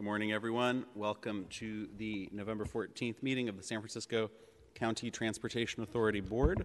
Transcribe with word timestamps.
Good 0.00 0.06
morning, 0.06 0.32
everyone. 0.32 0.86
Welcome 0.94 1.44
to 1.50 1.86
the 1.98 2.30
November 2.32 2.64
14th 2.64 3.22
meeting 3.22 3.50
of 3.50 3.58
the 3.58 3.62
San 3.62 3.80
Francisco 3.80 4.30
County 4.74 5.10
Transportation 5.10 5.82
Authority 5.82 6.22
Board. 6.22 6.64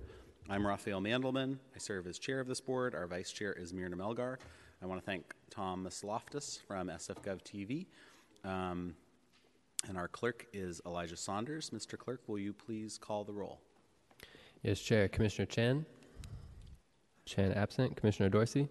I'm 0.49 0.65
Rafael 0.65 1.01
Mandelman. 1.01 1.57
I 1.75 1.79
serve 1.79 2.07
as 2.07 2.17
chair 2.17 2.39
of 2.39 2.47
this 2.47 2.61
board. 2.61 2.95
Our 2.95 3.07
vice 3.07 3.33
chair 3.33 3.51
is 3.51 3.74
Myrna 3.74 3.97
Melgar. 3.97 4.37
I 4.81 4.85
want 4.85 5.01
to 5.01 5.06
thank 5.06 5.33
Thomas 5.49 6.01
Loftus 6.01 6.61
from 6.65 6.87
SFGov 6.87 7.42
TV. 7.43 7.87
Um, 8.49 8.96
and 9.89 9.97
our 9.97 10.07
clerk 10.07 10.47
is 10.53 10.79
Elijah 10.85 11.17
Saunders. 11.17 11.71
Mr. 11.71 11.97
Clerk, 11.97 12.21
will 12.28 12.39
you 12.39 12.53
please 12.53 12.97
call 12.97 13.25
the 13.25 13.33
roll? 13.33 13.60
Yes, 14.63 14.79
Chair. 14.79 15.10
Commissioner 15.10 15.47
Chan. 15.47 15.85
Chan 17.25 17.52
absent. 17.52 17.97
Commissioner 17.97 18.29
Dorsey. 18.29 18.70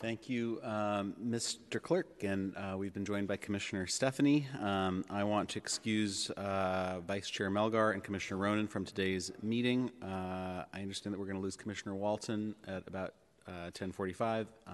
Thank 0.00 0.28
you, 0.28 0.60
um, 0.62 1.14
Mr. 1.24 1.80
Clerk. 1.80 2.24
And 2.24 2.54
uh, 2.56 2.76
we've 2.76 2.92
been 2.92 3.06
joined 3.06 3.26
by 3.26 3.36
Commissioner 3.36 3.86
Stefani. 3.86 4.46
Um, 4.60 5.04
I 5.08 5.24
want 5.24 5.48
to 5.50 5.58
excuse 5.58 6.30
uh, 6.30 7.00
Vice 7.06 7.30
Chair 7.30 7.50
Melgar 7.50 7.94
and 7.94 8.04
Commissioner 8.04 8.38
Ronen 8.38 8.68
from 8.68 8.84
today's 8.84 9.32
meeting. 9.42 9.90
Uh, 10.02 10.64
I 10.74 10.80
understand 10.82 11.14
that 11.14 11.18
we're 11.18 11.26
going 11.26 11.38
to 11.38 11.42
lose 11.42 11.56
Commissioner 11.56 11.94
Walton 11.94 12.54
at 12.66 12.82
about 12.86 13.14
10:45, 13.48 14.46
uh, 14.66 14.70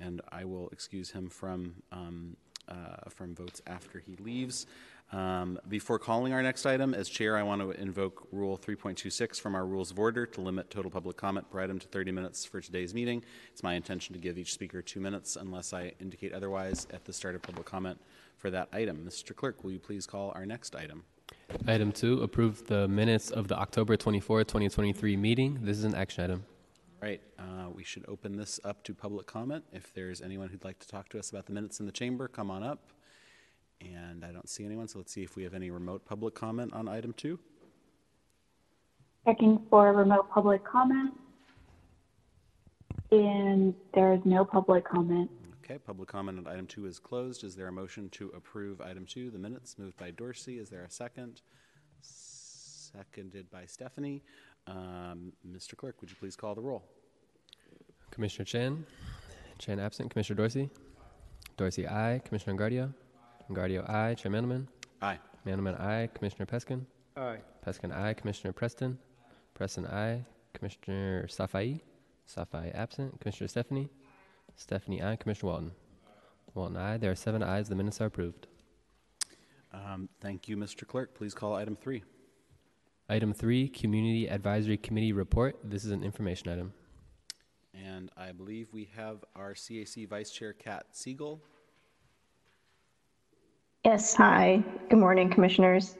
and 0.00 0.20
I 0.30 0.44
will 0.44 0.68
excuse 0.68 1.10
him 1.10 1.28
from 1.28 1.74
um, 1.90 2.36
uh, 2.68 3.08
from 3.08 3.34
votes 3.34 3.62
after 3.66 3.98
he 3.98 4.16
leaves. 4.16 4.66
Um, 5.12 5.58
before 5.68 5.98
calling 5.98 6.32
our 6.32 6.42
next 6.42 6.66
item, 6.66 6.94
as 6.94 7.08
chair, 7.08 7.36
I 7.36 7.42
want 7.42 7.60
to 7.60 7.70
invoke 7.70 8.26
Rule 8.32 8.58
3.26 8.58 9.40
from 9.40 9.54
our 9.54 9.64
Rules 9.66 9.90
of 9.90 9.98
Order 9.98 10.26
to 10.26 10.40
limit 10.40 10.70
total 10.70 10.90
public 10.90 11.16
comment 11.16 11.48
per 11.50 11.60
item 11.60 11.78
to 11.78 11.86
30 11.86 12.10
minutes 12.10 12.44
for 12.44 12.60
today's 12.60 12.94
meeting. 12.94 13.22
It's 13.52 13.62
my 13.62 13.74
intention 13.74 14.14
to 14.14 14.18
give 14.18 14.38
each 14.38 14.52
speaker 14.52 14.82
two 14.82 15.00
minutes 15.00 15.36
unless 15.36 15.72
I 15.72 15.92
indicate 16.00 16.32
otherwise 16.32 16.86
at 16.92 17.04
the 17.04 17.12
start 17.12 17.34
of 17.34 17.42
public 17.42 17.66
comment 17.66 18.00
for 18.36 18.50
that 18.50 18.68
item. 18.72 19.04
Mr. 19.06 19.36
Clerk, 19.36 19.62
will 19.62 19.70
you 19.70 19.78
please 19.78 20.06
call 20.06 20.32
our 20.34 20.46
next 20.46 20.74
item? 20.74 21.04
Item 21.68 21.92
two, 21.92 22.22
approve 22.22 22.66
the 22.66 22.88
minutes 22.88 23.30
of 23.30 23.48
the 23.48 23.56
October 23.56 23.96
24, 23.96 24.44
2023 24.44 25.16
meeting. 25.16 25.58
This 25.62 25.78
is 25.78 25.84
an 25.84 25.94
action 25.94 26.24
item. 26.24 26.44
Right, 27.04 27.20
uh, 27.38 27.68
we 27.68 27.84
should 27.84 28.06
open 28.08 28.34
this 28.34 28.58
up 28.64 28.82
to 28.84 28.94
public 28.94 29.26
comment. 29.26 29.62
If 29.74 29.92
there's 29.92 30.22
anyone 30.22 30.48
who'd 30.48 30.64
like 30.64 30.78
to 30.78 30.88
talk 30.88 31.10
to 31.10 31.18
us 31.18 31.28
about 31.28 31.44
the 31.44 31.52
minutes 31.52 31.78
in 31.78 31.84
the 31.84 31.92
chamber, 31.92 32.28
come 32.28 32.50
on 32.50 32.62
up. 32.62 32.78
And 33.82 34.24
I 34.24 34.32
don't 34.32 34.48
see 34.48 34.64
anyone, 34.64 34.88
so 34.88 35.00
let's 35.00 35.12
see 35.12 35.22
if 35.22 35.36
we 35.36 35.42
have 35.42 35.52
any 35.52 35.70
remote 35.70 36.06
public 36.06 36.34
comment 36.34 36.72
on 36.72 36.88
item 36.88 37.12
two. 37.12 37.38
Checking 39.26 39.60
for 39.68 39.92
remote 39.92 40.30
public 40.30 40.64
comment. 40.64 41.12
And 43.10 43.74
there 43.92 44.14
is 44.14 44.20
no 44.24 44.42
public 44.46 44.86
comment. 44.88 45.30
Okay, 45.62 45.76
public 45.76 46.08
comment 46.08 46.38
on 46.38 46.46
item 46.50 46.66
two 46.66 46.86
is 46.86 46.98
closed. 46.98 47.44
Is 47.44 47.54
there 47.54 47.66
a 47.66 47.72
motion 47.72 48.08
to 48.12 48.32
approve 48.34 48.80
item 48.80 49.04
two, 49.04 49.30
the 49.30 49.38
minutes? 49.38 49.78
Moved 49.78 49.98
by 49.98 50.10
Dorsey. 50.10 50.58
Is 50.58 50.70
there 50.70 50.84
a 50.84 50.90
second? 50.90 51.42
Seconded 52.00 53.50
by 53.50 53.66
Stefani. 53.66 54.22
Um, 54.66 55.32
Mr. 55.46 55.76
Clerk, 55.76 56.00
would 56.00 56.10
you 56.10 56.16
please 56.18 56.36
call 56.36 56.54
the 56.54 56.62
roll? 56.62 56.82
Commissioner 58.10 58.44
Chan. 58.44 58.86
Chan 59.58 59.78
absent. 59.78 60.10
Commissioner 60.10 60.36
Dorsey. 60.36 60.70
Dorsey, 61.56 61.86
aye. 61.86 62.20
Commissioner 62.24 62.56
Engardio. 62.56 62.92
Engardio, 63.50 63.88
aye. 63.88 64.14
Chair 64.14 64.32
Mandelman. 64.32 64.66
Aye. 65.02 65.18
Mandelman, 65.46 65.80
aye. 65.80 66.08
Commissioner 66.14 66.46
Peskin. 66.46 66.84
Aye. 67.16 67.38
Peskin, 67.64 67.92
aye. 67.92 68.14
Commissioner 68.14 68.52
Preston. 68.52 68.98
Preston, 69.54 69.86
aye. 69.86 70.24
Commissioner 70.54 71.26
Safai. 71.28 71.80
Safai, 72.26 72.74
absent. 72.74 73.20
Commissioner 73.20 73.48
Stefani. 73.48 73.88
Stefani, 74.56 75.02
aye. 75.02 75.16
Commissioner 75.16 75.52
Walton. 75.52 75.72
Walton, 76.54 76.76
aye. 76.76 76.96
There 76.96 77.10
are 77.10 77.16
seven 77.16 77.42
ayes. 77.42 77.68
The 77.68 77.74
minutes 77.74 78.00
are 78.00 78.06
approved. 78.06 78.46
Um, 79.72 80.08
thank 80.20 80.48
you, 80.48 80.56
Mr. 80.56 80.86
Clerk. 80.86 81.14
Please 81.14 81.34
call 81.34 81.54
item 81.54 81.76
three. 81.76 82.02
Item 83.08 83.34
three, 83.34 83.68
Community 83.68 84.30
Advisory 84.30 84.78
Committee 84.78 85.12
report. 85.12 85.58
This 85.62 85.84
is 85.84 85.90
an 85.90 86.02
information 86.02 86.48
item. 86.48 86.72
And 87.74 88.10
I 88.16 88.32
believe 88.32 88.68
we 88.72 88.88
have 88.96 89.22
our 89.36 89.52
CAC 89.52 90.08
Vice 90.08 90.30
Chair, 90.30 90.54
Kat 90.54 90.86
Siegel. 90.92 91.42
Yes, 93.84 94.14
hi. 94.14 94.62
Good 94.88 94.98
morning, 94.98 95.28
Commissioners. 95.28 95.98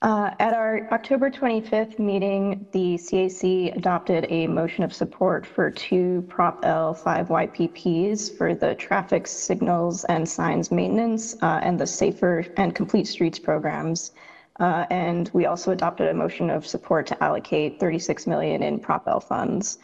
Uh, 0.00 0.30
at 0.38 0.54
our 0.54 0.86
October 0.92 1.28
25th 1.28 1.98
meeting, 1.98 2.68
the 2.70 2.94
CAC 2.94 3.76
adopted 3.76 4.26
a 4.28 4.46
motion 4.46 4.84
of 4.84 4.92
support 4.92 5.44
for 5.44 5.72
two 5.72 6.24
Prop 6.28 6.60
L 6.62 6.94
5 6.94 7.28
YPPs 7.28 8.36
for 8.36 8.54
the 8.54 8.76
traffic 8.76 9.26
signals 9.26 10.04
and 10.04 10.28
signs 10.28 10.70
maintenance 10.70 11.34
uh, 11.42 11.58
and 11.64 11.80
the 11.80 11.86
Safer 11.86 12.46
and 12.56 12.76
Complete 12.76 13.08
Streets 13.08 13.40
programs. 13.40 14.12
Uh, 14.58 14.86
and 14.90 15.30
we 15.32 15.46
also 15.46 15.72
adopted 15.72 16.08
a 16.08 16.14
motion 16.14 16.50
of 16.50 16.66
support 16.66 17.06
to 17.06 17.22
allocate 17.22 17.78
36 17.78 18.26
million 18.26 18.62
in 18.62 18.78
Prop 18.78 19.06
L 19.06 19.20
funds. 19.20 19.78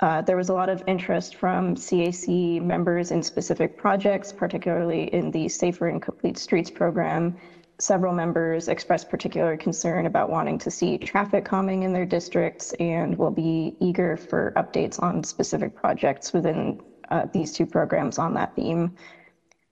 Uh, 0.00 0.20
there 0.20 0.36
was 0.36 0.48
a 0.48 0.52
lot 0.52 0.68
of 0.68 0.82
interest 0.86 1.36
from 1.36 1.76
CAC 1.76 2.60
members 2.60 3.10
in 3.10 3.22
specific 3.22 3.76
projects, 3.76 4.32
particularly 4.32 5.04
in 5.14 5.30
the 5.30 5.48
Safer 5.48 5.88
and 5.88 6.02
Complete 6.02 6.38
Streets 6.38 6.70
program. 6.70 7.36
Several 7.78 8.12
members 8.12 8.68
expressed 8.68 9.08
particular 9.08 9.56
concern 9.56 10.06
about 10.06 10.30
wanting 10.30 10.58
to 10.58 10.70
see 10.70 10.98
traffic 10.98 11.44
calming 11.44 11.82
in 11.82 11.92
their 11.92 12.06
districts 12.06 12.72
and 12.74 13.16
will 13.16 13.30
be 13.30 13.76
eager 13.80 14.16
for 14.16 14.52
updates 14.56 15.02
on 15.02 15.24
specific 15.24 15.74
projects 15.74 16.32
within 16.32 16.80
uh, 17.10 17.26
these 17.32 17.52
two 17.52 17.66
programs 17.66 18.18
on 18.18 18.34
that 18.34 18.54
theme. 18.54 18.96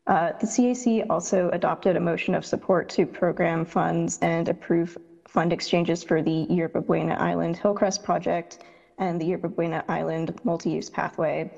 Uh, 0.06 0.32
the 0.40 0.46
CAC 0.46 1.06
also 1.10 1.50
adopted 1.50 1.96
a 1.96 2.00
motion 2.00 2.34
of 2.34 2.44
support 2.44 2.88
to 2.88 3.06
program 3.06 3.64
funds 3.64 4.18
and 4.22 4.48
approve 4.48 4.96
fund 5.28 5.52
exchanges 5.52 6.02
for 6.02 6.22
the 6.22 6.46
Yerba 6.50 6.80
Buena 6.80 7.14
Island 7.14 7.56
Hillcrest 7.56 8.02
project 8.02 8.64
and 8.98 9.20
the 9.20 9.26
Yerba 9.26 9.48
Buena 9.48 9.84
Island 9.88 10.38
multi-use 10.42 10.90
pathway 10.90 11.50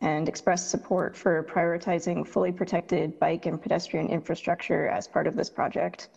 and 0.00 0.28
expressed 0.28 0.70
support 0.70 1.16
for 1.16 1.44
prioritizing 1.44 2.26
fully 2.26 2.50
protected 2.50 3.18
bike 3.18 3.46
and 3.46 3.60
pedestrian 3.60 4.08
infrastructure 4.08 4.88
as 4.88 5.06
part 5.06 5.26
of 5.26 5.36
this 5.36 5.50
project. 5.50 6.08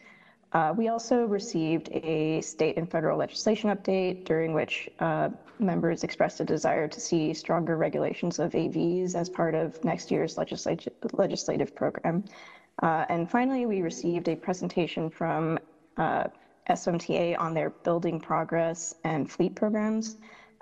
Uh, 0.54 0.74
we 0.76 0.88
also 0.88 1.26
received 1.26 1.90
a 1.92 2.40
state 2.42 2.78
and 2.78 2.90
federal 2.90 3.18
legislation 3.18 3.70
update 3.76 4.24
during 4.24 4.54
which 4.54 4.90
uh, 5.00 5.30
members 5.60 6.04
expressed 6.04 6.40
a 6.40 6.46
desire 6.46 6.88
to 6.88 7.00
see 7.00 7.34
stronger 7.34 7.78
regulations 7.78 8.40
of 8.40 8.52
AVs 8.52 9.16
as 9.16 9.30
part 9.30 9.56
of 9.56 9.84
next 9.84 10.12
year's 10.12 10.38
legislative, 10.38 10.94
legislative 11.14 11.76
program. 11.76 12.24
Uh, 12.82 13.06
and 13.10 13.30
finally, 13.30 13.66
we 13.66 13.82
received 13.82 14.28
a 14.28 14.36
presentation 14.36 15.10
from 15.10 15.60
uh, 15.98 16.26
SFMTA 16.70 17.38
on 17.40 17.54
their 17.54 17.70
building 17.70 18.20
progress 18.20 18.96
and 19.04 19.30
fleet 19.30 19.56
programs, 19.56 20.18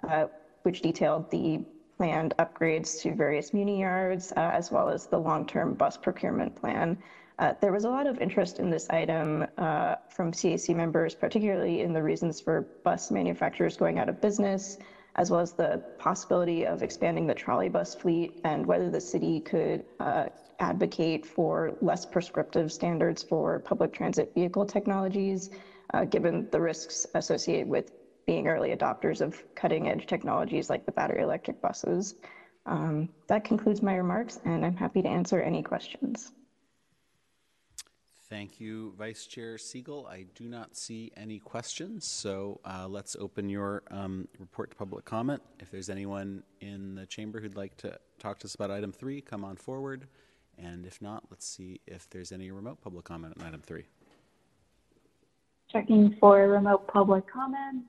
uh, 0.09 0.25
which 0.63 0.81
detailed 0.81 1.29
the 1.31 1.63
planned 1.97 2.33
upgrades 2.39 2.99
to 3.01 3.13
various 3.13 3.53
muni 3.53 3.81
yards, 3.81 4.31
uh, 4.35 4.51
as 4.53 4.71
well 4.71 4.89
as 4.89 5.05
the 5.05 5.17
long-term 5.17 5.75
bus 5.75 5.97
procurement 5.97 6.55
plan. 6.55 6.97
Uh, 7.41 7.55
there 7.59 7.71
was 7.71 7.85
a 7.85 7.89
lot 7.89 8.05
of 8.05 8.21
interest 8.21 8.59
in 8.59 8.69
this 8.69 8.87
item 8.91 9.47
uh, 9.57 9.95
from 10.09 10.31
CAC 10.31 10.75
members, 10.75 11.15
particularly 11.15 11.81
in 11.81 11.91
the 11.91 12.01
reasons 12.01 12.39
for 12.39 12.61
bus 12.83 13.09
manufacturers 13.09 13.75
going 13.75 13.97
out 13.97 14.07
of 14.07 14.21
business, 14.21 14.77
as 15.15 15.31
well 15.31 15.39
as 15.39 15.51
the 15.53 15.83
possibility 15.97 16.67
of 16.67 16.83
expanding 16.83 17.25
the 17.25 17.33
trolley 17.33 17.67
bus 17.67 17.95
fleet 17.95 18.39
and 18.43 18.63
whether 18.63 18.91
the 18.91 19.01
city 19.01 19.39
could 19.39 19.83
uh, 19.99 20.27
advocate 20.59 21.25
for 21.25 21.75
less 21.81 22.05
prescriptive 22.05 22.71
standards 22.71 23.23
for 23.23 23.57
public 23.57 23.91
transit 23.91 24.31
vehicle 24.35 24.63
technologies, 24.63 25.49
uh, 25.95 26.05
given 26.05 26.47
the 26.51 26.61
risks 26.61 27.07
associated 27.15 27.67
with 27.67 27.91
being 28.27 28.47
early 28.47 28.69
adopters 28.69 29.19
of 29.19 29.43
cutting 29.55 29.89
edge 29.89 30.05
technologies 30.05 30.69
like 30.69 30.85
the 30.85 30.91
battery 30.91 31.23
electric 31.23 31.59
buses. 31.59 32.13
Um, 32.67 33.09
that 33.25 33.43
concludes 33.43 33.81
my 33.81 33.95
remarks, 33.95 34.39
and 34.45 34.63
I'm 34.63 34.75
happy 34.77 35.01
to 35.01 35.09
answer 35.09 35.41
any 35.41 35.63
questions. 35.63 36.33
Thank 38.31 38.61
you, 38.61 38.93
Vice 38.97 39.27
Chair 39.27 39.57
Siegel. 39.57 40.07
I 40.09 40.25
do 40.35 40.47
not 40.47 40.77
see 40.77 41.11
any 41.17 41.37
questions, 41.37 42.07
so 42.07 42.61
uh, 42.63 42.87
let's 42.87 43.17
open 43.19 43.49
your 43.49 43.83
um, 43.91 44.25
report 44.39 44.69
to 44.69 44.77
public 44.77 45.03
comment. 45.03 45.41
If 45.59 45.69
there's 45.69 45.89
anyone 45.89 46.41
in 46.61 46.95
the 46.95 47.05
chamber 47.05 47.41
who'd 47.41 47.57
like 47.57 47.75
to 47.79 47.99
talk 48.19 48.39
to 48.39 48.45
us 48.45 48.55
about 48.55 48.71
item 48.71 48.93
three, 48.93 49.19
come 49.19 49.43
on 49.43 49.57
forward. 49.57 50.07
And 50.57 50.85
if 50.85 51.01
not, 51.01 51.25
let's 51.29 51.45
see 51.45 51.81
if 51.87 52.09
there's 52.09 52.31
any 52.31 52.51
remote 52.51 52.79
public 52.81 53.03
comment 53.03 53.33
on 53.37 53.45
item 53.45 53.59
three. 53.59 53.83
Checking 55.69 56.15
for 56.17 56.47
remote 56.47 56.87
public 56.87 57.25
comment. 57.29 57.83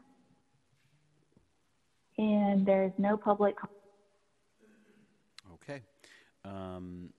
And 2.18 2.66
there's 2.66 2.92
no 2.98 3.16
public. 3.16 3.54
Okay. 5.54 5.82
Um, 6.44 7.10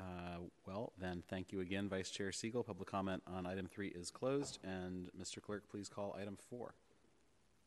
uh, 0.00 0.38
well, 0.66 0.92
then, 0.98 1.22
thank 1.28 1.52
you 1.52 1.60
again, 1.60 1.88
Vice 1.88 2.10
Chair 2.10 2.32
Siegel. 2.32 2.64
Public 2.64 2.88
comment 2.88 3.22
on 3.26 3.46
item 3.46 3.66
three 3.66 3.88
is 3.88 4.10
closed. 4.10 4.58
And 4.64 5.10
Mr. 5.20 5.42
Clerk, 5.42 5.64
please 5.70 5.88
call 5.88 6.16
item 6.20 6.36
four. 6.48 6.74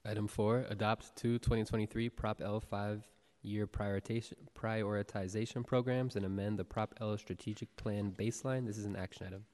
Item 0.06 0.27
four, 0.27 0.65
adopt 0.69 1.15
two 1.15 1.39
2023 1.39 2.09
Prop 2.09 2.41
L 2.41 2.59
five-year 2.59 3.68
prioritization, 3.68 4.33
prioritization 4.53 5.65
programs 5.65 6.15
and 6.15 6.25
amend 6.25 6.59
the 6.59 6.65
Prop 6.65 6.94
L 7.00 7.18
strategic 7.18 7.74
plan 7.77 8.13
baseline. 8.18 8.65
This 8.65 8.77
is 8.77 8.86
an 8.86 8.95
action 8.95 9.27
item. 9.27 9.45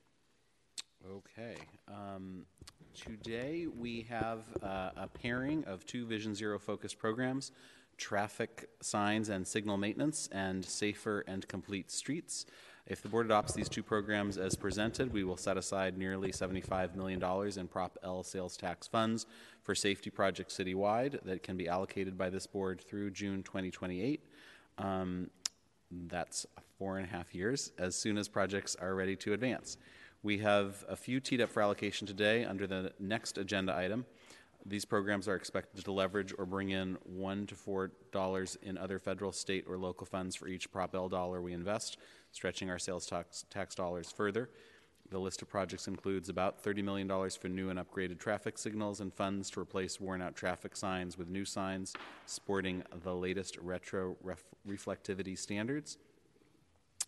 Okay. 1.07 1.55
Um, 1.87 2.45
today 2.95 3.67
we 3.67 4.07
have 4.09 4.39
uh, 4.63 4.91
a 4.95 5.07
pairing 5.07 5.63
of 5.65 5.85
two 5.85 6.05
Vision 6.05 6.33
Zero 6.33 6.57
focused 6.57 6.97
programs 6.97 7.51
traffic 7.99 8.69
signs 8.81 9.29
and 9.29 9.45
signal 9.45 9.77
maintenance, 9.77 10.27
and 10.31 10.65
safer 10.65 11.23
and 11.27 11.47
complete 11.47 11.91
streets. 11.91 12.45
If 12.89 13.03
the 13.03 13.07
board 13.07 13.27
adopts 13.27 13.53
these 13.53 13.69
two 13.69 13.83
programs 13.83 14.39
as 14.39 14.55
presented, 14.55 15.13
we 15.13 15.23
will 15.23 15.37
set 15.37 15.57
aside 15.57 15.95
nearly 15.95 16.31
$75 16.31 16.95
million 16.95 17.23
in 17.55 17.67
Prop 17.67 17.99
L 18.03 18.23
sales 18.23 18.57
tax 18.57 18.87
funds 18.87 19.27
for 19.61 19.75
safety 19.75 20.09
projects 20.09 20.57
citywide 20.57 21.21
that 21.23 21.43
can 21.43 21.55
be 21.55 21.67
allocated 21.67 22.17
by 22.17 22.31
this 22.31 22.47
board 22.47 22.81
through 22.81 23.11
June 23.11 23.43
2028. 23.43 24.25
Um, 24.79 25.29
that's 26.07 26.47
four 26.79 26.97
and 26.97 27.05
a 27.05 27.09
half 27.09 27.35
years 27.35 27.71
as 27.77 27.95
soon 27.95 28.17
as 28.17 28.27
projects 28.27 28.75
are 28.81 28.95
ready 28.95 29.15
to 29.17 29.33
advance. 29.33 29.77
We 30.23 30.39
have 30.39 30.83
a 30.89 30.95
few 30.95 31.19
teed 31.19 31.41
up 31.41 31.49
for 31.49 31.61
allocation 31.61 32.07
today 32.07 32.43
under 32.43 32.65
the 32.65 32.91
next 32.99 33.37
agenda 33.37 33.77
item. 33.77 34.03
These 34.65 34.85
programs 34.85 35.27
are 35.27 35.35
expected 35.35 35.85
to 35.85 35.91
leverage 35.91 36.33
or 36.37 36.45
bring 36.45 36.69
in 36.69 36.97
one 37.03 37.45
to 37.47 37.55
four 37.55 37.91
dollars 38.11 38.57
in 38.61 38.77
other 38.77 38.99
federal, 38.99 39.31
state, 39.31 39.65
or 39.67 39.77
local 39.77 40.05
funds 40.05 40.35
for 40.35 40.47
each 40.47 40.71
Prop 40.71 40.93
L 40.93 41.07
dollar 41.07 41.41
we 41.41 41.53
invest, 41.53 41.97
stretching 42.31 42.69
our 42.69 42.79
sales 42.79 43.05
tax, 43.05 43.45
tax 43.49 43.75
dollars 43.75 44.11
further. 44.11 44.49
The 45.11 45.19
list 45.19 45.41
of 45.41 45.49
projects 45.49 45.87
includes 45.87 46.29
about 46.29 46.63
$30 46.63 46.83
million 46.83 47.29
for 47.31 47.47
new 47.47 47.69
and 47.71 47.79
upgraded 47.79 48.19
traffic 48.19 48.59
signals 48.59 48.99
and 48.99 49.11
funds 49.11 49.49
to 49.51 49.59
replace 49.59 49.99
worn 49.99 50.21
out 50.21 50.35
traffic 50.35 50.75
signs 50.75 51.17
with 51.17 51.29
new 51.29 51.45
signs 51.45 51.93
sporting 52.27 52.83
the 53.03 53.15
latest 53.15 53.57
retro 53.57 54.15
ref- 54.21 54.43
reflectivity 54.67 55.35
standards. 55.35 55.97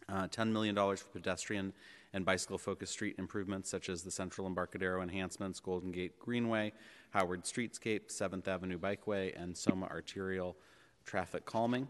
Uh, 0.10 0.28
$10 0.28 0.52
million 0.52 0.76
for 0.76 1.06
pedestrian 1.14 1.74
and 2.14 2.26
bicycle 2.26 2.58
focused 2.58 2.94
street 2.94 3.16
improvements 3.20 3.70
such 3.70 3.88
as 3.88 4.02
the 4.02 4.12
Central 4.12 4.48
Embarcadero 4.48 5.04
enhancements, 5.04 5.60
Golden 5.60 5.92
Gate 5.92 6.20
Greenway, 6.20 6.74
Howard 7.12 7.44
Streetscape, 7.44 8.08
7th 8.08 8.48
Avenue 8.48 8.80
Bikeway, 8.80 9.40
and 9.42 9.56
Soma 9.56 9.86
Arterial 9.86 10.58
Traffic 11.06 11.46
Calming. 11.46 11.88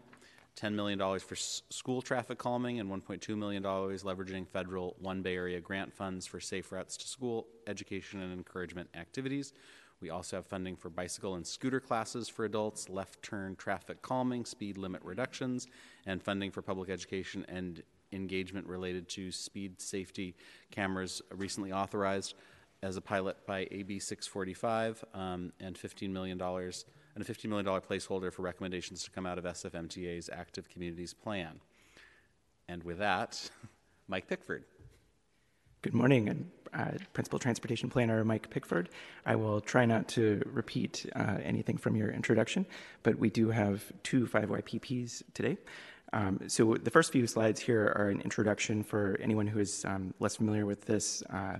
$10 0.56 0.74
million 0.74 0.98
for 0.98 1.34
s- 1.34 1.62
school 1.70 2.02
traffic 2.02 2.38
calming 2.38 2.80
and 2.80 2.90
$1.2 2.90 3.36
million 3.36 3.62
leveraging 3.62 4.46
federal 4.46 4.96
One 4.98 5.22
Bay 5.22 5.36
Area 5.36 5.60
grant 5.60 5.92
funds 5.92 6.26
for 6.26 6.40
safe 6.40 6.72
routes 6.72 6.96
to 6.98 7.08
school, 7.08 7.46
education, 7.66 8.20
and 8.20 8.32
encouragement 8.32 8.88
activities. 8.94 9.52
We 10.00 10.10
also 10.10 10.36
have 10.36 10.46
funding 10.46 10.76
for 10.76 10.90
bicycle 10.90 11.36
and 11.36 11.46
scooter 11.46 11.78
classes 11.78 12.28
for 12.28 12.44
adults, 12.44 12.88
left 12.88 13.22
turn 13.22 13.54
traffic 13.54 14.02
calming, 14.02 14.44
speed 14.44 14.76
limit 14.76 15.00
reductions, 15.04 15.68
and 16.06 16.20
funding 16.20 16.50
for 16.50 16.60
public 16.60 16.90
education 16.90 17.46
and 17.48 17.82
engagement 18.12 18.66
related 18.66 19.08
to 19.10 19.30
speed 19.30 19.80
safety 19.80 20.34
cameras 20.70 21.22
recently 21.30 21.72
authorized 21.72 22.34
as 22.82 22.96
a 22.96 23.00
pilot 23.00 23.36
by 23.46 23.68
AB 23.70 24.00
645 24.00 25.04
um, 25.14 25.52
and 25.60 25.76
$15 25.76 26.10
million 26.10 26.38
and 27.14 27.28
a 27.28 27.32
$50 27.32 27.48
million 27.48 27.66
placeholder 27.66 28.32
for 28.32 28.42
recommendations 28.42 29.02
to 29.04 29.10
come 29.10 29.26
out 29.26 29.38
of 29.38 29.44
SFMTA's 29.44 30.30
Active 30.32 30.68
Communities 30.68 31.12
Plan. 31.12 31.60
And 32.68 32.82
with 32.84 32.98
that, 32.98 33.50
Mike 34.08 34.28
Pickford. 34.28 34.64
Good 35.82 35.94
morning, 35.94 36.28
and 36.28 36.50
uh, 36.72 36.92
Principal 37.12 37.38
Transportation 37.38 37.90
Planner 37.90 38.24
Mike 38.24 38.48
Pickford. 38.50 38.88
I 39.26 39.34
will 39.36 39.60
try 39.60 39.84
not 39.84 40.08
to 40.08 40.40
repeat 40.46 41.06
uh, 41.16 41.38
anything 41.42 41.76
from 41.76 41.96
your 41.96 42.10
introduction, 42.10 42.66
but 43.02 43.18
we 43.18 43.30
do 43.30 43.50
have 43.50 43.84
two 44.02 44.26
5YPPs 44.26 45.24
today. 45.34 45.58
Um, 46.12 46.40
so 46.46 46.74
the 46.74 46.90
first 46.90 47.10
few 47.10 47.26
slides 47.26 47.60
here 47.60 47.92
are 47.96 48.08
an 48.08 48.20
introduction 48.20 48.82
for 48.82 49.18
anyone 49.20 49.46
who 49.46 49.58
is 49.58 49.84
um, 49.84 50.14
less 50.20 50.36
familiar 50.36 50.66
with 50.66 50.84
this 50.84 51.22
uh, 51.30 51.56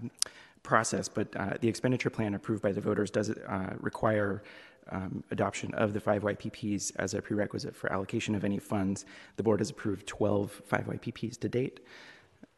process, 0.63 1.09
but 1.09 1.35
uh, 1.37 1.55
the 1.61 1.69
expenditure 1.69 2.11
plan 2.11 2.35
approved 2.35 2.63
by 2.63 2.73
the 2.73 2.81
voters 2.81 3.11
does 3.11 3.31
uh, 3.31 3.75
require 3.81 4.43
um, 4.91 5.23
adoption 5.31 5.73
of 5.75 5.93
the 5.93 6.01
5YPPs 6.01 6.93
as 6.97 7.15
a 7.15 7.23
prerequisite 7.23 7.75
for 7.75 7.93
allocation 7.93 8.35
of 8.35 8.45
any 8.45 8.59
funds. 8.59 9.05
The 9.37 9.43
board 9.43 9.61
has 9.61 9.71
approved 9.71 10.07
12 10.07 10.63
5YPPs 10.71 11.39
to 11.41 11.49
date. 11.49 11.81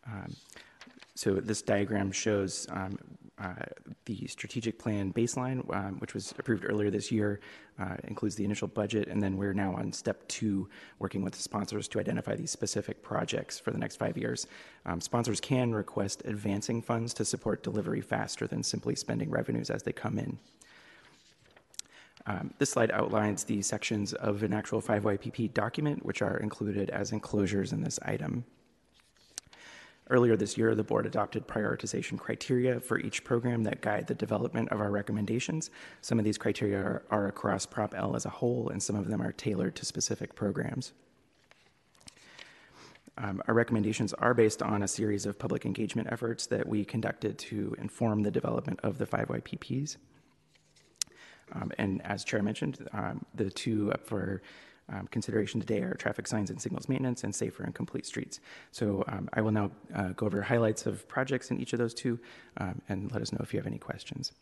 Um, 0.07 0.35
so 1.15 1.35
this 1.35 1.63
diagram 1.63 2.11
shows 2.11 2.67
um, 2.71 2.99
uh, 3.39 3.55
the 4.05 4.27
strategic 4.27 4.79
plan 4.79 5.13
baseline, 5.13 5.59
um, 5.75 5.99
which 5.99 6.15
was 6.15 6.33
approved 6.39 6.65
earlier 6.69 6.91
this 6.91 7.11
year, 7.11 7.41
uh, 7.79 7.97
includes 8.05 8.37
the 8.37 8.45
initial 8.45 8.69
budget, 8.69 9.09
and 9.09 9.23
then 9.23 9.37
we're 9.37 9.55
now 9.55 9.75
on 9.75 9.93
step 9.93 10.27
two, 10.29 10.69
working 10.99 11.23
with 11.23 11.33
the 11.33 11.43
sponsors 11.43 11.89
to 11.89 11.99
identify 11.99 12.37
these 12.37 12.51
specific 12.51 13.03
projects 13.03 13.59
for 13.59 13.73
the 13.73 13.79
next 13.79 13.97
five 13.97 14.17
years. 14.17 14.47
Um, 14.87 15.01
sponsors 15.01 15.41
can 15.41 15.75
request 15.75 16.23
advancing 16.25 16.81
funds 16.81 17.13
to 17.15 17.25
support 17.25 17.65
delivery 17.65 18.01
faster 18.01 18.47
than 18.47 18.63
simply 18.63 18.95
spending 18.95 19.31
revenues 19.31 19.71
as 19.71 19.83
they 19.83 19.93
come 19.93 20.19
in. 20.19 20.39
Um, 22.27 22.55
this 22.59 22.71
slide 22.71 22.91
outlines 22.91 23.45
the 23.45 23.61
sections 23.63 24.15
of 24.15 24.43
an 24.43 24.55
actual 24.55 24.81
5YPP 24.81 25.53
document, 25.53 26.05
which 26.05 26.23
are 26.23 26.39
included 26.39 26.89
as 26.91 27.13
enclosures 27.13 27.73
in 27.73 27.83
this 27.83 27.99
item. 28.03 28.45
Earlier 30.11 30.37
this 30.37 30.59
year, 30.59 30.75
the 30.75 30.85
board 30.85 31.07
adopted 31.07 31.47
prioritization 31.47 32.19
criteria 32.19 32.79
for 32.79 32.99
each 32.99 33.25
program 33.25 33.63
that 33.65 33.81
guide 33.81 34.07
the 34.07 34.15
development 34.15 34.69
of 34.71 34.81
our 34.81 34.91
recommendations. 34.91 35.71
Some 36.03 36.19
of 36.19 36.25
these 36.25 36.37
criteria 36.37 36.79
are, 36.79 37.03
are 37.11 37.27
across 37.27 37.65
Prop 37.65 37.95
L 37.97 38.15
as 38.15 38.27
a 38.27 38.31
whole, 38.31 38.69
and 38.69 38.83
some 38.83 38.97
of 38.97 39.09
them 39.09 39.23
are 39.23 39.33
tailored 39.33 39.75
to 39.77 39.87
specific 39.87 40.35
programs. 40.35 40.93
Um, 43.17 43.43
our 43.47 43.55
recommendations 43.55 44.13
are 44.15 44.35
based 44.35 44.63
on 44.63 44.83
a 44.83 44.89
series 44.89 45.25
of 45.25 45.39
public 45.39 45.65
engagement 45.65 46.09
efforts 46.11 46.47
that 46.49 46.69
we 46.69 46.85
conducted 46.85 47.39
to 47.39 47.75
inform 47.79 48.23
the 48.23 48.31
development 48.31 48.81
of 48.83 48.99
the 48.99 49.07
5YPPs. 49.07 49.97
Um, 51.53 51.73
and 51.79 52.03
as 52.05 52.25
Chair 52.25 52.43
mentioned, 52.43 52.89
um, 52.93 53.25
the 53.35 53.51
two 53.51 53.93
up 53.93 54.07
for 54.07 54.43
um, 54.93 55.07
consideration 55.09 55.61
today 55.61 55.81
are 55.81 55.95
traffic 55.95 56.27
signs 56.27 56.51
and 56.51 56.61
signals 56.61 56.89
maintenance 56.89 57.25
and 57.25 57.35
safer 57.35 57.63
and 57.63 57.75
complete 57.75 58.07
streets. 58.07 58.41
So 58.71 59.05
um, 59.09 59.29
I 59.33 59.41
will 59.41 59.53
now 59.53 59.71
uh, 59.95 60.09
go 60.09 60.27
over 60.27 60.43
highlights 60.43 60.87
of 60.87 61.09
projects 61.09 61.51
in 61.51 61.61
each 61.61 61.73
of 61.73 61.79
those 61.79 61.95
two 61.95 62.19
um, 62.59 62.83
and 62.89 63.11
let 63.13 63.23
us 63.23 63.33
know 63.33 63.41
if 63.43 63.55
you 63.55 63.59
have 63.59 63.67
any 63.67 63.79
questions. 63.79 64.33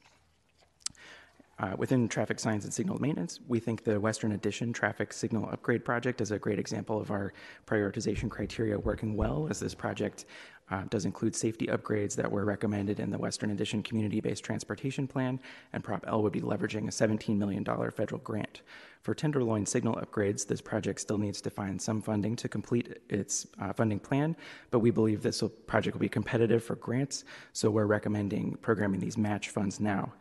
Uh, 1.62 1.76
within 1.78 2.08
traffic 2.08 2.40
signs 2.40 2.64
and 2.64 2.74
signal 2.74 2.98
maintenance, 3.00 3.38
we 3.46 3.60
think 3.60 3.84
the 3.84 4.00
Western 4.00 4.32
Addition 4.32 4.72
traffic 4.72 5.12
signal 5.12 5.48
upgrade 5.52 5.84
project 5.84 6.20
is 6.20 6.32
a 6.32 6.38
great 6.38 6.58
example 6.58 7.00
of 7.00 7.12
our 7.12 7.32
prioritization 7.68 8.28
criteria 8.28 8.76
working 8.76 9.16
well, 9.16 9.46
as 9.48 9.60
this 9.60 9.72
project 9.72 10.24
uh, 10.72 10.82
does 10.90 11.04
include 11.04 11.36
safety 11.36 11.68
upgrades 11.68 12.16
that 12.16 12.28
were 12.28 12.44
recommended 12.44 12.98
in 12.98 13.10
the 13.10 13.18
Western 13.18 13.52
Addition 13.52 13.80
Community 13.80 14.20
Based 14.20 14.42
Transportation 14.42 15.06
Plan, 15.06 15.38
and 15.72 15.84
Prop 15.84 16.04
L 16.08 16.24
would 16.24 16.32
be 16.32 16.40
leveraging 16.40 16.88
a 16.88 16.90
$17 16.90 17.36
million 17.36 17.64
federal 17.64 18.20
grant. 18.22 18.62
For 19.02 19.14
Tenderloin 19.14 19.64
signal 19.64 19.94
upgrades, 19.94 20.44
this 20.44 20.60
project 20.60 20.98
still 20.98 21.18
needs 21.18 21.40
to 21.42 21.50
find 21.50 21.80
some 21.80 22.02
funding 22.02 22.34
to 22.36 22.48
complete 22.48 22.98
its 23.08 23.46
uh, 23.60 23.72
funding 23.72 24.00
plan, 24.00 24.34
but 24.72 24.80
we 24.80 24.90
believe 24.90 25.22
this 25.22 25.42
will, 25.42 25.50
project 25.50 25.94
will 25.94 26.00
be 26.00 26.08
competitive 26.08 26.64
for 26.64 26.74
grants, 26.74 27.24
so 27.52 27.70
we're 27.70 27.86
recommending 27.86 28.56
programming 28.62 28.98
these 28.98 29.16
match 29.16 29.50
funds 29.50 29.78
now. 29.78 30.12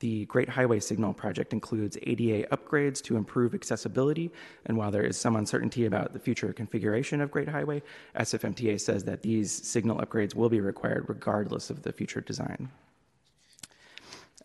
The 0.00 0.26
Great 0.26 0.48
Highway 0.48 0.78
Signal 0.78 1.12
project 1.12 1.52
includes 1.52 1.96
ADA 2.02 2.46
upgrades 2.48 3.02
to 3.02 3.16
improve 3.16 3.52
accessibility, 3.52 4.30
and 4.66 4.76
while 4.76 4.92
there 4.92 5.02
is 5.02 5.18
some 5.18 5.34
uncertainty 5.34 5.86
about 5.86 6.12
the 6.12 6.20
future 6.20 6.52
configuration 6.52 7.20
of 7.20 7.32
Great 7.32 7.48
Highway, 7.48 7.82
SFMTA 8.16 8.80
says 8.80 9.02
that 9.04 9.22
these 9.22 9.50
signal 9.50 9.98
upgrades 9.98 10.36
will 10.36 10.48
be 10.48 10.60
required 10.60 11.06
regardless 11.08 11.68
of 11.68 11.82
the 11.82 11.92
future 11.92 12.20
design. 12.20 12.70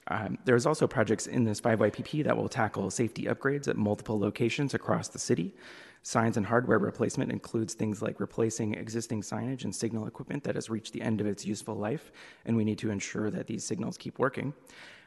Um, 0.08 0.40
there's 0.44 0.66
also 0.66 0.88
projects 0.88 1.28
in 1.28 1.44
this 1.44 1.62
5YPP 1.62 2.24
that 2.26 2.36
will 2.36 2.50
tackle 2.50 2.90
safety 2.90 3.26
upgrades 3.26 3.68
at 3.68 3.78
multiple 3.78 4.20
locations 4.20 4.74
across 4.74 5.08
the 5.08 5.20
city. 5.20 5.54
Signs 6.02 6.36
and 6.36 6.46
hardware 6.46 6.80
replacement 6.80 7.32
includes 7.32 7.76
things 7.76 8.02
like 8.02 8.20
replacing 8.20 8.74
existing 8.74 9.22
signage 9.22 9.64
and 9.64 9.74
signal 9.74 10.08
equipment 10.08 10.44
that 10.44 10.56
has 10.56 10.70
reached 10.70 10.92
the 10.94 11.02
end 11.02 11.22
of 11.22 11.28
its 11.28 11.46
useful 11.46 11.76
life, 11.76 12.12
and 12.46 12.58
we 12.58 12.66
need 12.66 12.80
to 12.80 12.90
ensure 12.90 13.30
that 13.30 13.48
these 13.48 13.64
signals 13.64 13.98
keep 13.98 14.20
working. 14.20 14.54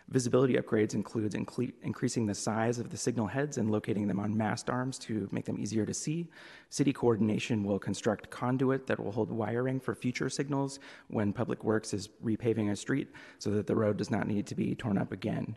Visibility 0.09 0.55
upgrades 0.55 0.95
includes 0.95 1.35
incle- 1.35 1.67
increasing 1.83 2.27
the 2.27 2.35
size 2.35 2.79
of 2.79 2.91
the 2.91 2.97
signal 2.97 3.27
heads 3.27 3.59
and 3.59 3.73
locating 3.73 4.07
them 4.07 4.21
on 4.21 4.37
mast 4.37 4.71
arms 4.71 4.99
to 5.01 5.29
make 5.33 5.45
them 5.45 5.59
easier 5.59 5.85
to 5.85 5.93
see. 5.93 6.29
City 6.71 6.93
coordination 6.93 7.65
will 7.65 7.81
construct 7.81 8.31
conduit 8.31 8.87
that 8.87 9.01
will 9.01 9.11
hold 9.11 9.33
wiring 9.33 9.81
for 9.81 9.97
future 9.97 10.31
signals 10.31 10.79
when 11.09 11.33
Public 11.33 11.65
Works 11.65 11.93
is 11.93 12.09
repaving 12.25 12.71
a 12.71 12.77
street 12.77 13.09
so 13.41 13.51
that 13.51 13.67
the 13.67 13.75
road 13.75 13.97
does 13.97 14.11
not 14.11 14.29
need 14.29 14.47
to 14.47 14.55
be 14.55 14.77
torn 14.77 14.97
up 14.97 15.11
again. 15.11 15.57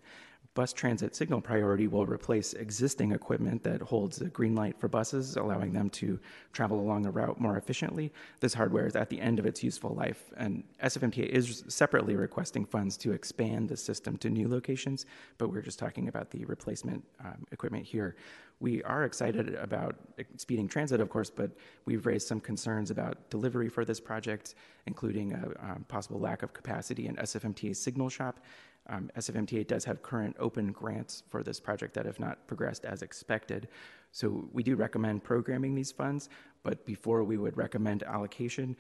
Bus 0.60 0.74
transit 0.74 1.16
signal 1.16 1.40
priority 1.40 1.88
will 1.88 2.06
replace 2.06 2.52
existing 2.52 3.14
equipment 3.14 3.64
that 3.64 3.82
holds 3.82 4.20
a 4.20 4.26
green 4.26 4.56
light 4.56 4.78
for 4.78 4.90
buses, 4.90 5.38
allowing 5.38 5.72
them 5.72 5.90
to 5.92 6.20
travel 6.52 6.82
along 6.82 7.02
the 7.02 7.10
route 7.10 7.40
more 7.40 7.56
efficiently. 7.56 8.12
This 8.42 8.54
hardware 8.54 8.86
is 8.86 8.98
at 8.98 9.10
the 9.10 9.22
end 9.22 9.40
of 9.40 9.46
its 9.46 9.64
useful 9.64 9.92
life, 9.92 10.34
and 10.36 10.66
SFMTA 10.84 11.28
is 11.30 11.64
separately 11.70 12.18
requesting 12.18 12.66
funds 12.66 12.98
to 12.98 13.14
expand 13.14 13.70
the 13.70 13.78
system 13.78 14.18
to 14.18 14.30
new 14.30 14.50
locations, 14.50 15.06
but 15.38 15.50
we're 15.50 15.62
just 15.62 15.80
talking 15.80 16.10
about 16.10 16.30
the 16.30 16.44
replacement 16.44 17.06
um, 17.24 17.48
equipment 17.54 17.86
here. 17.86 18.18
We 18.60 18.84
are 18.84 19.06
excited 19.06 19.56
about 19.56 19.96
speeding 20.36 20.68
transit, 20.68 21.00
of 21.00 21.10
course, 21.10 21.30
but 21.30 21.52
we've 21.86 22.06
raised 22.06 22.28
some 22.28 22.42
concerns 22.42 22.92
about 22.92 23.30
delivery 23.30 23.70
for 23.70 23.86
this 23.86 24.02
project, 24.02 24.56
including 24.86 25.32
a 25.32 25.72
um, 25.72 25.86
possible 25.88 26.20
lack 26.20 26.44
of 26.44 26.52
capacity 26.52 27.08
in 27.08 27.16
SFMTA's 27.16 27.80
signal 27.80 28.10
shop 28.10 28.42
um, 28.90 29.10
SFMTA 29.18 29.68
does 29.68 29.86
have 29.86 30.02
current 30.02 30.36
open 30.40 30.72
grants 30.72 31.24
for 31.30 31.44
this 31.44 31.60
project 31.60 31.94
that 31.94 32.06
have 32.06 32.20
not 32.20 32.48
progressed 32.48 32.86
as 32.86 33.02
expected. 33.02 33.68
So 34.12 34.50
we 34.52 34.64
do 34.64 34.76
recommend 34.76 35.24
programming 35.24 35.76
these 35.76 35.92
funds, 35.92 36.30
but 36.64 36.86
before 36.86 37.24
we 37.24 37.38
would 37.38 37.56
recommend 37.56 38.04
allocation, 38.04 38.76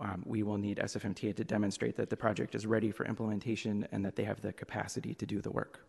um, 0.00 0.22
we 0.26 0.42
will 0.42 0.58
need 0.58 0.78
SFMTA 0.78 1.36
to 1.36 1.44
demonstrate 1.44 1.96
that 1.96 2.10
the 2.10 2.16
project 2.16 2.54
is 2.56 2.66
ready 2.66 2.90
for 2.90 3.06
implementation 3.06 3.86
and 3.92 4.04
that 4.04 4.16
they 4.16 4.24
have 4.24 4.40
the 4.40 4.52
capacity 4.52 5.14
to 5.14 5.24
do 5.24 5.40
the 5.40 5.50
work. 5.50 5.86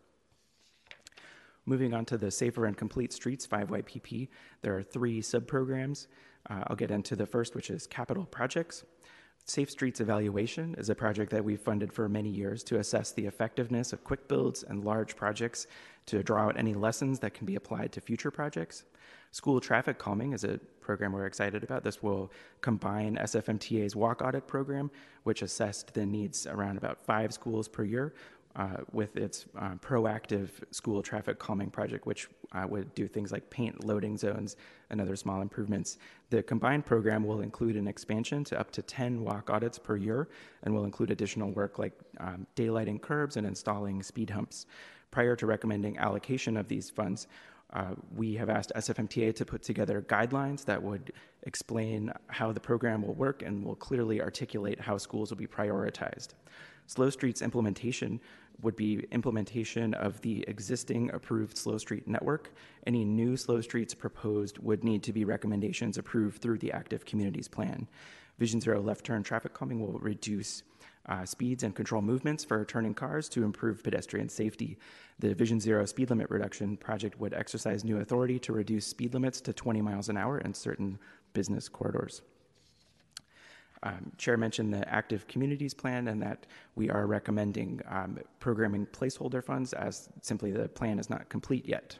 Moving 1.66 1.96
on 1.96 2.06
to 2.06 2.18
the 2.18 2.30
Safer 2.30 2.68
and 2.68 2.78
Complete 2.78 3.12
Streets 3.12 3.48
5YPP, 3.48 4.28
there 4.62 4.78
are 4.78 4.84
three 4.84 5.22
subprograms. 5.22 6.06
Uh, 6.48 6.64
I'll 6.68 6.76
get 6.76 6.92
into 6.92 7.16
the 7.16 7.26
first, 7.26 7.56
which 7.56 7.72
is 7.72 7.88
capital 7.88 8.26
projects. 8.26 8.84
Safe 9.48 9.70
Streets 9.70 10.02
Evaluation 10.02 10.74
is 10.80 10.90
a 10.90 10.96
project 10.96 11.30
that 11.30 11.46
we've 11.46 11.62
funded 11.62 11.94
for 11.94 12.10
many 12.10 12.30
years 12.30 12.64
to 12.64 12.80
assess 12.80 13.12
the 13.12 13.28
effectiveness 13.28 13.94
of 13.94 14.04
quick 14.04 14.28
builds 14.28 14.64
and 14.64 14.84
large 14.84 15.16
projects 15.16 15.68
to 16.08 16.24
draw 16.24 16.46
out 16.48 16.58
any 16.58 16.74
lessons 16.74 17.20
that 17.20 17.36
can 17.36 17.46
be 17.46 17.56
applied 17.56 17.92
to 17.92 18.02
future 18.02 18.32
projects. 18.32 18.86
School 19.32 19.62
Traffic 19.62 20.00
Calming 20.00 20.34
is 20.34 20.44
a 20.44 20.60
program 20.82 21.12
we're 21.12 21.28
excited 21.28 21.64
about. 21.64 21.84
This 21.84 22.02
will 22.02 22.32
combine 22.62 23.18
SFMTA's 23.18 23.96
walk 23.96 24.24
audit 24.24 24.48
program, 24.48 24.90
which 25.24 25.44
assessed 25.44 25.94
the 25.94 26.08
needs 26.08 26.48
around 26.48 26.78
about 26.78 27.00
five 27.06 27.32
schools 27.32 27.68
per 27.68 27.84
year, 27.84 28.16
uh, 28.56 28.78
with 28.92 29.18
its 29.18 29.46
uh, 29.60 29.76
proactive 29.76 30.50
school 30.72 31.02
traffic 31.02 31.40
calming 31.40 31.70
project, 31.70 32.06
which 32.06 32.28
uh, 32.54 32.66
would 32.68 32.94
do 32.96 33.08
things 33.08 33.32
like 33.32 33.50
paint 33.50 33.84
loading 33.84 34.18
zones 34.18 34.56
and 34.90 35.02
other 35.02 35.16
small 35.16 35.42
improvements. 35.42 35.98
The 36.30 36.42
combined 36.42 36.86
program 36.86 37.26
will 37.26 37.42
include 37.42 37.76
an 37.76 37.88
expansion 37.88 38.44
to 38.46 38.60
up 38.60 38.72
to 38.72 38.82
10 38.82 39.24
walk 39.24 39.50
audits 39.50 39.78
per 39.78 39.98
year 39.98 40.30
and 40.64 40.74
will 40.74 40.86
include 40.86 41.12
additional 41.12 41.52
work 41.52 41.80
like 41.80 41.94
um, 42.20 42.48
daylighting 42.56 43.02
curbs 43.02 43.36
and 43.38 43.46
installing 43.46 44.02
speed 44.02 44.30
humps. 44.30 44.66
Prior 45.12 45.36
to 45.36 45.46
recommending 45.46 45.98
allocation 45.98 46.58
of 46.58 46.68
these 46.68 46.90
funds, 46.90 47.28
uh, 47.74 47.94
we 48.16 48.36
have 48.36 48.50
asked 48.50 48.72
SFMTA 48.76 49.36
to 49.36 49.46
put 49.46 49.64
together 49.64 50.02
guidelines 50.08 50.64
that 50.66 50.82
would 50.82 51.12
explain 51.44 52.12
how 52.28 52.52
the 52.52 52.60
program 52.60 53.02
will 53.02 53.16
work 53.16 53.42
and 53.42 53.66
will 53.66 53.76
clearly 53.76 54.22
articulate 54.22 54.80
how 54.80 54.98
schools 54.98 55.30
will 55.30 55.38
be 55.38 55.48
prioritized. 55.48 56.30
Slow 56.88 57.10
Streets 57.10 57.42
implementation 57.42 58.20
would 58.62 58.76
be 58.76 59.06
implementation 59.12 59.94
of 59.94 60.22
the 60.22 60.44
existing 60.48 61.12
approved 61.14 61.58
slow 61.58 61.78
street 61.78 62.08
network. 62.08 62.54
Any 62.86 63.06
new 63.06 63.38
slow 63.38 63.62
streets 63.62 63.94
proposed 63.94 64.58
would 64.60 64.84
need 64.84 65.04
to 65.04 65.14
be 65.14 65.26
recommendations 65.26 65.98
approved 65.98 66.42
through 66.42 66.60
the 66.60 66.72
active 66.72 67.06
communities 67.06 67.48
plan. 67.48 67.88
Vision 68.38 68.60
Zero 68.60 68.82
left 68.82 69.06
turn 69.06 69.24
traffic 69.24 69.54
calming 69.54 69.80
will 69.80 70.00
reduce 70.00 70.64
uh, 71.08 71.26
speeds 71.26 71.64
and 71.64 71.76
control 71.76 72.02
movements 72.02 72.44
for 72.44 72.66
turning 72.66 72.94
cars 72.94 73.30
to 73.30 73.44
improve 73.44 73.84
pedestrian 73.84 74.28
safety. 74.28 74.78
The 75.20 75.34
Vision 75.34 75.60
Zero 75.60 75.86
speed 75.86 76.10
limit 76.10 76.30
reduction 76.30 76.78
project 76.78 77.20
would 77.20 77.34
exercise 77.34 77.84
new 77.84 78.00
authority 78.00 78.40
to 78.40 78.54
reduce 78.54 78.88
speed 78.88 79.14
limits 79.14 79.40
to 79.42 79.54
20 79.54 79.82
miles 79.82 80.10
an 80.10 80.18
hour 80.18 80.40
in 80.40 80.54
certain 80.54 80.98
business 81.34 81.70
corridors. 81.70 82.22
Um, 83.86 84.12
Chair 84.18 84.36
mentioned 84.36 84.74
the 84.74 84.88
active 84.92 85.28
communities 85.28 85.74
plan 85.74 86.08
and 86.08 86.20
that 86.24 86.48
we 86.74 86.90
are 86.90 87.06
recommending 87.06 87.82
um, 87.88 88.18
programming 88.40 88.88
placeholder 88.88 89.44
funds 89.44 89.74
as 89.74 90.10
simply 90.22 90.52
the 90.52 90.68
plan 90.68 90.98
is 90.98 91.08
not 91.08 91.30
complete 91.30 91.68
yet. 91.68 91.98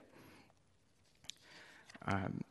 Um, 2.08 2.42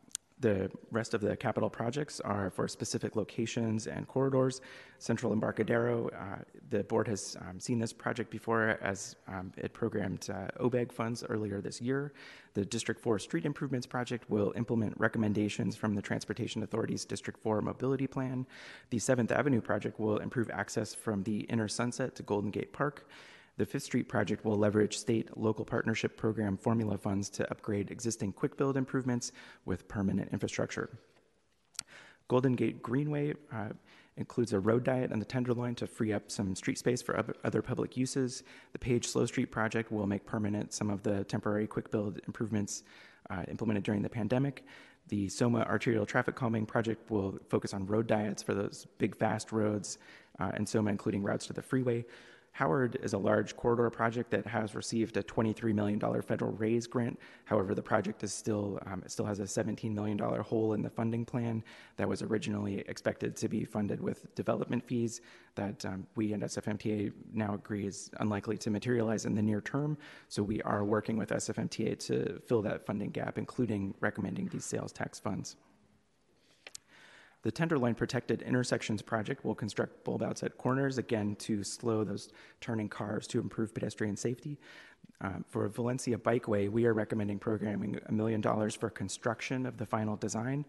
the 0.41 0.71
rest 0.91 1.15
of 1.15 1.21
the 1.21 1.37
capital 1.37 1.71
projects 1.71 2.21
are 2.21 2.51
for 2.51 2.67
specific 2.67 3.17
locations 3.17 3.87
and 3.87 4.07
corridors. 4.09 4.61
Central 4.99 5.33
Embarcadero, 5.33 6.09
uh, 6.09 6.43
the 6.71 6.83
board 6.85 7.07
has 7.07 7.37
um, 7.41 7.61
seen 7.61 7.79
this 7.79 7.93
project 7.93 8.31
before 8.31 8.79
as 8.83 9.17
um, 9.29 9.53
it 9.57 9.73
programmed 9.73 10.29
uh, 10.31 10.49
OBAG 10.63 10.91
funds 10.93 11.25
earlier 11.29 11.61
this 11.61 11.81
year. 11.81 12.13
The 12.55 12.65
District 12.65 13.01
4 13.01 13.19
Street 13.19 13.47
Improvements 13.47 13.87
Project 13.87 14.29
will 14.29 14.53
implement 14.57 14.95
recommendations 14.99 15.77
from 15.77 15.95
the 15.95 16.03
Transportation 16.03 16.63
Authority's 16.63 17.05
District 17.05 17.39
4 17.41 17.63
Mobility 17.63 18.07
Plan. 18.07 18.47
The 18.91 18.99
7th 18.99 19.31
Avenue 19.31 19.61
project 19.61 20.01
will 20.01 20.19
improve 20.19 20.51
access 20.51 20.95
from 20.95 21.23
the 21.23 21.41
Inner 21.41 21.69
Sunset 21.69 22.15
to 22.17 22.23
Golden 22.23 22.51
Gate 22.51 22.73
Park. 22.73 23.07
The 23.57 23.67
Fifth 23.67 23.85
Street 23.85 24.09
project 24.09 24.45
will 24.45 24.57
leverage 24.57 24.99
state 24.99 25.37
local 25.37 25.65
partnership 25.65 26.17
program 26.17 26.57
formula 26.57 26.99
funds 26.99 27.31
to 27.31 27.49
upgrade 27.51 27.91
existing 27.91 28.33
quick 28.33 28.57
build 28.57 28.77
improvements 28.77 29.31
with 29.65 29.87
permanent 29.87 30.33
infrastructure. 30.33 30.99
Golden 32.27 32.55
Gate 32.55 32.83
Greenway 32.83 33.35
uh, 33.53 33.69
includes 34.17 34.53
a 34.53 34.59
road 34.59 34.83
diet 34.83 35.13
on 35.13 35.19
the 35.19 35.25
Tenderloin 35.25 35.75
to 35.77 35.87
free 35.87 36.13
up 36.13 36.31
some 36.31 36.57
street 36.57 36.79
space 36.79 37.03
for 37.03 37.25
other 37.45 37.63
public 37.63 37.97
uses. 37.97 38.43
The 38.73 38.79
Page 38.79 39.07
Slow 39.07 39.27
Street 39.27 39.53
project 39.53 39.93
will 39.93 40.07
make 40.07 40.27
permanent 40.27 40.73
some 40.73 40.91
of 40.91 41.03
the 41.03 41.25
temporary 41.25 41.67
quick 41.67 41.91
build 41.91 42.21
improvements 42.27 42.83
uh, 43.31 43.43
implemented 43.49 43.85
during 43.85 44.03
the 44.03 44.09
pandemic. 44.09 44.65
The 45.09 45.29
SOMA 45.29 45.61
arterial 45.61 46.07
traffic 46.07 46.35
calming 46.35 46.65
project 46.67 47.11
will 47.11 47.39
focus 47.51 47.75
on 47.75 47.87
road 47.87 48.07
diets 48.07 48.43
for 48.43 48.55
those 48.55 48.87
big, 48.99 49.15
fast 49.15 49.53
roads, 49.53 49.99
uh, 50.41 50.51
and 50.55 50.69
SOMA 50.69 50.91
including 50.91 51.23
routes 51.23 51.47
to 51.47 51.53
the 51.53 51.63
freeway. 51.63 52.05
Howard 52.55 52.97
is 53.03 53.15
a 53.15 53.19
large 53.19 53.57
corridor 53.57 53.91
project 53.91 54.31
that 54.31 54.47
has 54.47 54.77
received 54.77 55.17
a 55.17 55.25
$23 55.25 55.75
million 55.75 55.99
federal 56.23 56.53
raise 56.53 56.87
grant. 56.87 57.19
However, 57.47 57.75
the 57.75 57.83
project 57.83 58.23
is 58.23 58.33
still 58.33 58.79
um, 58.87 59.03
still 59.09 59.27
has 59.27 59.41
a 59.41 59.43
$17 59.43 59.93
million 59.93 60.17
hole 60.19 60.75
in 60.75 60.81
the 60.81 60.89
funding 60.89 61.25
plan 61.25 61.65
that 61.97 62.09
was 62.09 62.23
originally 62.23 62.85
expected 62.87 63.35
to 63.37 63.49
be 63.49 63.65
funded 63.65 64.01
with 64.01 64.33
development 64.37 64.87
fees 64.87 65.21
that 65.57 65.85
um, 65.85 66.07
we 66.15 66.33
and 66.33 66.45
SFMTA 66.45 67.13
now 67.33 67.55
agree 67.55 67.89
is 67.89 68.09
unlikely 68.21 68.57
to 68.59 68.71
materialize 68.71 69.25
in 69.25 69.35
the 69.35 69.43
near 69.43 69.61
term. 69.61 69.99
So 70.29 70.41
we 70.45 70.63
are 70.63 70.85
working 70.85 71.17
with 71.17 71.31
SFMTA 71.31 71.99
to 72.07 72.41
fill 72.47 72.63
that 72.63 72.87
funding 72.87 73.11
gap, 73.11 73.37
including 73.37 73.95
recommending 73.99 74.47
these 74.47 74.65
sales 74.65 74.93
tax 74.93 75.19
funds. 75.19 75.57
The 77.45 77.53
Tenderloin 77.53 77.95
Protected 77.95 78.41
Intersections 78.41 79.03
Project 79.03 79.45
will 79.45 79.55
construct 79.55 80.03
bulb 80.03 80.23
outs 80.23 80.43
at 80.43 80.57
corners, 80.57 80.97
again, 80.97 81.37
to 81.41 81.63
slow 81.63 82.03
those 82.03 82.31
turning 82.63 82.89
cars 82.89 83.27
to 83.29 83.39
improve 83.39 83.75
pedestrian 83.75 84.17
safety. 84.17 84.59
Um, 85.21 85.45
for 85.47 85.69
Valencia 85.69 86.17
Bikeway, 86.17 86.71
we 86.71 86.87
are 86.87 86.95
recommending 86.95 87.39
programming 87.39 88.01
a 88.07 88.13
million 88.13 88.41
dollars 88.41 88.75
for 88.75 88.89
construction 88.89 89.67
of 89.67 89.77
the 89.77 89.85
final 89.85 90.17
design, 90.17 90.65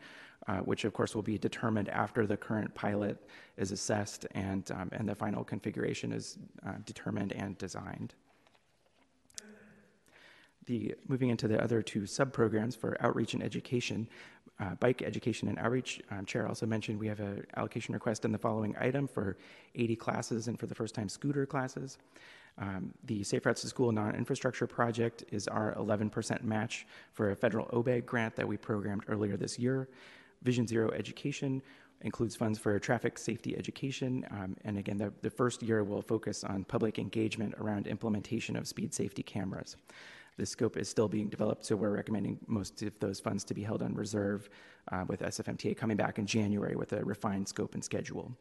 uh, 0.47 0.57
which 0.57 0.83
of 0.83 0.91
course 0.91 1.15
will 1.15 1.23
be 1.23 1.37
determined 1.37 1.87
after 1.87 2.27
the 2.27 2.35
current 2.35 2.75
pilot 2.75 3.25
is 3.55 3.71
assessed 3.71 4.27
and, 4.31 4.69
um, 4.71 4.89
and 4.91 5.07
the 5.07 5.15
final 5.15 5.45
configuration 5.45 6.11
is 6.11 6.37
uh, 6.67 6.73
determined 6.85 7.31
and 7.31 7.57
designed. 7.57 8.15
The, 10.65 10.95
moving 11.07 11.29
into 11.29 11.47
the 11.47 11.63
other 11.63 11.81
two 11.83 12.07
sub-programs 12.07 12.75
for 12.75 12.97
outreach 12.99 13.35
and 13.35 13.43
education, 13.43 14.07
uh, 14.59 14.75
bike 14.75 15.01
education 15.01 15.47
and 15.47 15.59
outreach. 15.59 16.01
Um, 16.11 16.25
Chair 16.25 16.47
also 16.47 16.65
mentioned 16.65 16.99
we 16.99 17.07
have 17.07 17.19
an 17.19 17.45
allocation 17.57 17.93
request 17.93 18.25
in 18.25 18.31
the 18.31 18.37
following 18.37 18.75
item 18.79 19.07
for 19.07 19.37
80 19.75 19.95
classes 19.95 20.47
and 20.47 20.59
for 20.59 20.65
the 20.65 20.75
first 20.75 20.95
time 20.95 21.09
scooter 21.09 21.45
classes. 21.45 21.97
Um, 22.57 22.93
the 23.03 23.21
Safe 23.23 23.45
Routes 23.45 23.61
to 23.61 23.67
School 23.67 23.91
non-infrastructure 23.91 24.65
project 24.65 25.25
is 25.31 25.47
our 25.47 25.75
11% 25.75 26.43
match 26.43 26.87
for 27.11 27.31
a 27.31 27.35
federal 27.35 27.65
OBAG 27.67 28.05
grant 28.05 28.35
that 28.37 28.47
we 28.47 28.55
programmed 28.55 29.03
earlier 29.09 29.35
this 29.35 29.59
year. 29.59 29.89
Vision 30.41 30.65
Zero 30.65 30.91
Education 30.91 31.61
includes 32.01 32.35
funds 32.35 32.59
for 32.59 32.77
traffic 32.79 33.17
safety 33.17 33.57
education. 33.57 34.25
Um, 34.31 34.55
and 34.63 34.77
again, 34.77 34.97
the, 34.97 35.11
the 35.21 35.29
first 35.29 35.63
year 35.63 35.83
will 35.83 36.01
focus 36.01 36.43
on 36.43 36.63
public 36.63 36.99
engagement 36.99 37.55
around 37.59 37.87
implementation 37.87 38.55
of 38.55 38.67
speed 38.67 38.93
safety 38.93 39.23
cameras. 39.23 39.75
The 40.37 40.45
scope 40.45 40.75
is 40.75 40.89
still 40.89 41.07
being 41.07 41.29
developed, 41.29 41.65
so 41.65 41.75
we're 41.75 41.95
recommending 41.95 42.37
most 42.47 42.81
of 42.81 42.97
those 42.99 43.19
funds 43.19 43.43
to 43.45 43.53
be 43.53 43.63
held 43.63 43.81
on 43.81 43.93
reserve 43.93 44.49
uh, 44.91 45.05
with 45.07 45.21
SFMTA 45.21 45.77
coming 45.77 45.95
back 45.95 46.19
in 46.19 46.25
January 46.25 46.75
with 46.75 46.93
a 46.93 47.03
refined 47.03 47.47
scope 47.47 47.73
and 47.73 47.83
schedule. 47.83 48.35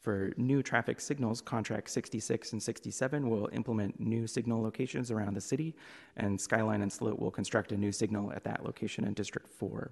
For 0.00 0.32
new 0.36 0.62
traffic 0.62 1.00
signals, 1.00 1.40
contract 1.40 1.90
66 1.90 2.52
and 2.52 2.62
67 2.62 3.28
will 3.28 3.48
implement 3.52 4.00
new 4.00 4.26
signal 4.26 4.62
locations 4.62 5.10
around 5.10 5.34
the 5.34 5.40
city, 5.40 5.74
and 6.16 6.40
Skyline 6.40 6.82
and 6.82 6.92
Sloat 6.92 7.18
will 7.18 7.30
construct 7.30 7.72
a 7.72 7.76
new 7.76 7.92
signal 7.92 8.32
at 8.32 8.44
that 8.44 8.64
location 8.64 9.04
in 9.04 9.14
District 9.14 9.48
4. 9.48 9.90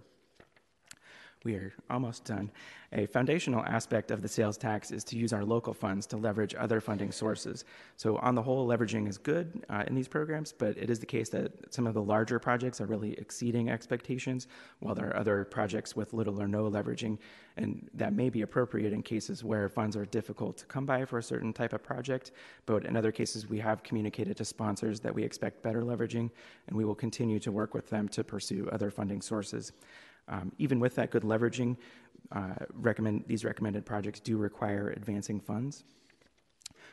We 1.44 1.54
are 1.54 1.72
almost 1.90 2.24
done. 2.24 2.50
A 2.92 3.06
foundational 3.06 3.64
aspect 3.64 4.10
of 4.10 4.22
the 4.22 4.28
sales 4.28 4.56
tax 4.56 4.90
is 4.90 5.02
to 5.04 5.16
use 5.16 5.32
our 5.32 5.44
local 5.44 5.72
funds 5.72 6.06
to 6.08 6.16
leverage 6.16 6.54
other 6.54 6.80
funding 6.80 7.10
sources. 7.10 7.64
So, 7.96 8.16
on 8.18 8.34
the 8.34 8.42
whole, 8.42 8.68
leveraging 8.68 9.08
is 9.08 9.18
good 9.18 9.64
uh, 9.70 9.84
in 9.86 9.94
these 9.94 10.08
programs, 10.08 10.52
but 10.52 10.76
it 10.76 10.90
is 10.90 11.00
the 11.00 11.06
case 11.06 11.30
that 11.30 11.72
some 11.72 11.86
of 11.86 11.94
the 11.94 12.02
larger 12.02 12.38
projects 12.38 12.80
are 12.80 12.86
really 12.86 13.14
exceeding 13.14 13.70
expectations, 13.70 14.46
while 14.80 14.94
there 14.94 15.08
are 15.08 15.16
other 15.16 15.44
projects 15.44 15.96
with 15.96 16.12
little 16.12 16.40
or 16.40 16.46
no 16.46 16.70
leveraging. 16.70 17.18
And 17.56 17.88
that 17.94 18.12
may 18.12 18.28
be 18.28 18.42
appropriate 18.42 18.92
in 18.92 19.02
cases 19.02 19.42
where 19.42 19.68
funds 19.68 19.96
are 19.96 20.06
difficult 20.06 20.58
to 20.58 20.66
come 20.66 20.86
by 20.86 21.04
for 21.04 21.18
a 21.18 21.22
certain 21.22 21.52
type 21.52 21.72
of 21.72 21.82
project. 21.82 22.32
But 22.66 22.84
in 22.84 22.96
other 22.96 23.12
cases, 23.12 23.48
we 23.48 23.58
have 23.60 23.82
communicated 23.82 24.36
to 24.36 24.44
sponsors 24.44 25.00
that 25.00 25.14
we 25.14 25.22
expect 25.22 25.62
better 25.62 25.82
leveraging, 25.82 26.30
and 26.66 26.76
we 26.76 26.84
will 26.84 26.94
continue 26.94 27.40
to 27.40 27.50
work 27.50 27.74
with 27.74 27.88
them 27.88 28.08
to 28.10 28.22
pursue 28.22 28.68
other 28.70 28.90
funding 28.90 29.22
sources. 29.22 29.72
Um, 30.28 30.52
even 30.58 30.80
with 30.80 30.94
that 30.96 31.10
good 31.10 31.22
leveraging, 31.22 31.76
uh, 32.30 32.54
recommend, 32.74 33.24
these 33.26 33.44
recommended 33.44 33.84
projects 33.84 34.20
do 34.20 34.36
require 34.36 34.90
advancing 34.90 35.40
funds. 35.40 35.84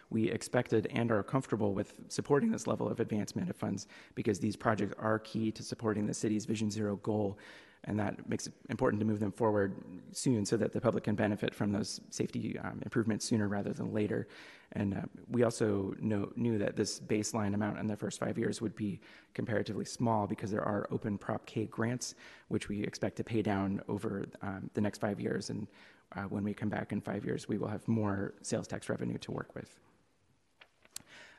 We 0.10 0.30
expected 0.30 0.88
and 0.94 1.12
are 1.12 1.22
comfortable 1.22 1.74
with 1.74 1.94
supporting 2.08 2.52
this 2.52 2.66
level 2.66 2.90
of 2.90 3.00
advancement 3.00 3.50
of 3.50 3.56
funds 3.56 3.88
because 4.16 4.40
these 4.40 4.56
projects 4.56 4.96
are 4.98 5.20
key 5.20 5.52
to 5.52 5.64
supporting 5.64 6.08
the 6.08 6.14
city's 6.14 6.46
Vision 6.46 6.72
Zero 6.72 6.96
goal 6.98 7.38
and 7.86 8.00
that 8.00 8.28
makes 8.30 8.48
it 8.48 8.54
important 8.70 9.00
to 9.00 9.06
move 9.06 9.20
them 9.20 9.32
forward 9.32 9.74
soon 10.12 10.46
so 10.46 10.58
that 10.58 10.72
the 10.74 10.82
public 10.82 11.06
can 11.06 11.16
benefit 11.16 11.56
from 11.56 11.72
those 11.72 12.02
safety 12.10 12.58
um, 12.60 12.80
improvements 12.84 13.26
sooner 13.26 13.48
rather 13.48 13.74
than 13.74 13.94
later. 13.94 14.28
And 14.74 14.94
uh, 14.94 15.02
we 15.30 15.44
also 15.44 15.96
know, 16.00 16.32
knew 16.36 16.58
that 16.60 16.76
this 16.76 17.00
baseline 17.00 17.54
amount 17.54 17.80
in 17.80 17.88
the 17.88 17.96
first 17.96 18.20
five 18.20 18.38
years 18.38 18.62
would 18.62 18.76
be 18.76 19.00
comparatively 19.34 19.86
small 19.86 20.28
because 20.28 20.52
there 20.52 20.64
are 20.64 20.88
open 20.92 21.18
Prop 21.18 21.46
K 21.46 21.66
grants, 21.66 22.16
which 22.50 22.70
we 22.70 22.84
expect 22.84 23.16
to 23.18 23.24
pay 23.24 23.42
down 23.42 23.82
over 23.88 24.26
um, 24.42 24.70
the 24.76 24.82
next 24.82 25.00
five 25.00 25.20
years. 25.20 25.50
And 25.50 25.68
uh, 26.16 26.24
when 26.24 26.44
we 26.44 26.54
come 26.54 26.70
back 26.70 26.92
in 26.92 27.02
five 27.02 27.26
years, 27.26 27.48
we 27.48 27.58
will 27.58 27.68
have 27.68 27.88
more 27.88 28.34
sales 28.42 28.68
tax 28.68 28.90
revenue 28.90 29.18
to 29.20 29.32
work 29.32 29.56
with. 29.56 29.80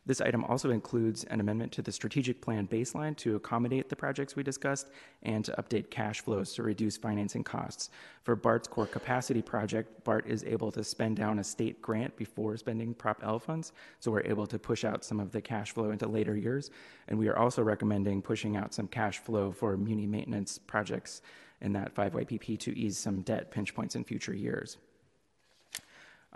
This 0.07 0.21
item 0.21 0.45
also 0.45 0.71
includes 0.71 1.25
an 1.25 1.41
amendment 1.41 1.73
to 1.73 1.83
the 1.83 1.93
strategic 1.93 2.41
plan 2.41 2.67
baseline 2.67 3.17
to 3.19 3.37
accommodate 3.37 3.89
the 3.89 3.97
projects 3.97 4.35
we 4.35 4.43
discussed 4.43 4.91
and 5.23 5.45
to 5.45 5.53
update 5.53 5.91
cash 5.91 6.23
flows 6.23 6.55
to 6.55 6.63
reduce 6.63 6.97
financing 6.97 7.45
costs. 7.45 7.91
For 8.23 8.35
BART's 8.35 8.67
core 8.67 8.87
capacity 8.87 9.43
project, 9.43 10.03
BART 10.05 10.27
is 10.27 10.43
able 10.45 10.73
to 10.73 10.83
spend 10.83 11.17
down 11.17 11.39
a 11.39 11.45
state 11.45 11.83
grant 11.83 12.17
before 12.17 12.57
spending 12.57 12.95
Prop 12.95 13.23
L 13.23 13.39
funds, 13.39 13.73
so 13.99 14.11
we're 14.11 14.23
able 14.23 14.47
to 14.47 14.59
push 14.59 14.85
out 14.85 15.05
some 15.05 15.21
of 15.21 15.33
the 15.33 15.41
cash 15.43 15.73
flow 15.73 15.91
into 15.91 16.09
later 16.09 16.37
years. 16.37 16.71
And 17.09 17.19
we 17.19 17.29
are 17.29 17.39
also 17.39 17.63
recommending 17.63 18.23
pushing 18.23 18.57
out 18.57 18.73
some 18.73 18.89
cash 18.89 19.19
flow 19.19 19.53
for 19.53 19.77
muni 19.77 20.07
maintenance 20.07 20.59
projects 20.59 21.21
in 21.61 21.75
that 21.75 21.95
5YPP 21.95 22.59
to 22.61 22.77
ease 22.77 22.97
some 22.97 23.21
debt 23.21 23.51
pinch 23.51 23.75
points 23.75 23.95
in 23.95 24.05
future 24.05 24.35
years. 24.35 24.79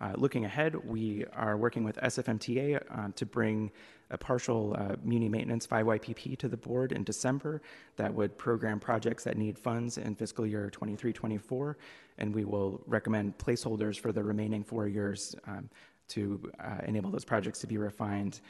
Uh, 0.00 0.12
looking 0.16 0.44
ahead, 0.44 0.74
we 0.84 1.24
are 1.34 1.56
working 1.56 1.84
with 1.84 1.96
SFMTA 1.96 2.82
uh, 2.90 3.08
to 3.14 3.24
bring 3.24 3.70
a 4.10 4.18
partial 4.18 4.74
uh, 4.76 4.96
Muni 5.04 5.28
Maintenance 5.28 5.66
5YPP 5.66 6.36
to 6.38 6.48
the 6.48 6.56
board 6.56 6.90
in 6.90 7.04
December 7.04 7.62
that 7.96 8.12
would 8.12 8.36
program 8.36 8.80
projects 8.80 9.22
that 9.24 9.36
need 9.36 9.56
funds 9.56 9.98
in 9.98 10.16
fiscal 10.16 10.44
year 10.44 10.68
23 10.68 11.12
24. 11.12 11.78
And 12.18 12.34
we 12.34 12.44
will 12.44 12.82
recommend 12.86 13.38
placeholders 13.38 13.98
for 13.98 14.10
the 14.10 14.22
remaining 14.22 14.64
four 14.64 14.88
years 14.88 15.34
um, 15.46 15.70
to 16.08 16.40
uh, 16.58 16.78
enable 16.86 17.10
those 17.10 17.24
projects 17.24 17.60
to 17.60 17.66
be 17.66 17.78
refined. 17.78 18.40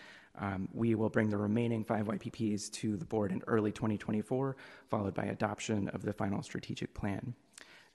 Um, 0.40 0.68
we 0.72 0.94
will 0.94 1.10
bring 1.10 1.28
the 1.28 1.36
remaining 1.36 1.84
five 1.84 2.06
YPPs 2.06 2.70
to 2.72 2.96
the 2.96 3.04
board 3.04 3.32
in 3.32 3.42
early 3.46 3.70
2024, 3.70 4.56
followed 4.88 5.14
by 5.14 5.24
adoption 5.24 5.88
of 5.90 6.02
the 6.02 6.12
final 6.12 6.42
strategic 6.42 6.92
plan. 6.94 7.34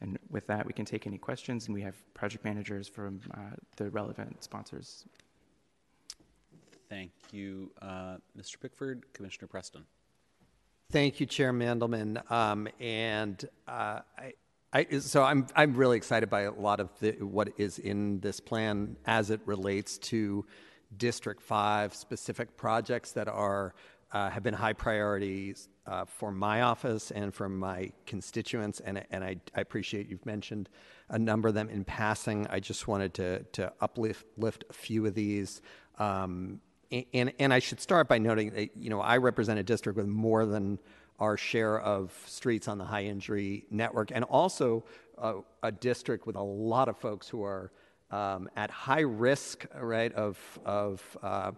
And 0.02 0.18
with 0.30 0.48
that, 0.48 0.66
we 0.66 0.74
can 0.74 0.86
take 0.86 1.06
any 1.08 1.18
questions, 1.18 1.66
and 1.66 1.74
we 1.74 1.82
have 1.82 1.96
project 2.14 2.46
managers 2.46 2.88
from 2.88 3.20
uh, 3.34 3.56
the 3.76 3.90
relevant 3.90 4.44
sponsors. 4.44 5.06
Thank 6.90 7.12
you, 7.32 7.72
uh, 7.82 8.18
Mr. 8.38 8.60
Pickford. 8.60 9.04
Commissioner 9.14 9.48
Preston. 9.48 9.86
Thank 10.92 11.20
you, 11.20 11.26
Chair 11.26 11.54
Mandelman. 11.54 12.30
Um, 12.32 12.68
and 12.80 13.48
uh, 13.68 14.00
I, 14.18 14.34
I, 14.74 15.00
so 15.00 15.24
I'm 15.24 15.46
I'm 15.56 15.76
really 15.76 15.98
excited 15.98 16.30
by 16.30 16.42
a 16.42 16.52
lot 16.52 16.80
of 16.80 16.90
the, 17.00 17.12
what 17.20 17.50
is 17.58 17.78
in 17.78 18.20
this 18.22 18.40
plan 18.40 18.96
as 19.06 19.30
it 19.30 19.42
relates 19.46 20.00
to 20.00 20.46
District 20.98 21.42
Five 21.42 21.94
specific 21.94 22.58
projects 22.58 23.12
that 23.12 23.28
are 23.28 23.76
uh, 24.12 24.32
have 24.32 24.42
been 24.42 24.56
high 24.56 24.74
priorities 24.74 25.70
uh, 25.90 26.06
for 26.06 26.32
my 26.32 26.62
office 26.62 27.10
and 27.12 27.34
for 27.34 27.50
my 27.50 27.92
constituents, 28.06 28.80
and, 28.80 29.04
and 29.10 29.24
I, 29.24 29.38
I, 29.56 29.62
appreciate 29.62 30.08
you've 30.08 30.26
mentioned 30.26 30.70
a 31.10 31.18
number 31.18 31.48
of 31.48 31.56
them 31.56 31.68
in 31.68 31.84
passing. 31.84 32.46
I 32.48 32.60
just 32.60 32.88
wanted 32.88 33.16
to, 33.16 33.44
to 33.54 33.74
uplift 33.82 34.26
lift 34.38 34.66
a 34.70 34.74
few 34.74 35.08
of 35.08 35.16
these. 35.16 35.62
Um, 35.98 36.62
and, 37.14 37.34
and 37.40 37.52
I 37.52 37.58
should 37.58 37.82
start 37.82 38.08
by 38.08 38.20
noting 38.20 38.52
that, 38.52 38.78
you 38.78 38.92
know, 38.92 39.02
I 39.02 39.18
represent 39.18 39.60
a 39.60 39.64
district 39.64 39.98
with 39.98 40.06
more 40.06 40.46
than 40.46 40.78
our 41.20 41.38
share 41.38 41.80
of 41.80 42.14
streets 42.28 42.68
on 42.68 42.78
the 42.78 42.86
high 42.86 43.06
injury 43.06 43.66
network, 43.72 44.12
and 44.14 44.24
also 44.26 44.86
a, 45.18 45.40
a 45.64 45.72
district 45.72 46.28
with 46.28 46.36
a 46.36 46.44
lot 46.44 46.88
of 46.88 46.98
folks 46.98 47.28
who 47.28 47.44
are 47.44 47.72
um, 48.12 48.48
at 48.56 48.70
high 48.70 49.02
risk, 49.02 49.66
right, 49.80 50.14
of, 50.14 50.38
of 50.66 51.18
uh, 51.24 51.52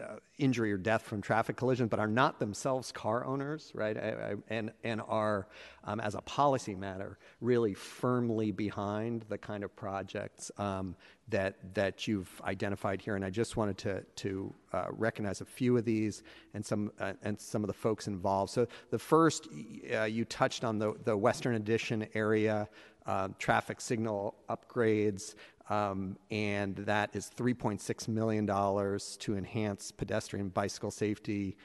uh, 0.00 0.16
injury 0.38 0.72
or 0.72 0.78
death 0.78 1.02
from 1.02 1.20
traffic 1.20 1.56
collisions, 1.56 1.88
but 1.88 2.00
are 2.00 2.08
not 2.08 2.38
themselves 2.38 2.90
car 2.92 3.24
owners, 3.24 3.70
right? 3.74 3.96
I, 3.96 4.08
I, 4.08 4.34
and 4.48 4.72
and 4.82 5.00
are, 5.06 5.46
um, 5.84 6.00
as 6.00 6.14
a 6.14 6.20
policy 6.22 6.74
matter, 6.74 7.18
really 7.40 7.74
firmly 7.74 8.52
behind 8.52 9.24
the 9.28 9.38
kind 9.38 9.62
of 9.64 9.74
projects 9.76 10.50
um, 10.58 10.96
that 11.28 11.74
that 11.74 12.08
you've 12.08 12.40
identified 12.44 13.02
here. 13.02 13.16
And 13.16 13.24
I 13.24 13.30
just 13.30 13.56
wanted 13.56 13.78
to 13.78 14.02
to 14.16 14.54
uh, 14.72 14.86
recognize 14.90 15.40
a 15.40 15.44
few 15.44 15.76
of 15.76 15.84
these 15.84 16.22
and 16.54 16.64
some 16.64 16.90
uh, 16.98 17.12
and 17.22 17.38
some 17.38 17.62
of 17.62 17.68
the 17.68 17.74
folks 17.74 18.06
involved. 18.06 18.50
So 18.50 18.66
the 18.90 18.98
first, 18.98 19.48
uh, 19.94 20.04
you 20.04 20.24
touched 20.24 20.64
on 20.64 20.78
the 20.78 20.94
the 21.04 21.16
Western 21.16 21.54
Addition 21.54 22.08
area 22.14 22.68
uh, 23.06 23.28
traffic 23.38 23.80
signal 23.80 24.34
upgrades. 24.48 25.34
Um, 25.68 26.16
and 26.30 26.76
that 26.76 27.10
is 27.14 27.30
$3.6 27.36 28.08
million 28.08 28.46
to 28.46 29.36
enhance 29.36 29.92
pedestrian 29.92 30.48
bicycle 30.48 30.90
safety, 30.90 31.56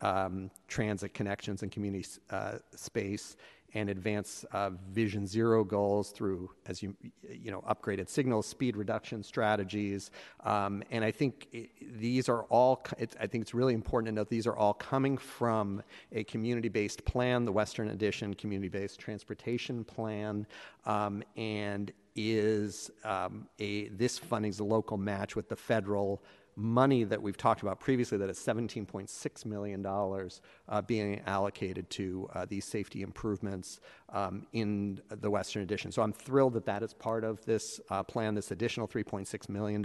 um, 0.00 0.50
transit 0.68 1.14
connections, 1.14 1.62
and 1.62 1.70
community 1.70 2.06
uh, 2.30 2.58
space, 2.74 3.36
and 3.74 3.90
advance 3.90 4.44
uh, 4.52 4.70
Vision 4.92 5.26
Zero 5.26 5.64
goals 5.64 6.10
through, 6.10 6.50
as 6.66 6.82
you 6.82 6.94
you 7.28 7.50
know, 7.50 7.60
upgraded 7.62 8.08
signals, 8.08 8.46
speed 8.46 8.76
reduction 8.76 9.22
strategies, 9.22 10.10
um, 10.44 10.82
and 10.90 11.04
I 11.04 11.10
think 11.10 11.48
it, 11.52 11.70
these 11.98 12.28
are 12.28 12.44
all. 12.44 12.84
I 13.20 13.26
think 13.26 13.42
it's 13.42 13.54
really 13.54 13.74
important 13.74 14.06
to 14.08 14.12
note 14.12 14.28
these 14.28 14.46
are 14.46 14.56
all 14.56 14.74
coming 14.74 15.18
from 15.18 15.82
a 16.12 16.24
community-based 16.24 17.04
plan, 17.04 17.44
the 17.44 17.52
Western 17.52 17.88
Addition 17.88 18.34
Community-Based 18.34 18.98
Transportation 18.98 19.84
Plan, 19.84 20.46
um, 20.86 21.22
and 21.36 21.92
is 22.16 22.90
um, 23.04 23.48
a 23.58 23.88
this 23.88 24.18
funding 24.18 24.50
is 24.50 24.60
a 24.60 24.64
local 24.64 24.96
match 24.96 25.36
with 25.36 25.48
the 25.48 25.56
federal 25.56 26.22
money 26.56 27.04
that 27.04 27.20
we've 27.20 27.36
talked 27.36 27.62
about 27.62 27.80
previously 27.80 28.18
that 28.18 28.30
is 28.30 28.38
$17.6 28.38 29.44
million 29.44 29.84
uh, 29.86 30.82
being 30.82 31.20
allocated 31.26 31.88
to 31.90 32.28
uh, 32.34 32.46
these 32.48 32.64
safety 32.64 33.02
improvements 33.02 33.80
um, 34.10 34.46
in 34.52 35.00
the 35.08 35.30
Western 35.30 35.62
Addition. 35.62 35.90
So 35.90 36.02
I'm 36.02 36.12
thrilled 36.12 36.54
that 36.54 36.66
that 36.66 36.82
is 36.82 36.94
part 36.94 37.24
of 37.24 37.44
this 37.44 37.80
uh, 37.90 38.02
plan, 38.02 38.34
this 38.34 38.50
additional 38.50 38.86
$3.6 38.86 39.48
million. 39.48 39.84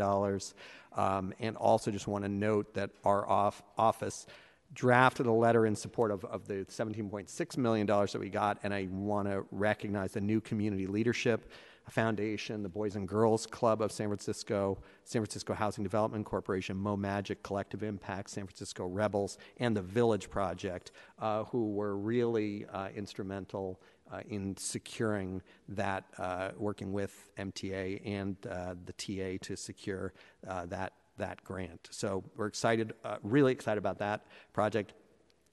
Um, 0.93 1.33
and 1.39 1.57
also 1.57 1.91
just 1.91 2.07
want 2.07 2.23
to 2.23 2.29
note 2.29 2.73
that 2.75 2.91
our 3.03 3.27
off- 3.27 3.63
office 3.77 4.27
drafted 4.73 5.25
a 5.25 5.31
letter 5.31 5.65
in 5.65 5.75
support 5.75 6.11
of, 6.11 6.23
of 6.25 6.47
the 6.47 6.65
$17.6 6.65 7.57
million 7.57 7.87
that 7.87 8.19
we 8.19 8.29
got, 8.29 8.59
and 8.63 8.73
I 8.73 8.87
want 8.91 9.27
to 9.27 9.45
recognize 9.51 10.11
the 10.11 10.21
new 10.21 10.39
community 10.39 10.85
leadership 10.85 11.49
Foundation, 11.89 12.63
the 12.63 12.69
Boys 12.69 12.95
and 12.95 13.07
Girls 13.07 13.45
Club 13.45 13.81
of 13.81 13.91
San 13.91 14.07
Francisco, 14.07 14.77
San 15.03 15.21
Francisco 15.21 15.53
Housing 15.53 15.83
Development 15.83 16.25
Corporation, 16.25 16.77
Mo 16.77 16.95
Magic, 16.95 17.43
Collective 17.43 17.83
Impact, 17.83 18.29
San 18.29 18.45
Francisco 18.45 18.85
Rebels, 18.85 19.37
and 19.57 19.75
the 19.75 19.81
Village 19.81 20.29
Project, 20.29 20.91
uh, 21.19 21.43
who 21.45 21.71
were 21.71 21.97
really 21.97 22.65
uh, 22.73 22.89
instrumental 22.95 23.79
uh, 24.11 24.21
in 24.29 24.55
securing 24.57 25.41
that, 25.67 26.05
uh, 26.17 26.49
working 26.57 26.91
with 26.91 27.29
MTA 27.37 28.01
and 28.05 28.35
uh, 28.49 28.75
the 28.85 28.93
TA 28.93 29.37
to 29.45 29.55
secure 29.55 30.13
uh, 30.47 30.65
that 30.67 30.93
that 31.17 31.43
grant. 31.43 31.89
So 31.91 32.23
we're 32.37 32.47
excited, 32.47 32.93
really 33.23 33.51
excited 33.51 33.77
about 33.77 33.99
that 33.99 34.25
project. 34.53 34.93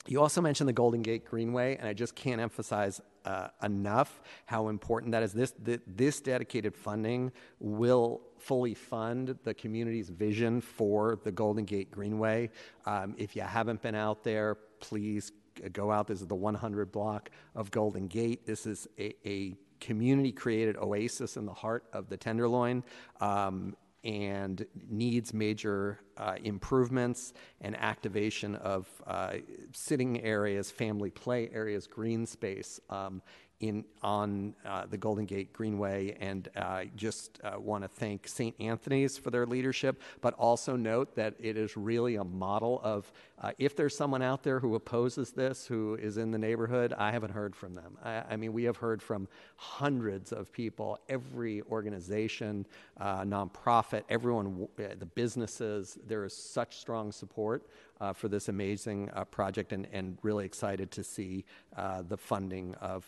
You 0.09 0.21
also 0.21 0.41
mentioned 0.41 0.69
the 0.69 0.73
Golden 0.73 1.03
Gate 1.03 1.25
Greenway, 1.25 1.77
and 1.77 1.89
I 1.89 1.93
just 1.93 2.15
can't 2.15 2.41
emphasize 2.41 3.01
uh, 3.25 3.49
enough 3.63 4.21
how 4.45 4.69
important 4.69 5.13
that 5.13 5.23
is. 5.23 5.33
This, 5.33 5.53
this 5.87 6.21
dedicated 6.21 6.77
funding 6.77 7.33
will 7.59 8.21
fully 8.39 8.75
fund 8.75 9.37
the 9.43 9.53
community's 9.55 10.09
vision 10.09 10.61
for 10.61 11.19
the 11.25 11.33
Golden 11.33 11.65
Gate 11.65 11.91
Greenway. 11.91 12.51
Um, 12.85 13.15
if 13.19 13.35
you 13.35 13.43
haven't 13.43 13.83
been 13.83 13.97
out 13.97 14.23
there, 14.23 14.57
please 14.81 15.33
go 15.73 15.91
out. 15.91 16.07
This 16.07 16.21
is 16.21 16.27
the 16.27 16.35
100 16.35 16.93
block 16.93 17.31
of 17.55 17.71
Golden 17.71 18.07
Gate. 18.07 18.47
This 18.47 18.67
is 18.67 18.87
a, 18.99 19.15
a 19.29 19.57
community 19.81 20.33
created 20.33 20.77
oasis 20.77 21.37
in 21.37 21.47
the 21.47 21.55
heart 21.55 21.85
of 21.93 22.09
the 22.09 22.17
Tenderloin. 22.17 22.85
Um, 23.21 23.75
and 24.07 24.65
needs 24.89 25.35
major 25.35 25.99
uh, 26.17 26.37
improvements 26.45 27.35
and 27.61 27.77
activation 27.77 28.55
of 28.55 28.89
uh, 29.07 29.35
sitting 29.73 30.23
areas, 30.23 30.71
family 30.71 31.11
play 31.11 31.51
areas, 31.53 31.89
green 31.89 32.25
space. 32.25 32.79
Um, 32.89 33.21
in 33.61 33.85
on 34.03 34.55
uh, 34.65 34.85
the 34.87 34.99
Golden 34.99 35.25
Gate 35.25 35.53
Greenway, 35.53 36.17
and 36.21 36.49
uh, 36.57 36.85
just 36.95 37.41
uh, 37.43 37.59
want 37.59 37.85
to 37.85 37.89
thank 37.89 38.29
St. 38.29 38.55
Anthony's 38.61 39.17
for 39.17 39.31
their 39.31 39.47
leadership, 39.47 40.01
but 40.21 40.35
also 40.35 40.77
note 40.77 41.15
that 41.17 41.35
it 41.39 41.57
is 41.57 41.77
really 41.77 42.17
a 42.17 42.25
model 42.25 42.81
of 42.85 43.11
uh, 43.39 43.53
if 43.59 43.77
there's 43.77 43.97
someone 43.97 44.23
out 44.23 44.43
there 44.43 44.61
who 44.61 44.75
opposes 44.75 45.31
this, 45.31 45.67
who 45.67 45.95
is 45.97 46.17
in 46.17 46.31
the 46.31 46.39
neighborhood, 46.39 46.95
I 46.97 47.11
haven't 47.11 47.33
heard 47.33 47.55
from 47.55 47.75
them. 47.75 47.99
I, 48.03 48.23
I 48.31 48.37
mean, 48.37 48.53
we 48.53 48.65
have 48.65 48.79
heard 48.79 49.03
from 49.03 49.29
hundreds 49.57 50.33
of 50.33 50.53
people, 50.53 50.99
every 51.09 51.63
organization, 51.71 52.67
uh, 52.99 53.23
nonprofit, 53.23 54.05
everyone, 54.09 54.69
uh, 54.79 54.95
the 54.99 55.07
businesses. 55.07 55.99
There 56.07 56.25
is 56.25 56.35
such 56.35 56.79
strong 56.79 57.13
support 57.13 57.67
uh, 58.01 58.13
for 58.13 58.29
this 58.29 58.49
amazing 58.49 59.11
uh, 59.15 59.25
project 59.25 59.73
and, 59.73 59.87
and 59.93 60.19
really 60.23 60.47
excited 60.47 60.91
to 60.93 61.05
see 61.05 61.45
uh, 61.77 62.03
the 62.09 62.17
funding 62.17 62.75
of 62.77 63.05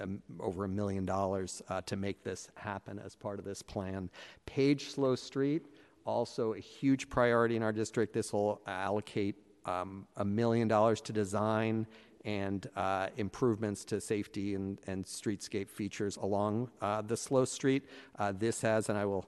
um, 0.00 0.22
over 0.38 0.64
a 0.64 0.68
million 0.68 1.04
dollars 1.04 1.62
uh, 1.68 1.80
to 1.82 1.96
make 1.96 2.22
this 2.22 2.48
happen 2.54 2.98
as 2.98 3.14
part 3.14 3.38
of 3.38 3.44
this 3.44 3.62
plan. 3.62 4.10
Page 4.46 4.90
Slow 4.90 5.14
Street, 5.14 5.66
also 6.04 6.54
a 6.54 6.58
huge 6.58 7.08
priority 7.08 7.56
in 7.56 7.62
our 7.62 7.72
district. 7.72 8.12
This 8.12 8.32
will 8.32 8.60
allocate 8.66 9.36
um, 9.66 10.06
a 10.16 10.24
million 10.24 10.68
dollars 10.68 11.00
to 11.02 11.12
design 11.12 11.86
and 12.24 12.68
uh, 12.76 13.08
improvements 13.16 13.84
to 13.86 14.00
safety 14.00 14.54
and, 14.54 14.78
and 14.86 15.04
streetscape 15.04 15.70
features 15.70 16.16
along 16.16 16.70
uh, 16.82 17.00
the 17.02 17.16
slow 17.16 17.44
street. 17.44 17.84
Uh, 18.18 18.32
this 18.32 18.60
has, 18.60 18.88
and 18.88 18.98
I 18.98 19.06
will 19.06 19.26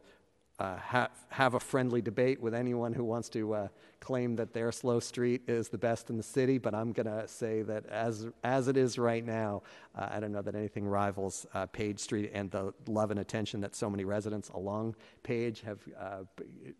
uh, 0.58 0.76
ha- 0.76 1.08
have 1.30 1.54
a 1.54 1.60
friendly 1.60 2.02
debate 2.02 2.40
with 2.40 2.54
anyone 2.54 2.92
who 2.92 3.04
wants 3.04 3.28
to 3.30 3.54
uh, 3.54 3.68
claim 4.00 4.36
that 4.36 4.52
their 4.52 4.70
slow 4.72 5.00
street 5.00 5.42
is 5.46 5.68
the 5.68 5.78
best 5.78 6.10
in 6.10 6.16
the 6.16 6.22
city, 6.22 6.58
but 6.58 6.74
I'm 6.74 6.92
going 6.92 7.06
to 7.06 7.26
say 7.26 7.62
that 7.62 7.86
as, 7.86 8.26
as 8.44 8.68
it 8.68 8.76
is 8.76 8.98
right 8.98 9.24
now, 9.24 9.62
uh, 9.96 10.08
I 10.10 10.20
don't 10.20 10.32
know 10.32 10.42
that 10.42 10.54
anything 10.54 10.86
rivals 10.86 11.46
uh, 11.54 11.66
Page 11.66 12.00
Street 12.00 12.30
and 12.34 12.50
the 12.50 12.74
love 12.86 13.10
and 13.10 13.20
attention 13.20 13.60
that 13.60 13.74
so 13.74 13.88
many 13.88 14.04
residents 14.04 14.48
along 14.50 14.96
Page 15.22 15.62
have 15.62 15.78
uh, 15.98 16.24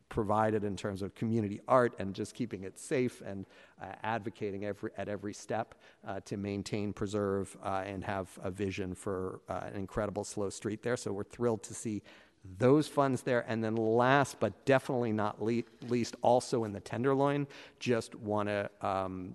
provided 0.08 0.64
in 0.64 0.76
terms 0.76 1.00
of 1.00 1.14
community 1.14 1.60
art 1.68 1.94
and 1.98 2.14
just 2.14 2.34
keeping 2.34 2.64
it 2.64 2.78
safe 2.78 3.22
and 3.24 3.46
uh, 3.80 3.86
advocating 4.02 4.64
every, 4.64 4.90
at 4.98 5.08
every 5.08 5.32
step 5.32 5.76
to 6.24 6.36
maintain, 6.36 6.92
preserve, 6.92 7.56
and 7.64 8.04
have 8.04 8.28
a 8.42 8.50
vision 8.50 8.94
for 8.94 9.40
an 9.48 9.76
incredible 9.76 10.24
slow 10.24 10.50
street 10.50 10.82
there. 10.82 10.96
So 10.96 11.12
we're 11.12 11.22
thrilled 11.24 11.62
to 11.64 11.74
see 11.74 12.02
those 12.58 12.88
funds 12.88 13.22
there. 13.22 13.44
And 13.48 13.62
then 13.62 13.76
last 13.76 14.40
but 14.40 14.64
definitely 14.64 15.12
not 15.12 15.42
le- 15.42 15.62
least, 15.88 16.16
also 16.22 16.64
in 16.64 16.72
the 16.72 16.80
Tenderloin, 16.80 17.46
just 17.78 18.14
want 18.14 18.48
to 18.48 18.70
um, 18.80 19.34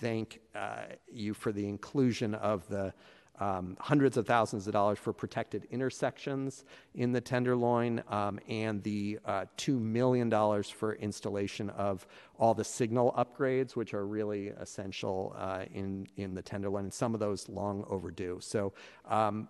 thank 0.00 0.40
uh, 0.54 0.82
you 1.10 1.34
for 1.34 1.52
the 1.52 1.66
inclusion 1.68 2.34
of 2.34 2.66
the 2.68 2.92
um, 3.40 3.76
hundreds 3.80 4.16
of 4.16 4.26
thousands 4.26 4.66
of 4.66 4.72
dollars 4.72 4.98
for 4.98 5.12
protected 5.12 5.66
intersections 5.70 6.64
in 6.94 7.12
the 7.12 7.20
Tenderloin 7.20 8.02
um, 8.08 8.40
and 8.48 8.82
the 8.82 9.18
uh, 9.24 9.44
$2 9.56 9.80
million 9.80 10.30
for 10.64 10.94
installation 10.94 11.70
of 11.70 12.06
all 12.38 12.54
the 12.54 12.64
signal 12.64 13.14
upgrades, 13.16 13.76
which 13.76 13.94
are 13.94 14.06
really 14.06 14.48
essential 14.48 15.36
uh, 15.38 15.64
in, 15.72 16.06
in 16.16 16.34
the 16.34 16.42
Tenderloin, 16.42 16.84
and 16.84 16.92
some 16.92 17.14
of 17.14 17.20
those 17.20 17.48
long 17.48 17.84
overdue. 17.88 18.38
So 18.40 18.72
um, 19.08 19.48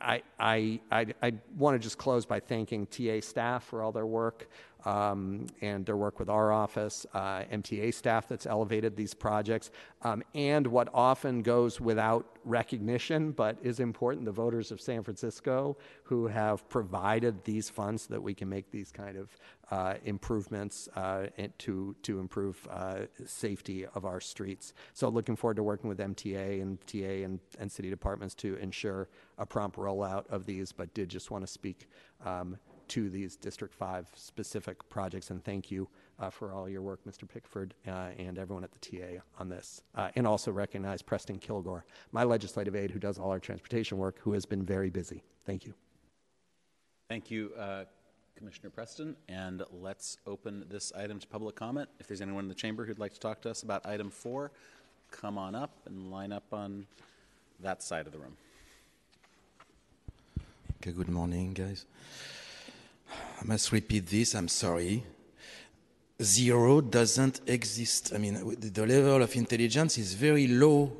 I, 0.00 0.22
I, 0.38 0.80
I, 0.90 1.06
I 1.22 1.32
want 1.56 1.74
to 1.74 1.78
just 1.78 1.98
close 1.98 2.24
by 2.24 2.40
thanking 2.40 2.86
TA 2.86 3.20
staff 3.20 3.64
for 3.64 3.82
all 3.82 3.92
their 3.92 4.06
work 4.06 4.48
um, 4.86 5.46
and 5.60 5.84
their 5.84 5.96
work 5.96 6.18
with 6.18 6.30
our 6.30 6.52
office, 6.52 7.04
uh, 7.12 7.42
MTA 7.52 7.92
staff 7.92 8.28
that's 8.28 8.46
elevated 8.46 8.96
these 8.96 9.12
projects, 9.12 9.72
um, 10.02 10.22
and 10.34 10.66
what 10.66 10.88
often 10.94 11.42
goes 11.42 11.80
without 11.80 12.38
recognition 12.44 13.32
but 13.32 13.58
is 13.62 13.80
important 13.80 14.24
the 14.24 14.30
voters 14.30 14.70
of 14.70 14.80
San 14.80 15.02
Francisco 15.02 15.76
who 16.04 16.28
have 16.28 16.66
provided 16.68 17.42
these 17.44 17.68
funds 17.68 18.04
so 18.04 18.14
that 18.14 18.20
we 18.20 18.32
can 18.32 18.48
make 18.48 18.70
these 18.70 18.92
kind 18.92 19.16
of 19.16 19.36
uh, 19.72 19.94
improvements 20.04 20.88
uh, 20.94 21.26
to, 21.58 21.96
to 22.02 22.20
improve 22.20 22.68
uh, 22.70 23.00
safety 23.26 23.84
of 23.96 24.04
our 24.04 24.20
streets. 24.20 24.72
So, 24.94 25.08
looking 25.08 25.34
forward 25.34 25.56
to 25.56 25.64
working 25.64 25.88
with 25.88 25.98
MTA 25.98 26.62
and 26.62 26.78
TA 26.86 27.24
and, 27.24 27.40
and 27.58 27.70
city 27.70 27.90
departments 27.90 28.36
to 28.36 28.54
ensure 28.56 29.08
a 29.38 29.44
prompt 29.44 29.76
rollout 29.76 30.28
of 30.28 30.46
these, 30.46 30.70
but 30.70 30.94
did 30.94 31.08
just 31.08 31.32
want 31.32 31.44
to 31.44 31.52
speak. 31.52 31.88
Um, 32.24 32.58
to 32.88 33.10
these 33.10 33.36
District 33.36 33.74
5 33.74 34.08
specific 34.14 34.88
projects. 34.88 35.30
And 35.30 35.44
thank 35.44 35.70
you 35.70 35.88
uh, 36.18 36.30
for 36.30 36.52
all 36.52 36.68
your 36.68 36.82
work, 36.82 37.00
Mr. 37.08 37.28
Pickford, 37.28 37.74
uh, 37.86 38.10
and 38.18 38.38
everyone 38.38 38.64
at 38.64 38.70
the 38.72 38.78
TA 38.78 39.20
on 39.38 39.48
this. 39.48 39.82
Uh, 39.94 40.10
and 40.16 40.26
also 40.26 40.50
recognize 40.50 41.02
Preston 41.02 41.38
Kilgore, 41.38 41.84
my 42.12 42.24
legislative 42.24 42.74
aide 42.74 42.90
who 42.90 42.98
does 42.98 43.18
all 43.18 43.30
our 43.30 43.40
transportation 43.40 43.98
work, 43.98 44.18
who 44.20 44.32
has 44.32 44.46
been 44.46 44.64
very 44.64 44.90
busy. 44.90 45.22
Thank 45.44 45.66
you. 45.66 45.74
Thank 47.08 47.30
you, 47.30 47.52
uh, 47.58 47.84
Commissioner 48.36 48.70
Preston. 48.70 49.16
And 49.28 49.62
let's 49.70 50.18
open 50.26 50.64
this 50.68 50.92
item 50.96 51.18
to 51.20 51.26
public 51.26 51.54
comment. 51.54 51.88
If 52.00 52.08
there's 52.08 52.20
anyone 52.20 52.44
in 52.44 52.48
the 52.48 52.54
chamber 52.54 52.84
who'd 52.84 52.98
like 52.98 53.14
to 53.14 53.20
talk 53.20 53.40
to 53.42 53.50
us 53.50 53.62
about 53.62 53.86
item 53.86 54.10
four, 54.10 54.50
come 55.10 55.38
on 55.38 55.54
up 55.54 55.70
and 55.86 56.10
line 56.10 56.32
up 56.32 56.52
on 56.52 56.86
that 57.60 57.82
side 57.82 58.06
of 58.06 58.12
the 58.12 58.18
room. 58.18 58.36
Okay, 60.82 60.92
good 60.92 61.08
morning, 61.08 61.52
guys. 61.54 61.86
I 63.10 63.44
must 63.44 63.72
repeat 63.72 64.06
this, 64.06 64.34
I'm 64.34 64.48
sorry. 64.48 65.04
Zero 66.22 66.80
doesn't 66.80 67.40
exist. 67.46 68.12
I 68.14 68.18
mean, 68.18 68.56
the 68.58 68.86
level 68.86 69.22
of 69.22 69.36
intelligence 69.36 69.98
is 69.98 70.14
very 70.14 70.46
low, 70.46 70.92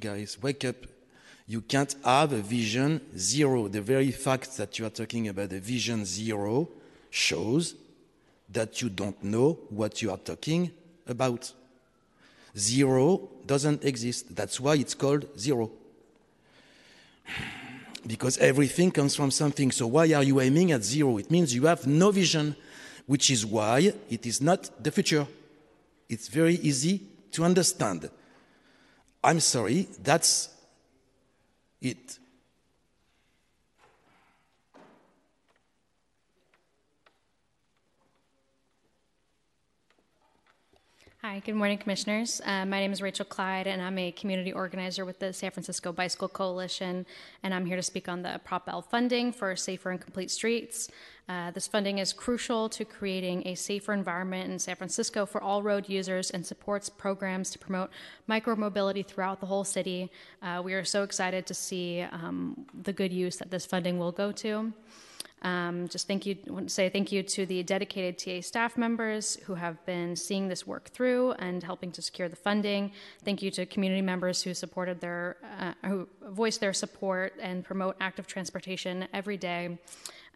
guys. 0.00 0.38
Wake 0.40 0.64
up. 0.64 0.76
You 1.46 1.60
can't 1.60 1.94
have 2.04 2.32
a 2.32 2.40
vision 2.40 3.00
zero. 3.16 3.68
The 3.68 3.80
very 3.80 4.12
fact 4.12 4.56
that 4.56 4.78
you 4.78 4.86
are 4.86 4.90
talking 4.90 5.28
about 5.28 5.52
a 5.52 5.58
vision 5.58 6.04
zero 6.04 6.68
shows 7.10 7.74
that 8.50 8.80
you 8.80 8.88
don't 8.88 9.22
know 9.24 9.58
what 9.68 10.00
you 10.00 10.10
are 10.10 10.18
talking 10.18 10.70
about. 11.06 11.52
Zero 12.56 13.28
doesn't 13.46 13.84
exist. 13.84 14.34
That's 14.34 14.60
why 14.60 14.76
it's 14.76 14.94
called 14.94 15.26
zero. 15.38 15.70
Because 18.06 18.38
everything 18.38 18.90
comes 18.90 19.14
from 19.14 19.30
something. 19.30 19.70
So 19.70 19.86
why 19.86 20.12
are 20.12 20.22
you 20.22 20.40
aiming 20.40 20.72
at 20.72 20.82
zero? 20.82 21.18
It 21.18 21.30
means 21.30 21.54
you 21.54 21.66
have 21.66 21.86
no 21.86 22.10
vision, 22.10 22.56
which 23.06 23.30
is 23.30 23.46
why 23.46 23.92
it 24.10 24.26
is 24.26 24.40
not 24.40 24.82
the 24.82 24.90
future. 24.90 25.26
It's 26.08 26.28
very 26.28 26.54
easy 26.56 27.00
to 27.32 27.44
understand. 27.44 28.10
I'm 29.22 29.40
sorry, 29.40 29.88
that's 30.02 30.48
it. 31.80 32.18
Hi, 41.24 41.38
good 41.38 41.54
morning, 41.54 41.78
Commissioners. 41.78 42.40
Uh, 42.44 42.66
my 42.66 42.80
name 42.80 42.92
is 42.92 43.00
Rachel 43.00 43.24
Clyde, 43.24 43.68
and 43.68 43.80
I'm 43.80 43.96
a 43.96 44.10
community 44.10 44.52
organizer 44.52 45.04
with 45.04 45.20
the 45.20 45.32
San 45.32 45.52
Francisco 45.52 45.92
Bicycle 45.92 46.26
Coalition, 46.26 47.06
and 47.44 47.54
I'm 47.54 47.64
here 47.64 47.76
to 47.76 47.82
speak 47.82 48.08
on 48.08 48.22
the 48.22 48.40
Prop 48.44 48.68
L 48.68 48.82
funding 48.82 49.30
for 49.30 49.54
safer 49.54 49.92
and 49.92 50.00
complete 50.00 50.32
streets. 50.32 50.90
Uh, 51.28 51.52
this 51.52 51.68
funding 51.68 51.98
is 51.98 52.12
crucial 52.12 52.68
to 52.70 52.84
creating 52.84 53.46
a 53.46 53.54
safer 53.54 53.92
environment 53.92 54.50
in 54.50 54.58
San 54.58 54.74
Francisco 54.74 55.24
for 55.24 55.40
all 55.40 55.62
road 55.62 55.88
users 55.88 56.32
and 56.32 56.44
supports 56.44 56.88
programs 56.88 57.50
to 57.50 57.58
promote 57.60 57.90
micromobility 58.28 59.06
throughout 59.06 59.38
the 59.38 59.46
whole 59.46 59.62
city. 59.62 60.10
Uh, 60.42 60.60
we 60.64 60.74
are 60.74 60.82
so 60.82 61.04
excited 61.04 61.46
to 61.46 61.54
see 61.54 62.00
um, 62.00 62.66
the 62.82 62.92
good 62.92 63.12
use 63.12 63.36
that 63.36 63.48
this 63.48 63.64
funding 63.64 63.96
will 63.96 64.10
go 64.10 64.32
to. 64.32 64.72
Um, 65.42 65.88
just 65.88 66.06
thank 66.06 66.24
you, 66.24 66.36
want 66.46 66.68
to 66.68 66.74
say 66.74 66.88
thank 66.88 67.10
you 67.10 67.22
to 67.22 67.46
the 67.46 67.62
dedicated 67.62 68.18
TA 68.18 68.40
staff 68.40 68.76
members 68.76 69.36
who 69.44 69.54
have 69.54 69.84
been 69.84 70.14
seeing 70.16 70.48
this 70.48 70.66
work 70.66 70.88
through 70.90 71.32
and 71.32 71.62
helping 71.62 71.90
to 71.92 72.02
secure 72.02 72.28
the 72.28 72.36
funding. 72.36 72.92
Thank 73.24 73.42
you 73.42 73.50
to 73.52 73.66
community 73.66 74.02
members 74.02 74.42
who 74.42 74.54
supported 74.54 75.00
their, 75.00 75.36
uh, 75.58 75.72
who 75.88 76.08
voiced 76.22 76.60
their 76.60 76.72
support 76.72 77.34
and 77.40 77.64
promote 77.64 77.96
active 78.00 78.26
transportation 78.26 79.08
every 79.12 79.36
day. 79.36 79.78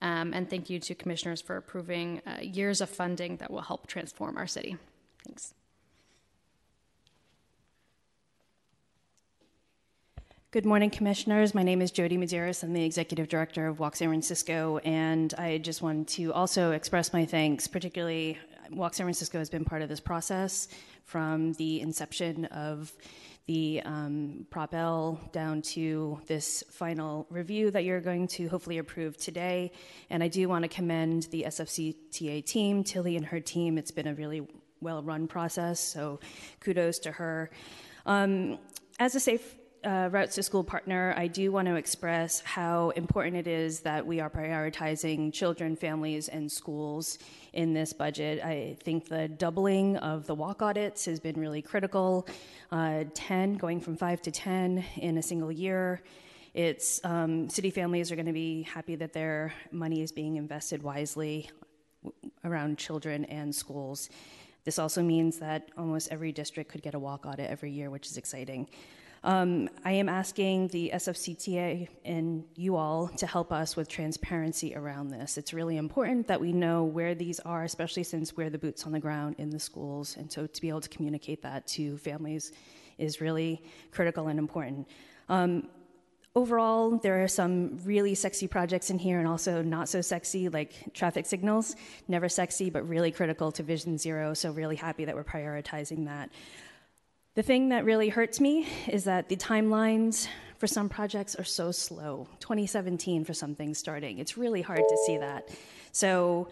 Um, 0.03 0.35
and 0.35 0.49
thank 0.51 0.69
you 0.69 0.79
to 0.81 0.95
commissioners 0.95 1.41
for 1.41 1.57
approving 1.57 2.21
uh, 2.27 2.41
years 2.43 2.81
of 2.81 2.91
funding 2.91 3.37
that 3.37 3.51
will 3.51 3.63
help 3.63 3.87
transform 3.87 4.37
our 4.37 4.47
city. 4.47 4.77
Thanks. 5.25 5.55
Good 10.57 10.65
morning, 10.65 10.89
Commissioners. 10.89 11.55
My 11.55 11.63
name 11.63 11.83
is 11.83 11.93
Jodie 11.93 12.17
Medeiros. 12.17 12.63
I'm 12.63 12.73
the 12.73 12.83
Executive 12.83 13.29
Director 13.29 13.67
of 13.67 13.79
Walk 13.79 13.95
San 13.95 14.09
Francisco, 14.09 14.79
and 14.87 15.35
I 15.37 15.59
just 15.59 15.83
wanted 15.83 16.09
to 16.15 16.33
also 16.33 16.71
express 16.71 17.13
my 17.13 17.27
thanks. 17.27 17.67
Particularly, 17.67 18.39
Walk 18.71 18.95
San 18.95 19.05
Francisco 19.05 19.37
has 19.39 19.51
been 19.51 19.67
part 19.67 19.83
of 19.83 19.91
this 19.91 20.01
process 20.01 20.69
from 21.05 21.53
the 21.53 21.83
inception 21.83 22.47
of 22.47 22.91
the 23.45 23.83
um, 23.85 24.47
Prop 24.49 24.73
L 24.73 25.21
down 25.31 25.61
to 25.61 26.23
this 26.27 26.65
final 26.71 27.27
review 27.29 27.71
that 27.71 27.85
you're 27.85 28.01
going 28.01 28.27
to 28.29 28.49
hopefully 28.49 28.79
approve 28.79 29.19
today. 29.19 29.73
And 30.09 30.23
I 30.23 30.29
do 30.29 30.49
want 30.49 30.63
to 30.63 30.69
commend 30.69 31.25
the 31.25 31.45
SFCTA 31.49 32.47
team, 32.47 32.83
Tilly 32.83 33.17
and 33.17 33.27
her 33.27 33.41
team. 33.41 33.77
It's 33.77 33.91
been 33.91 34.07
a 34.07 34.15
really 34.15 34.49
well 34.81 35.03
run 35.03 35.29
process, 35.29 35.81
so 35.81 36.19
kudos 36.61 36.99
to 37.01 37.13
her. 37.13 37.51
Um, 38.07 38.59
as 38.99 39.15
a 39.15 39.21
safe 39.21 39.56
uh, 39.87 40.09
Routes 40.11 40.35
to 40.35 40.43
School 40.43 40.65
partner, 40.65 41.15
I 41.17 41.29
do 41.29 41.53
want 41.53 41.69
to 41.69 41.77
express 41.77 42.41
how 42.41 42.91
important 42.91 43.37
it 43.37 43.47
is 43.47 43.81
that 43.81 44.05
we 44.05 44.19
are 44.21 44.29
prioritizing 44.29 45.33
children, 45.33 45.77
families, 45.77 46.29
and 46.29 46.51
schools 46.51 47.19
in 47.53 47.73
this 47.73 47.93
budget. 47.93 48.43
I 48.45 48.77
think 48.83 49.09
the 49.09 49.29
doubling 49.29 49.97
of 49.99 50.27
the 50.27 50.35
walk 50.35 50.61
audits 50.61 51.05
has 51.05 51.21
been 51.21 51.39
really 51.39 51.63
critical. 51.63 52.27
Uh, 52.73 53.05
10, 53.15 53.55
going 53.55 53.81
from 53.81 53.97
5 53.97 54.23
to 54.23 54.31
10 54.33 54.85
in 54.97 55.19
a 55.19 55.23
single 55.23 55.53
year. 55.53 56.03
It's 56.53 57.01
um, 57.05 57.49
city 57.49 57.71
families 57.71 58.11
are 58.11 58.17
going 58.17 58.27
to 58.27 58.33
be 58.33 58.63
happy 58.63 58.97
that 58.97 59.13
their 59.13 59.55
money 59.71 60.03
is 60.03 60.11
being 60.11 60.37
invested 60.37 60.83
wisely 60.83 61.49
around 62.45 62.79
children 62.79 63.25
and 63.27 63.55
schools. 63.55 64.09
This 64.65 64.81
also 64.81 65.01
means 65.01 65.39
that 65.39 65.69
almost 65.79 66.09
every 66.11 66.33
district 66.33 66.73
could 66.73 66.83
get 66.83 66.95
a 66.95 66.99
walk 66.99 67.25
audit 67.25 67.49
every 67.49 67.71
year, 67.71 67.89
which 67.89 68.09
is 68.09 68.17
exciting. 68.17 68.69
Um, 69.25 69.69
I 69.85 69.93
am 69.93 70.09
asking 70.09 70.69
the 70.69 70.93
SFCTA 70.95 71.89
and 72.05 72.45
you 72.55 72.77
all 72.77 73.09
to 73.17 73.27
help 73.27 73.53
us 73.53 73.75
with 73.75 73.89
transparency 73.89 74.75
around 74.77 75.09
this. 75.09 75.37
It's 75.37 75.53
really 75.53 75.77
important 75.77 76.29
that 76.29 76.41
we 76.41 76.53
know 76.53 76.85
where 76.85 77.15
these 77.15 77.41
are, 77.41 77.65
especially 77.65 78.05
since 78.05 78.37
we're 78.37 78.51
the 78.51 78.59
boots 78.59 78.87
on 78.87 78.93
the 78.93 79.01
ground 79.01 79.37
in 79.39 79.51
the 79.51 79.59
schools. 79.59 80.17
And 80.17 80.31
so 80.31 80.47
to 80.47 80.61
be 80.61 80.69
able 80.69 80.81
to 80.81 80.89
communicate 80.89 81.43
that 81.43 81.67
to 81.69 81.99
families 81.99 82.53
is 82.99 83.21
really 83.21 83.63
critical 83.91 84.29
and 84.29 84.39
important. 84.39 84.89
Um, 85.29 85.69
overall, 86.37 86.99
there 86.99 87.25
are 87.25 87.29
some 87.29 87.79
really 87.85 88.15
sexy 88.15 88.47
projects 88.47 88.91
in 88.91 88.99
here 88.99 89.19
and 89.19 89.27
also 89.27 89.63
not 89.63 89.89
so 89.89 90.01
sexy, 90.01 90.49
like 90.49 90.93
traffic 90.93 91.27
signals. 91.27 91.75
Never 92.07 92.29
sexy, 92.29 92.71
but 92.71 92.87
really 92.89 93.11
critical 93.11 93.51
to 93.53 93.63
Vision 93.63 93.99
Zero. 93.99 94.35
So, 94.35 94.53
really 94.53 94.77
happy 94.77 95.05
that 95.07 95.15
we're 95.15 95.25
prioritizing 95.25 96.05
that. 96.05 96.31
The 97.37 97.43
thing 97.43 97.69
that 97.69 97.85
really 97.85 98.09
hurts 98.09 98.41
me 98.41 98.67
is 98.89 99.05
that 99.05 99.29
the 99.29 99.37
timelines 99.37 100.27
for 100.57 100.67
some 100.67 100.89
projects 100.89 101.35
are 101.35 101.45
so 101.45 101.71
slow. 101.71 102.27
2017 102.41 103.27
for 103.27 103.35
something 103.35 103.75
starting. 103.75 104.19
It's 104.21 104.39
really 104.39 104.63
hard 104.63 104.79
to 104.79 104.97
see 105.05 105.19
that. 105.19 105.51
So, 105.93 106.49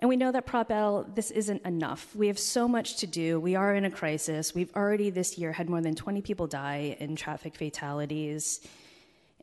and 0.00 0.08
we 0.08 0.16
know 0.16 0.32
that 0.32 0.44
Prop 0.44 0.72
L, 0.72 1.08
this 1.14 1.30
isn't 1.30 1.64
enough. 1.64 2.16
We 2.16 2.26
have 2.26 2.38
so 2.40 2.66
much 2.66 2.96
to 2.96 3.06
do. 3.06 3.38
We 3.38 3.54
are 3.54 3.76
in 3.76 3.84
a 3.84 3.90
crisis. 3.92 4.56
We've 4.56 4.74
already 4.74 5.08
this 5.10 5.38
year 5.38 5.52
had 5.52 5.70
more 5.70 5.80
than 5.80 5.94
20 5.94 6.20
people 6.20 6.48
die 6.48 6.96
in 6.98 7.14
traffic 7.14 7.54
fatalities. 7.54 8.60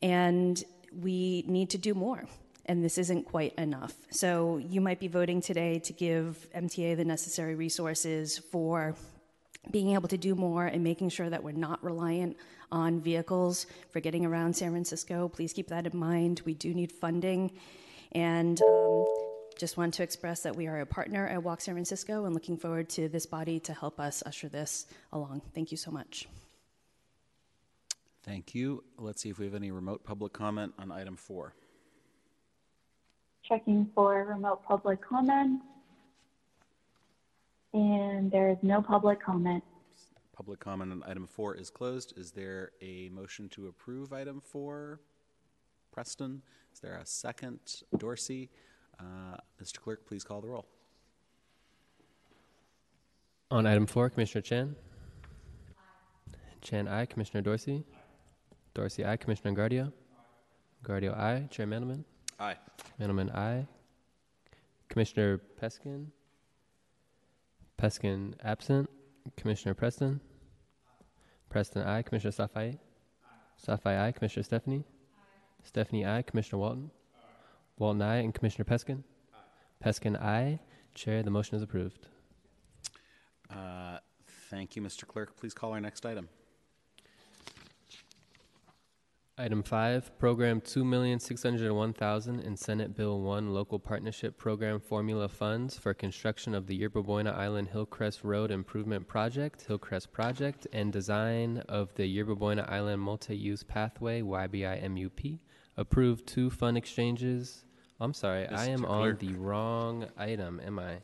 And 0.02 0.62
we 0.94 1.46
need 1.48 1.70
to 1.70 1.78
do 1.78 1.94
more. 1.94 2.26
And 2.66 2.84
this 2.84 2.98
isn't 2.98 3.24
quite 3.24 3.54
enough. 3.54 3.94
So 4.10 4.58
you 4.58 4.82
might 4.82 5.00
be 5.00 5.08
voting 5.08 5.40
today 5.40 5.80
to 5.80 5.94
give 5.94 6.50
MTA 6.54 6.98
the 6.98 7.06
necessary 7.06 7.56
resources 7.56 8.38
for 8.38 8.98
being 9.70 9.92
able 9.92 10.08
to 10.08 10.18
do 10.18 10.34
more 10.34 10.66
and 10.66 10.84
making 10.84 11.10
sure 11.10 11.30
that 11.30 11.44
we're 11.44 11.52
not 11.52 11.84
reliant 11.84 12.36
on 12.72 13.00
vehicles 13.00 13.68
for 13.90 14.00
getting 14.00 14.26
around 14.26 14.56
San 14.56 14.72
Francisco. 14.72 15.28
Please 15.28 15.54
keep 15.54 15.68
that 15.68 15.86
in 15.86 15.98
mind. 15.98 16.42
We 16.46 16.54
do 16.54 16.74
need 16.74 16.92
funding. 16.92 17.52
And 18.14 18.60
um, 18.62 19.06
just 19.58 19.78
want 19.78 19.94
to 19.96 20.04
express 20.04 20.42
that 20.42 20.56
we 20.56 20.68
are 20.68 20.80
a 20.80 20.86
partner 20.86 21.28
at 21.28 21.44
Walk 21.44 21.62
San 21.62 21.76
Francisco 21.76 22.26
and 22.26 22.34
looking 22.34 22.58
forward 22.58 22.90
to 22.90 23.08
this 23.08 23.26
body 23.26 23.60
to 23.62 23.74
help 23.74 24.00
us 24.00 24.24
usher 24.26 24.50
this 24.50 24.88
along. 25.14 25.42
Thank 25.54 25.72
you 25.72 25.78
so 25.78 25.92
much. 25.92 26.28
Thank 28.24 28.56
you. 28.56 28.84
Let's 28.98 29.22
see 29.22 29.30
if 29.30 29.40
we 29.40 29.46
have 29.46 29.56
any 29.56 29.72
remote 29.72 30.04
public 30.04 30.34
comment 30.34 30.74
on 30.80 30.92
item 30.92 31.16
four. 31.16 31.54
Checking 33.44 33.90
for 33.94 34.24
remote 34.24 34.64
public 34.64 35.02
comment. 35.02 35.62
And 37.74 38.32
there 38.32 38.50
is 38.50 38.58
no 38.62 38.82
public 38.82 39.22
comment. 39.22 39.64
Public 40.36 40.60
comment 40.60 40.92
on 40.92 41.04
item 41.08 41.28
four 41.28 41.56
is 41.56 41.70
closed. 41.70 42.14
Is 42.18 42.32
there 42.32 42.72
a 42.82 43.10
motion 43.10 43.48
to 43.50 43.68
approve 43.68 44.12
item 44.12 44.42
four? 44.44 45.00
Preston, 45.92 46.42
is 46.74 46.80
there 46.80 46.96
a 46.98 47.06
second? 47.06 47.60
Dorsey, 47.98 48.50
uh, 49.00 49.38
Mr. 49.62 49.80
Clerk, 49.80 50.06
please 50.08 50.24
call 50.24 50.42
the 50.42 50.48
roll. 50.48 50.66
On 53.52 53.66
item 53.66 53.86
four, 53.86 54.10
Commissioner 54.10 54.42
Chan. 54.42 54.76
Chan, 56.62 56.88
aye. 56.88 57.06
Commissioner 57.06 57.42
Dorsey. 57.42 57.84
Dorsey, 58.74 59.04
aye. 59.04 59.18
Commissioner 59.18 59.52
Engardio. 59.56 59.88
Aye. 59.92 59.92
Engardio, 60.86 61.18
aye. 61.18 61.48
Chair 61.50 61.68
Mandelman. 61.68 62.04
Aye. 62.40 62.56
Mandelman, 63.00 63.36
aye. 63.36 63.68
Commissioner 64.90 65.42
Peskin. 65.62 66.08
Peskin 67.82 68.36
absent. 68.44 68.88
Commissioner 69.38 69.74
Preston. 69.74 70.22
Preston, 71.50 71.82
aye. 71.82 72.04
Commissioner 72.04 72.32
Safai. 72.32 72.78
Safai, 73.60 74.00
aye. 74.00 74.12
Commissioner 74.12 74.44
Stefani. 74.44 74.84
Stefani, 75.64 76.06
aye. 76.06 76.22
Commissioner 76.22 76.60
Walton. 76.60 76.92
Walton, 77.80 78.04
aye. 78.04 78.18
And 78.18 78.36
Commissioner 78.36 78.66
Peskin. 78.66 79.04
Peskin, 79.84 80.16
aye. 80.22 80.60
Chair, 80.94 81.24
the 81.24 81.32
motion 81.32 81.56
is 81.56 81.64
approved. 81.64 82.08
Uh, 83.50 83.98
Thank 84.52 84.76
you, 84.76 84.84
Mr. 84.84 85.08
Clerk. 85.08 85.36
Please 85.36 85.56
call 85.56 85.72
our 85.72 85.82
next 85.82 86.06
item. 86.06 86.30
Item 89.42 89.64
five, 89.64 90.16
Program 90.20 90.62
two 90.62 90.86
million 90.86 91.20
six 91.20 91.42
hundred 91.42 91.74
one 91.74 91.94
thousand 91.94 92.42
in 92.42 92.56
Senate 92.56 92.96
Bill 92.96 93.22
one 93.22 93.52
Local 93.56 93.80
Partnership 93.80 94.38
Program 94.38 94.80
Formula 94.80 95.28
Funds 95.28 95.80
for 95.80 95.96
construction 95.96 96.54
of 96.54 96.68
the 96.68 96.76
Yerba 96.76 97.02
Buena 97.02 97.32
Island 97.32 97.70
Hillcrest 97.70 98.24
Road 98.24 98.52
Improvement 98.52 99.08
Project, 99.08 99.66
Hillcrest 99.68 100.14
Project, 100.14 100.68
and 100.72 100.94
design 100.94 101.64
of 101.68 101.92
the 101.96 102.06
Yerba 102.06 102.36
Buena 102.36 102.68
Island 102.70 103.02
Multi-Use 103.02 103.64
Pathway, 103.64 104.22
YBIMUP. 104.22 105.40
Approved 105.76 106.28
two 106.28 106.52
fund 106.52 106.78
exchanges. 106.78 107.66
I'm 108.00 108.14
sorry, 108.14 108.48
I 108.48 108.66
am 108.68 108.86
on 108.86 109.18
the 109.20 109.34
wrong 109.34 110.06
item, 110.20 110.62
am 110.64 110.78
I? 110.78 110.98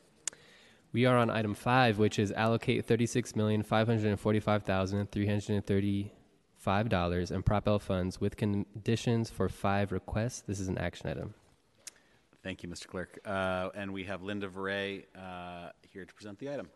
We 0.94 1.06
are 1.06 1.18
on 1.18 1.32
item 1.32 1.56
five, 1.56 1.98
which 1.98 2.20
is 2.20 2.32
allocate 2.34 2.86
thirty-six 2.86 3.36
million 3.36 3.64
five 3.64 3.88
hundred 3.88 4.20
forty-five 4.20 4.62
thousand 4.62 5.12
three 5.12 5.26
hundred 5.26 5.66
thirty 5.66 6.12
$5 6.66 7.32
and 7.32 7.46
Prop 7.46 7.82
funds 7.82 8.20
with 8.20 8.38
conditions 8.38 9.30
for 9.30 9.50
five 9.50 9.92
requests. 9.92 10.42
This 10.42 10.60
is 10.60 10.68
an 10.68 10.78
action 10.78 11.10
item. 11.10 11.34
Thank 12.44 12.64
you, 12.64 12.70
Mr. 12.70 12.88
Clerk. 12.88 13.20
Uh, 13.26 13.70
and 13.76 13.92
we 13.92 14.04
have 14.06 14.22
Linda 14.22 14.48
Veray 14.48 15.04
uh, 15.16 15.70
here 15.92 16.06
to 16.06 16.14
present 16.14 16.40
the 16.40 16.50
item. 16.50 16.70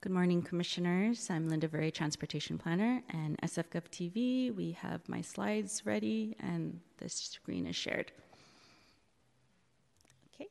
Good 0.00 0.12
morning, 0.12 0.42
Commissioners. 0.42 1.28
I'm 1.28 1.48
Linda 1.48 1.66
Veray, 1.66 1.92
Transportation 1.92 2.56
Planner, 2.56 3.02
and 3.10 3.36
SFGov 3.42 3.88
TV. 3.90 4.54
We 4.54 4.72
have 4.72 5.00
my 5.08 5.20
slides 5.20 5.82
ready, 5.84 6.36
and 6.38 6.78
the 6.98 7.08
screen 7.08 7.66
is 7.66 7.74
shared. 7.74 8.12
Okay. 10.32 10.48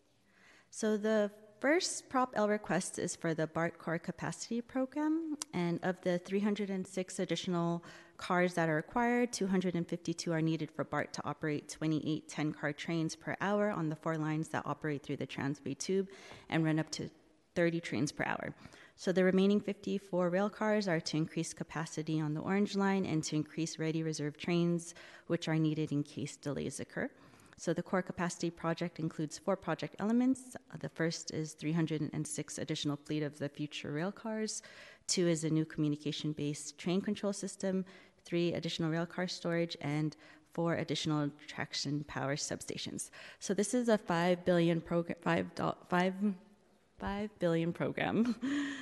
So 0.69 0.97
the 0.97 1.31
first 1.59 2.09
Prop 2.09 2.33
L 2.35 2.47
request 2.47 2.99
is 2.99 3.15
for 3.15 3.33
the 3.33 3.47
BART 3.47 3.79
Core 3.79 3.99
Capacity 3.99 4.61
Program, 4.61 5.37
and 5.53 5.79
of 5.83 5.99
the 6.01 6.19
306 6.19 7.19
additional 7.19 7.83
cars 8.17 8.53
that 8.53 8.69
are 8.69 8.75
required, 8.75 9.33
252 9.33 10.31
are 10.31 10.41
needed 10.41 10.71
for 10.71 10.83
BART 10.83 11.13
to 11.13 11.25
operate 11.25 11.69
28 11.69 12.27
10-car 12.27 12.73
trains 12.73 13.15
per 13.15 13.35
hour 13.41 13.71
on 13.71 13.89
the 13.89 13.95
four 13.95 14.17
lines 14.17 14.49
that 14.49 14.65
operate 14.65 15.03
through 15.03 15.17
the 15.17 15.27
Transbay 15.27 15.77
Tube 15.77 16.07
and 16.49 16.63
run 16.63 16.79
up 16.79 16.89
to 16.91 17.09
30 17.55 17.79
trains 17.79 18.11
per 18.11 18.23
hour. 18.25 18.53
So 18.95 19.11
the 19.11 19.23
remaining 19.23 19.59
54 19.59 20.29
rail 20.29 20.49
cars 20.49 20.87
are 20.87 20.99
to 20.99 21.17
increase 21.17 21.53
capacity 21.53 22.19
on 22.19 22.33
the 22.33 22.41
Orange 22.41 22.75
Line 22.75 23.05
and 23.05 23.23
to 23.25 23.35
increase 23.35 23.77
ready 23.77 24.03
reserve 24.03 24.37
trains, 24.37 24.95
which 25.27 25.47
are 25.47 25.57
needed 25.57 25.91
in 25.91 26.03
case 26.03 26.35
delays 26.35 26.79
occur. 26.79 27.09
So 27.59 27.73
the 27.73 27.81
core 27.81 28.03
capacity 28.03 28.51
project 28.51 28.99
includes 28.99 29.39
four 29.39 29.55
project 29.55 29.95
elements. 29.99 30.55
Uh, 30.55 30.77
The 30.79 30.89
first 30.89 31.31
is 31.31 31.53
306 31.53 32.57
additional 32.59 32.97
fleet 32.97 33.23
of 33.23 33.39
the 33.39 33.49
future 33.49 33.91
rail 33.91 34.11
cars. 34.11 34.61
Two 35.07 35.27
is 35.27 35.43
a 35.43 35.49
new 35.49 35.65
communication-based 35.65 36.77
train 36.77 37.01
control 37.01 37.33
system. 37.33 37.83
Three 38.25 38.53
additional 38.53 38.91
rail 38.91 39.07
car 39.07 39.27
storage 39.27 39.75
and 39.81 40.15
four 40.53 40.75
additional 40.75 41.31
traction 41.47 42.03
power 42.03 42.35
substations. 42.35 43.09
So 43.39 43.53
this 43.53 43.73
is 43.73 43.89
a 43.89 43.97
five 43.97 44.45
billion 44.45 44.79
program, 44.81 45.17
five, 45.21 45.47
five 45.89 46.13
5 46.99 47.37
billion 47.39 47.71
program 47.71 48.35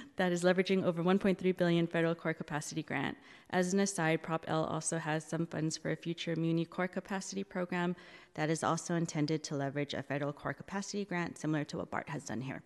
that 0.15 0.31
is 0.31 0.43
leveraging 0.43 0.83
over 0.83 1.03
1.3 1.03 1.57
billion 1.57 1.85
federal 1.85 2.15
core 2.15 2.33
capacity 2.33 2.81
grant. 2.81 3.17
As 3.49 3.73
an 3.73 3.79
aside, 3.81 4.23
Prop 4.23 4.45
L 4.47 4.63
also 4.63 4.97
has 4.97 5.25
some 5.25 5.45
funds 5.45 5.75
for 5.75 5.91
a 5.91 5.95
future 5.95 6.35
Muni 6.35 6.65
core 6.65 6.87
capacity 6.87 7.43
program 7.43 7.95
that 8.35 8.49
is 8.49 8.63
also 8.63 8.95
intended 8.95 9.43
to 9.43 9.55
leverage 9.55 9.93
a 9.93 10.01
federal 10.01 10.31
core 10.31 10.53
capacity 10.53 11.03
grant 11.03 11.37
similar 11.37 11.63
to 11.65 11.77
what 11.77 11.91
BART 11.91 12.07
has 12.09 12.23
done 12.23 12.41
here. 12.41 12.61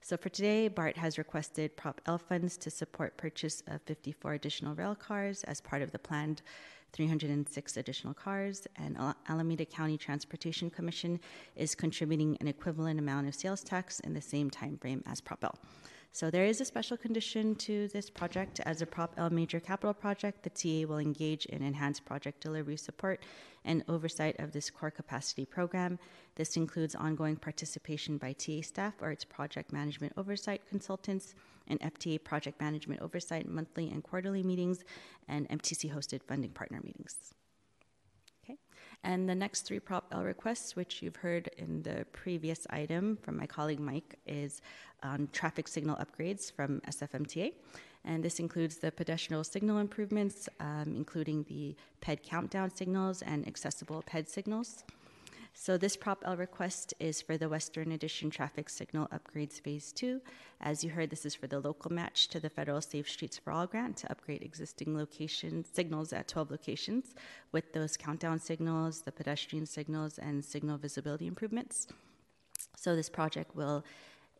So 0.00 0.16
for 0.16 0.28
today, 0.28 0.68
BART 0.68 0.96
has 0.96 1.18
requested 1.18 1.76
Prop 1.76 2.00
L 2.06 2.18
funds 2.18 2.56
to 2.58 2.70
support 2.70 3.16
purchase 3.16 3.62
of 3.66 3.82
54 3.82 4.34
additional 4.34 4.74
rail 4.74 4.94
cars 4.94 5.44
as 5.44 5.60
part 5.60 5.82
of 5.82 5.92
the 5.92 5.98
planned 5.98 6.42
306 6.92 7.76
additional 7.76 8.14
cars, 8.14 8.66
and 8.76 8.96
Al- 8.96 9.16
Alameda 9.28 9.64
County 9.64 9.96
Transportation 9.96 10.70
Commission 10.70 11.20
is 11.56 11.74
contributing 11.74 12.36
an 12.40 12.48
equivalent 12.48 12.98
amount 12.98 13.28
of 13.28 13.34
sales 13.34 13.62
tax 13.62 14.00
in 14.00 14.14
the 14.14 14.20
same 14.20 14.50
time 14.50 14.78
frame 14.78 15.02
as 15.06 15.20
Prop 15.20 15.42
L. 15.44 15.58
So 16.12 16.30
there 16.30 16.46
is 16.46 16.60
a 16.60 16.64
special 16.64 16.96
condition 16.96 17.54
to 17.56 17.88
this 17.88 18.10
project. 18.10 18.60
As 18.64 18.82
a 18.82 18.86
Prop 18.86 19.12
L 19.18 19.30
major 19.30 19.60
capital 19.60 19.94
project, 19.94 20.42
the 20.42 20.50
TA 20.50 20.88
will 20.88 20.98
engage 20.98 21.46
in 21.46 21.62
enhanced 21.62 22.04
project 22.04 22.40
delivery 22.40 22.76
support 22.76 23.20
and 23.64 23.84
oversight 23.88 24.40
of 24.40 24.52
this 24.52 24.70
core 24.70 24.90
capacity 24.90 25.44
program. 25.44 25.98
This 26.34 26.56
includes 26.56 26.94
ongoing 26.94 27.36
participation 27.36 28.16
by 28.16 28.32
TA 28.32 28.62
staff 28.62 28.94
or 29.00 29.10
its 29.10 29.24
project 29.24 29.72
management 29.72 30.14
oversight 30.16 30.62
consultants 30.68 31.34
and 31.68 31.80
FTA 31.80 32.22
project 32.22 32.60
management 32.60 33.00
oversight 33.00 33.48
monthly 33.48 33.88
and 33.90 34.02
quarterly 34.02 34.42
meetings 34.42 34.84
and 35.28 35.48
MTC 35.48 35.92
hosted 35.92 36.22
funding 36.22 36.50
partner 36.50 36.80
meetings. 36.82 37.16
Okay. 38.44 38.58
And 39.04 39.28
the 39.28 39.34
next 39.34 39.62
three 39.62 39.80
Prop 39.80 40.06
L 40.12 40.24
requests, 40.24 40.74
which 40.76 41.02
you've 41.02 41.16
heard 41.16 41.48
in 41.58 41.82
the 41.82 42.06
previous 42.12 42.66
item 42.70 43.18
from 43.22 43.36
my 43.36 43.46
colleague 43.46 43.80
Mike, 43.80 44.18
is 44.26 44.60
on 45.02 45.28
traffic 45.32 45.68
signal 45.68 45.96
upgrades 45.96 46.50
from 46.50 46.80
SFMTA. 46.82 47.52
And 48.04 48.24
this 48.24 48.40
includes 48.40 48.78
the 48.78 48.90
pedestrian 48.90 49.44
signal 49.44 49.78
improvements, 49.78 50.48
um, 50.60 50.94
including 50.96 51.44
the 51.44 51.76
PED 52.00 52.22
countdown 52.22 52.74
signals 52.74 53.22
and 53.22 53.46
accessible 53.46 54.02
PED 54.06 54.28
signals. 54.28 54.84
So 55.60 55.76
this 55.76 55.96
Prop 55.96 56.22
L 56.24 56.36
request 56.36 56.94
is 57.00 57.20
for 57.20 57.36
the 57.36 57.48
Western 57.48 57.90
Addition 57.90 58.30
Traffic 58.30 58.70
Signal 58.70 59.08
Upgrades 59.08 59.60
Phase 59.60 59.90
2. 59.90 60.20
As 60.60 60.84
you 60.84 60.90
heard, 60.90 61.10
this 61.10 61.26
is 61.26 61.34
for 61.34 61.48
the 61.48 61.58
local 61.58 61.92
match 61.92 62.28
to 62.28 62.38
the 62.38 62.48
Federal 62.48 62.80
Safe 62.80 63.10
Streets 63.10 63.38
for 63.38 63.52
All 63.52 63.66
grant 63.66 63.96
to 63.98 64.10
upgrade 64.10 64.42
existing 64.42 64.96
location 64.96 65.64
signals 65.64 66.12
at 66.12 66.28
12 66.28 66.52
locations 66.52 67.16
with 67.50 67.72
those 67.72 67.96
countdown 67.96 68.38
signals, 68.38 69.02
the 69.02 69.10
pedestrian 69.10 69.66
signals, 69.66 70.16
and 70.16 70.44
signal 70.44 70.78
visibility 70.78 71.26
improvements. 71.26 71.88
So 72.76 72.94
this 72.94 73.10
project 73.10 73.56
will 73.56 73.84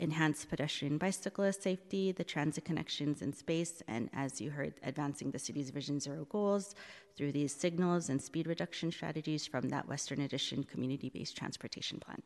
enhance 0.00 0.44
pedestrian 0.44 0.92
and 0.94 1.00
bicyclist 1.00 1.62
safety, 1.62 2.12
the 2.12 2.24
transit 2.24 2.64
connections 2.64 3.22
in 3.22 3.32
space, 3.32 3.82
and 3.88 4.08
as 4.12 4.40
you 4.40 4.50
heard, 4.50 4.74
advancing 4.82 5.30
the 5.30 5.38
city's 5.38 5.70
Vision 5.70 5.98
Zero 5.98 6.24
goals 6.30 6.74
through 7.16 7.32
these 7.32 7.52
signals 7.52 8.08
and 8.08 8.22
speed 8.22 8.46
reduction 8.46 8.92
strategies 8.92 9.44
from 9.44 9.68
that 9.70 9.88
Western 9.88 10.20
Addition 10.20 10.62
community 10.62 11.08
based 11.08 11.36
transportation 11.36 11.98
plan. 11.98 12.22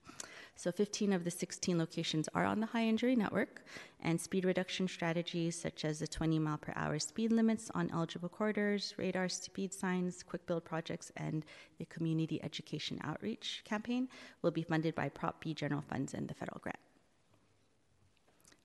So 0.55 0.71
15 0.71 1.15
of 1.15 1.25
the 1.25 1.31
16 1.31 1.79
locations 1.79 2.29
are 2.35 2.45
on 2.45 2.61
the 2.61 2.67
high 2.67 2.85
injury 2.85 3.17
network, 3.17 3.65
and 4.01 4.21
speed 4.21 4.45
reduction 4.45 4.87
strategies 4.87 5.59
such 5.59 5.87
as 5.87 5.99
the 5.99 6.07
20 6.07 6.39
mile 6.39 6.59
per 6.59 6.75
hour 6.77 6.99
speed 6.99 7.33
limits 7.33 7.71
on 7.75 7.91
eligible 7.91 8.29
corridors, 8.29 8.93
radar 8.99 9.31
speed 9.31 9.73
signs, 9.73 10.23
quick 10.23 10.45
build 10.47 10.65
projects, 10.65 11.11
and 11.17 11.47
the 11.79 11.87
community 11.87 12.39
education 12.45 13.01
outreach 13.03 13.63
campaign 13.65 14.09
will 14.43 14.51
be 14.51 14.63
funded 14.63 14.95
by 14.95 15.09
Prop 15.09 15.43
B 15.43 15.55
general 15.55 15.83
funds 15.89 16.13
and 16.13 16.29
the 16.29 16.35
federal 16.35 16.61
grant. 16.61 16.79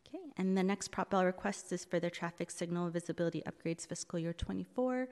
Okay, 0.08 0.24
and 0.38 0.58
the 0.58 0.64
next 0.64 0.92
Prop 0.92 1.14
L 1.14 1.26
request 1.26 1.74
is 1.74 1.84
for 1.84 2.00
the 2.00 2.10
traffic 2.10 2.50
signal 2.50 2.90
visibility 2.90 3.44
upgrades 3.46 3.86
fiscal 3.86 4.18
year 4.18 4.32
24. 4.32 5.10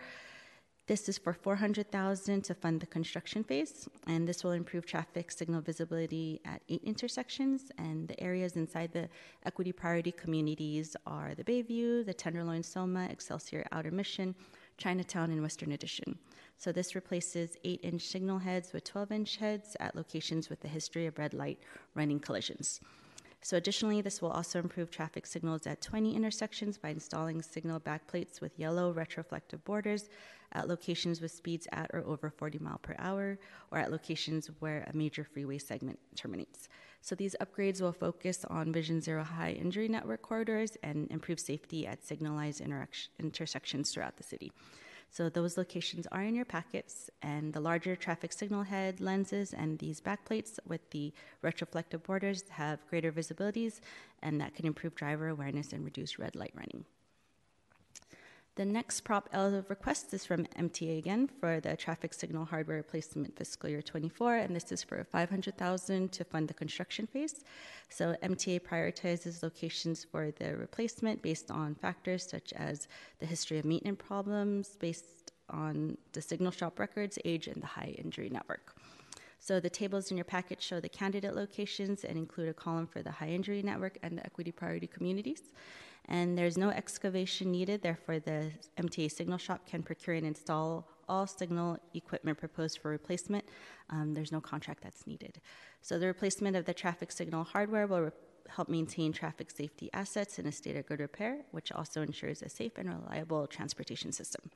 This 0.87 1.09
is 1.09 1.17
for 1.17 1.33
400,000 1.33 2.43
to 2.43 2.53
fund 2.53 2.79
the 2.79 2.85
construction 2.85 3.43
phase, 3.43 3.89
and 4.07 4.25
this 4.27 4.43
will 4.43 4.51
improve 4.51 4.85
traffic 4.85 5.31
signal 5.31 5.59
visibility 5.59 6.39
at 6.45 6.61
eight 6.69 6.83
intersections. 6.83 7.71
And 7.77 8.07
the 8.07 8.17
areas 8.21 8.55
inside 8.55 8.93
the 8.93 9.09
equity 9.45 9.71
priority 9.71 10.11
communities 10.11 10.95
are 11.07 11.33
the 11.35 11.43
Bayview, 11.43 12.05
the 12.05 12.13
Tenderloin, 12.13 12.63
Soma, 12.63 13.07
Excelsior, 13.09 13.65
Outer 13.71 13.91
Mission, 13.91 14.35
Chinatown, 14.77 15.31
and 15.31 15.41
Western 15.41 15.71
Addition. 15.71 16.19
So 16.57 16.71
this 16.71 16.95
replaces 16.95 17.57
eight-inch 17.63 18.03
signal 18.03 18.37
heads 18.37 18.71
with 18.71 18.85
12-inch 18.85 19.37
heads 19.37 19.75
at 19.79 19.95
locations 19.95 20.49
with 20.49 20.63
a 20.63 20.69
history 20.69 21.07
of 21.07 21.17
red 21.17 21.33
light 21.33 21.59
running 21.95 22.19
collisions. 22.19 22.79
So 23.45 23.57
additionally, 23.57 24.01
this 24.01 24.23
will 24.23 24.31
also 24.31 24.57
improve 24.57 24.89
traffic 24.89 25.27
signals 25.27 25.67
at 25.67 25.79
20 25.79 26.15
intersections 26.15 26.79
by 26.79 26.89
installing 26.89 27.43
signal 27.43 27.79
backplates 27.79 28.41
with 28.41 28.57
yellow 28.57 28.91
retroflective 28.91 29.63
borders 29.63 30.09
at 30.53 30.67
locations 30.67 31.21
with 31.21 31.29
speeds 31.29 31.67
at 31.71 31.91
or 31.93 32.03
over 32.07 32.31
40 32.31 32.57
mile 32.57 32.79
per 32.79 32.95
hour 32.97 33.37
or 33.69 33.77
at 33.77 33.91
locations 33.91 34.49
where 34.57 34.83
a 34.91 34.97
major 34.97 35.23
freeway 35.23 35.59
segment 35.59 35.99
terminates. 36.15 36.69
So 37.01 37.13
these 37.13 37.35
upgrades 37.39 37.81
will 37.81 37.91
focus 37.91 38.45
on 38.49 38.73
Vision 38.73 38.99
Zero 38.99 39.23
high 39.23 39.51
injury 39.51 39.89
network 39.89 40.23
corridors 40.23 40.75
and 40.81 41.07
improve 41.11 41.39
safety 41.39 41.85
at 41.85 42.03
signalized 42.03 42.63
intersections 43.19 43.91
throughout 43.91 44.17
the 44.17 44.23
city. 44.23 44.51
So 45.15 45.29
those 45.29 45.57
locations 45.57 46.07
are 46.07 46.23
in 46.23 46.35
your 46.35 46.43
packets, 46.43 47.09
and 47.21 47.53
the 47.53 47.61
larger 47.61 47.95
traffic 47.95 48.33
signal 48.33 48.63
head 48.63 48.99
lenses 48.99 49.53
and 49.53 49.79
these 49.79 50.01
backplates 50.01 50.59
with 50.67 50.89
the 50.89 51.13
retroflective 51.41 52.03
borders 52.03 52.43
have 52.49 52.85
greater 52.89 53.13
visibilities, 53.13 53.79
and 54.21 54.41
that 54.41 54.55
can 54.55 54.65
improve 54.65 54.93
driver 54.93 55.29
awareness 55.29 55.71
and 55.71 55.85
reduce 55.85 56.19
red 56.19 56.35
light 56.35 56.51
running. 56.53 56.83
The 58.55 58.63
next 58.63 59.01
Prop 59.01 59.27
L 59.33 59.65
request 59.67 60.13
is 60.13 60.23
from 60.23 60.45
MTA 60.57 60.97
again 60.97 61.27
for 61.27 61.59
the 61.59 61.75
traffic 61.75 62.13
signal 62.13 62.45
hardware 62.45 62.77
replacement 62.77 63.37
fiscal 63.37 63.69
year 63.69 63.81
24, 63.81 64.37
and 64.37 64.55
this 64.55 64.71
is 64.71 64.81
for 64.81 65.03
500,000 65.03 66.09
to 66.13 66.23
fund 66.23 66.47
the 66.47 66.53
construction 66.53 67.05
phase. 67.05 67.43
So 67.89 68.15
MTA 68.23 68.61
prioritizes 68.61 69.43
locations 69.43 70.05
for 70.05 70.31
the 70.31 70.55
replacement 70.55 71.21
based 71.21 71.51
on 71.51 71.75
factors 71.75 72.25
such 72.29 72.53
as 72.53 72.87
the 73.19 73.25
history 73.25 73.59
of 73.59 73.65
maintenance 73.65 74.01
problems 74.01 74.77
based 74.79 75.33
on 75.49 75.97
the 76.13 76.21
signal 76.21 76.51
shop 76.51 76.79
records, 76.79 77.19
age, 77.25 77.47
and 77.47 77.61
the 77.61 77.67
high 77.67 77.93
injury 77.97 78.29
network. 78.29 78.73
So 79.37 79.59
the 79.59 79.69
tables 79.69 80.11
in 80.11 80.17
your 80.17 80.23
packet 80.23 80.61
show 80.61 80.79
the 80.79 80.87
candidate 80.87 81.35
locations 81.35 82.05
and 82.05 82.17
include 82.17 82.47
a 82.47 82.53
column 82.53 82.87
for 82.87 83.01
the 83.01 83.11
high 83.11 83.27
injury 83.27 83.61
network 83.61 83.97
and 84.01 84.17
the 84.17 84.25
equity 84.25 84.53
priority 84.53 84.87
communities. 84.87 85.51
And 86.07 86.37
there's 86.37 86.57
no 86.57 86.69
excavation 86.69 87.51
needed, 87.51 87.81
therefore, 87.81 88.19
the 88.19 88.51
MTA 88.77 89.11
signal 89.11 89.37
shop 89.37 89.65
can 89.65 89.81
procure 89.81 90.15
and 90.15 90.25
install 90.25 90.87
all 91.07 91.27
signal 91.27 91.77
equipment 91.93 92.37
proposed 92.37 92.79
for 92.79 92.89
replacement. 92.89 93.45
Um, 93.89 94.13
there's 94.13 94.31
no 94.31 94.41
contract 94.41 94.83
that's 94.83 95.05
needed. 95.07 95.41
So 95.81 95.99
the 95.99 96.07
replacement 96.07 96.55
of 96.55 96.65
the 96.65 96.73
traffic 96.73 97.11
signal 97.11 97.43
hardware 97.43 97.87
will 97.87 98.01
re- 98.01 98.11
help 98.49 98.69
maintain 98.69 99.11
traffic 99.11 99.49
safety 99.49 99.89
assets 99.93 100.37
in 100.39 100.45
a 100.45 100.51
state 100.51 100.75
of 100.75 100.85
good 100.85 100.99
repair, 100.99 101.41
which 101.51 101.71
also 101.71 102.01
ensures 102.01 102.41
a 102.41 102.49
safe 102.49 102.77
and 102.77 102.89
reliable 102.89 103.47
transportation 103.47 104.11
system. 104.11 104.51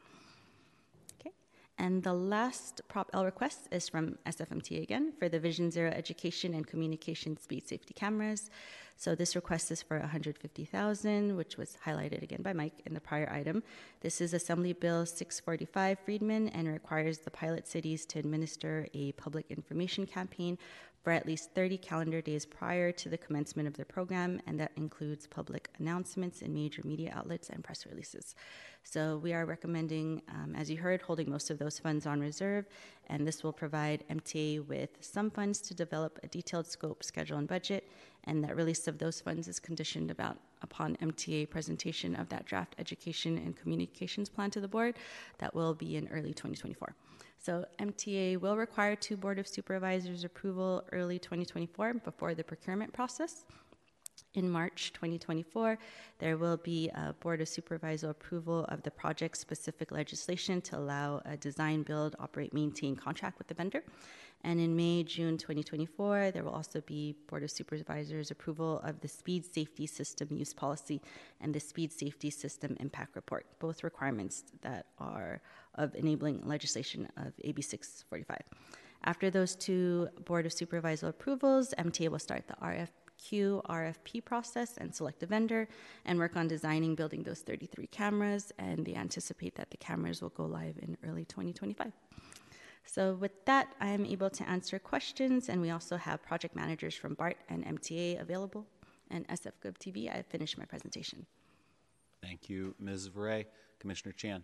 And 1.80 2.04
the 2.04 2.14
last 2.14 2.82
Prop 2.90 3.10
L 3.14 3.24
request 3.24 3.70
is 3.72 3.88
from 3.88 4.18
SFMT 4.26 4.84
again 4.84 5.14
for 5.18 5.30
the 5.30 5.40
Vision 5.40 5.72
Zero 5.72 5.90
education 5.92 6.54
and 6.54 6.68
communication 6.68 7.38
speed 7.38 7.70
safety 7.70 7.94
cameras. 7.94 8.50
So 8.98 9.16
this 9.16 9.34
request 9.34 9.72
is 9.72 9.82
for 9.82 9.98
150,000, 9.98 11.38
which 11.38 11.56
was 11.56 11.78
highlighted 11.86 12.22
again 12.22 12.42
by 12.42 12.52
Mike 12.52 12.82
in 12.86 12.94
the 12.94 13.00
prior 13.00 13.32
item. 13.32 13.64
This 14.02 14.20
is 14.20 14.34
Assembly 14.34 14.74
Bill 14.74 15.06
645 15.06 16.00
Friedman 16.00 16.50
and 16.50 16.68
requires 16.68 17.20
the 17.20 17.32
pilot 17.32 17.66
cities 17.66 18.06
to 18.08 18.20
administer 18.20 18.90
a 18.94 19.14
public 19.14 19.46
information 19.50 20.06
campaign 20.06 20.58
for 21.02 21.12
at 21.12 21.26
least 21.26 21.52
30 21.56 21.78
calendar 21.78 22.22
days 22.22 22.46
prior 22.46 22.92
to 22.92 23.10
the 23.10 23.18
commencement 23.18 23.68
of 23.68 23.76
the 23.76 23.86
program, 23.86 24.42
and 24.46 24.60
that 24.60 24.72
includes 24.76 25.28
public 25.28 25.70
announcements 25.80 26.42
in 26.42 26.54
major 26.54 26.82
media 26.84 27.14
outlets 27.16 27.50
and 27.50 27.64
press 27.64 27.86
releases. 27.86 28.36
So 28.84 29.18
we 29.18 29.34
are 29.34 29.46
recommending, 29.46 30.22
um, 30.30 30.56
as 30.56 30.70
you 30.70 30.78
heard, 30.78 31.02
holding 31.02 31.30
most 31.30 31.50
of 31.50 31.60
those 31.60 31.80
funds 31.80 32.06
on 32.06 32.20
reserve, 32.20 32.66
and 33.08 33.26
this 33.26 33.44
will 33.44 33.54
provide 33.54 34.04
MTA 34.10 34.68
with 34.68 34.90
some 35.00 35.30
funds 35.30 35.62
to 35.62 35.74
develop 35.74 36.20
a 36.24 36.28
detailed 36.28 36.68
scope, 36.68 37.04
schedule, 37.04 37.38
and 37.38 37.48
budget, 37.48 37.90
and 38.26 38.44
that 38.44 38.56
release 38.56 38.88
of 38.88 38.98
those 38.98 39.22
funds 39.22 39.48
is 39.48 39.60
conditioned 39.60 40.12
about 40.12 40.38
upon 40.62 40.98
MTA 40.98 41.50
presentation 41.50 42.16
of 42.16 42.30
that 42.30 42.46
draft 42.46 42.76
education 42.78 43.38
and 43.38 43.56
communications 43.56 44.30
plan 44.30 44.52
to 44.52 44.60
the 44.60 44.68
board. 44.68 44.96
That 45.38 45.56
will 45.56 45.74
be 45.74 45.96
in 45.96 46.08
early 46.10 46.34
2024. 46.34 46.94
So 47.42 47.64
MTA 47.80 48.38
will 48.38 48.58
require 48.58 48.98
two 48.98 49.16
Board 49.16 49.40
of 49.40 49.48
Supervisors 49.48 50.26
approval 50.26 50.84
early 50.92 51.20
2024 51.20 51.94
before 51.96 52.36
the 52.36 52.44
procurement 52.44 52.92
process. 52.92 53.46
In 54.34 54.50
March 54.50 54.92
2024, 54.94 55.80
there 56.20 56.38
will 56.38 56.58
be 56.58 56.90
a 56.90 57.14
Board 57.22 57.40
of 57.40 57.48
Supervisor 57.48 58.10
approval 58.10 58.66
of 58.66 58.84
the 58.84 58.92
project 58.92 59.38
specific 59.38 59.92
legislation 59.92 60.60
to 60.64 60.78
allow 60.78 61.22
a 61.24 61.38
design, 61.38 61.84
build, 61.84 62.18
operate, 62.20 62.54
maintain 62.54 62.98
contract 62.98 63.40
with 63.40 63.48
the 63.48 63.54
vendor. 63.54 63.84
And 64.44 64.60
in 64.60 64.76
May, 64.76 65.04
June 65.04 65.38
2024, 65.38 66.32
there 66.32 66.44
will 66.44 66.52
also 66.52 66.82
be 66.82 67.16
Board 67.28 67.44
of 67.44 67.52
Supervisors 67.52 68.32
approval 68.32 68.80
of 68.84 69.02
the 69.02 69.08
Speed 69.08 69.46
Safety 69.46 69.86
System 69.86 70.30
Use 70.32 70.54
Policy 70.54 71.02
and 71.42 71.54
the 71.54 71.60
Speed 71.60 71.92
Safety 71.92 72.30
System 72.30 72.78
Impact 72.80 73.16
Report, 73.16 73.46
both 73.60 73.84
requirements 73.84 74.44
that 74.62 74.86
are 74.98 75.42
of 75.80 75.96
enabling 75.96 76.42
legislation 76.46 77.08
of 77.18 77.34
AB 77.44 77.62
645. 77.62 78.38
After 79.06 79.32
those 79.32 79.56
two 79.56 80.10
Board 80.26 80.46
of 80.46 80.54
Supervisor 80.54 81.08
approvals, 81.08 81.74
MTA 81.80 82.10
will 82.10 82.20
start 82.20 82.48
the 82.48 82.56
RFQ, 82.56 83.64
RFP 83.66 84.24
process 84.26 84.78
and 84.78 84.94
select 84.94 85.24
a 85.24 85.26
vendor 85.26 85.68
and 86.06 86.20
work 86.20 86.36
on 86.36 86.48
designing, 86.48 86.96
building 86.96 87.24
those 87.24 87.40
33 87.40 87.88
cameras. 87.88 88.52
And 88.60 88.86
they 88.86 88.96
anticipate 88.96 89.56
that 89.56 89.72
the 89.72 89.78
cameras 89.78 90.22
will 90.22 90.30
go 90.30 90.46
live 90.46 90.78
in 90.82 90.98
early 91.08 91.26
2025. 91.26 91.94
So, 92.86 93.14
with 93.14 93.46
that, 93.46 93.74
I 93.80 93.90
am 93.90 94.06
able 94.06 94.32
to 94.32 94.50
answer 94.50 94.80
questions, 94.80 95.50
and 95.50 95.62
we 95.62 95.70
also 95.70 95.96
have 95.96 96.24
project 96.24 96.56
managers 96.56 96.96
from 96.96 97.14
BART 97.14 97.38
and 97.48 97.64
MTA 97.64 98.20
available. 98.20 98.66
And 99.12 99.28
SF 99.28 99.54
TV, 99.80 100.12
I 100.12 100.18
have 100.18 100.26
finished 100.26 100.58
my 100.58 100.66
presentation. 100.66 101.26
Thank 102.22 102.50
you, 102.50 102.74
Ms. 102.80 103.08
Vare. 103.08 103.46
Commissioner 103.80 104.14
Chan. 104.14 104.44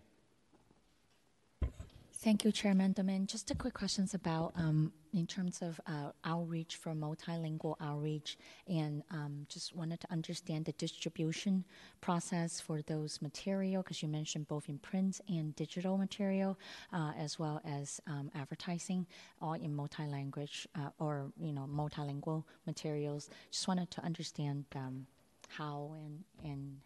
Thank 2.18 2.44
you, 2.44 2.52
Chair 2.52 2.74
Mandelman. 2.74 3.28
Just 3.28 3.52
a 3.52 3.56
quick 3.56 3.74
questions 3.74 4.14
about 4.14 4.54
um, 4.56 4.92
in 5.14 5.28
terms 5.28 5.62
of 5.62 5.80
uh, 5.86 6.12
outreach 6.24 6.78
for 6.78 6.94
multilingual 6.94 7.76
outreach, 7.80 8.38
and 8.68 9.04
um, 9.12 9.46
just 9.48 9.76
wanted 9.76 10.00
to 10.00 10.12
understand 10.12 10.66
the 10.66 10.72
distribution 10.74 11.66
process 12.02 12.60
for 12.60 12.82
those 12.82 13.22
material 13.22 13.84
because 13.84 14.02
you 14.02 14.08
mentioned 14.08 14.48
both 14.48 14.70
in 14.70 14.80
print 14.80 15.22
and 15.28 15.56
digital 15.56 15.98
material, 15.98 16.58
uh, 16.94 17.12
as 17.18 17.38
well 17.38 17.62
as 17.64 18.02
um, 18.08 18.32
advertising, 18.34 19.06
all 19.42 19.54
in 19.54 19.76
multi-language 19.76 20.68
uh, 20.76 20.90
or 21.00 21.32
you 21.40 21.54
know 21.54 21.68
multilingual 21.72 22.44
materials. 22.66 23.30
Just 23.52 23.68
wanted 23.68 23.92
to 23.92 24.04
understand 24.04 24.66
um, 24.76 25.06
how 25.50 25.94
and 26.04 26.24
and 26.44 26.78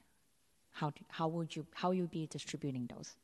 how 0.71 0.89
do, 0.89 1.01
how 1.07 1.27
would 1.27 1.55
you 1.55 1.65
how 1.73 1.91
you 1.91 2.07
be 2.07 2.27
distributing 2.27 2.89
those. 2.93 3.15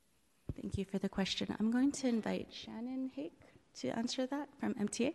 Thank 0.54 0.78
you 0.78 0.86
for 0.86 0.98
the 0.98 1.10
question. 1.10 1.56
I'm 1.60 1.72
going 1.72 1.92
to 1.94 2.08
invite 2.08 2.48
Shannon 2.52 3.12
Hake 3.16 3.40
to 3.80 3.90
answer 3.90 4.26
that 4.28 4.50
from 4.60 4.74
MTA. 4.76 5.14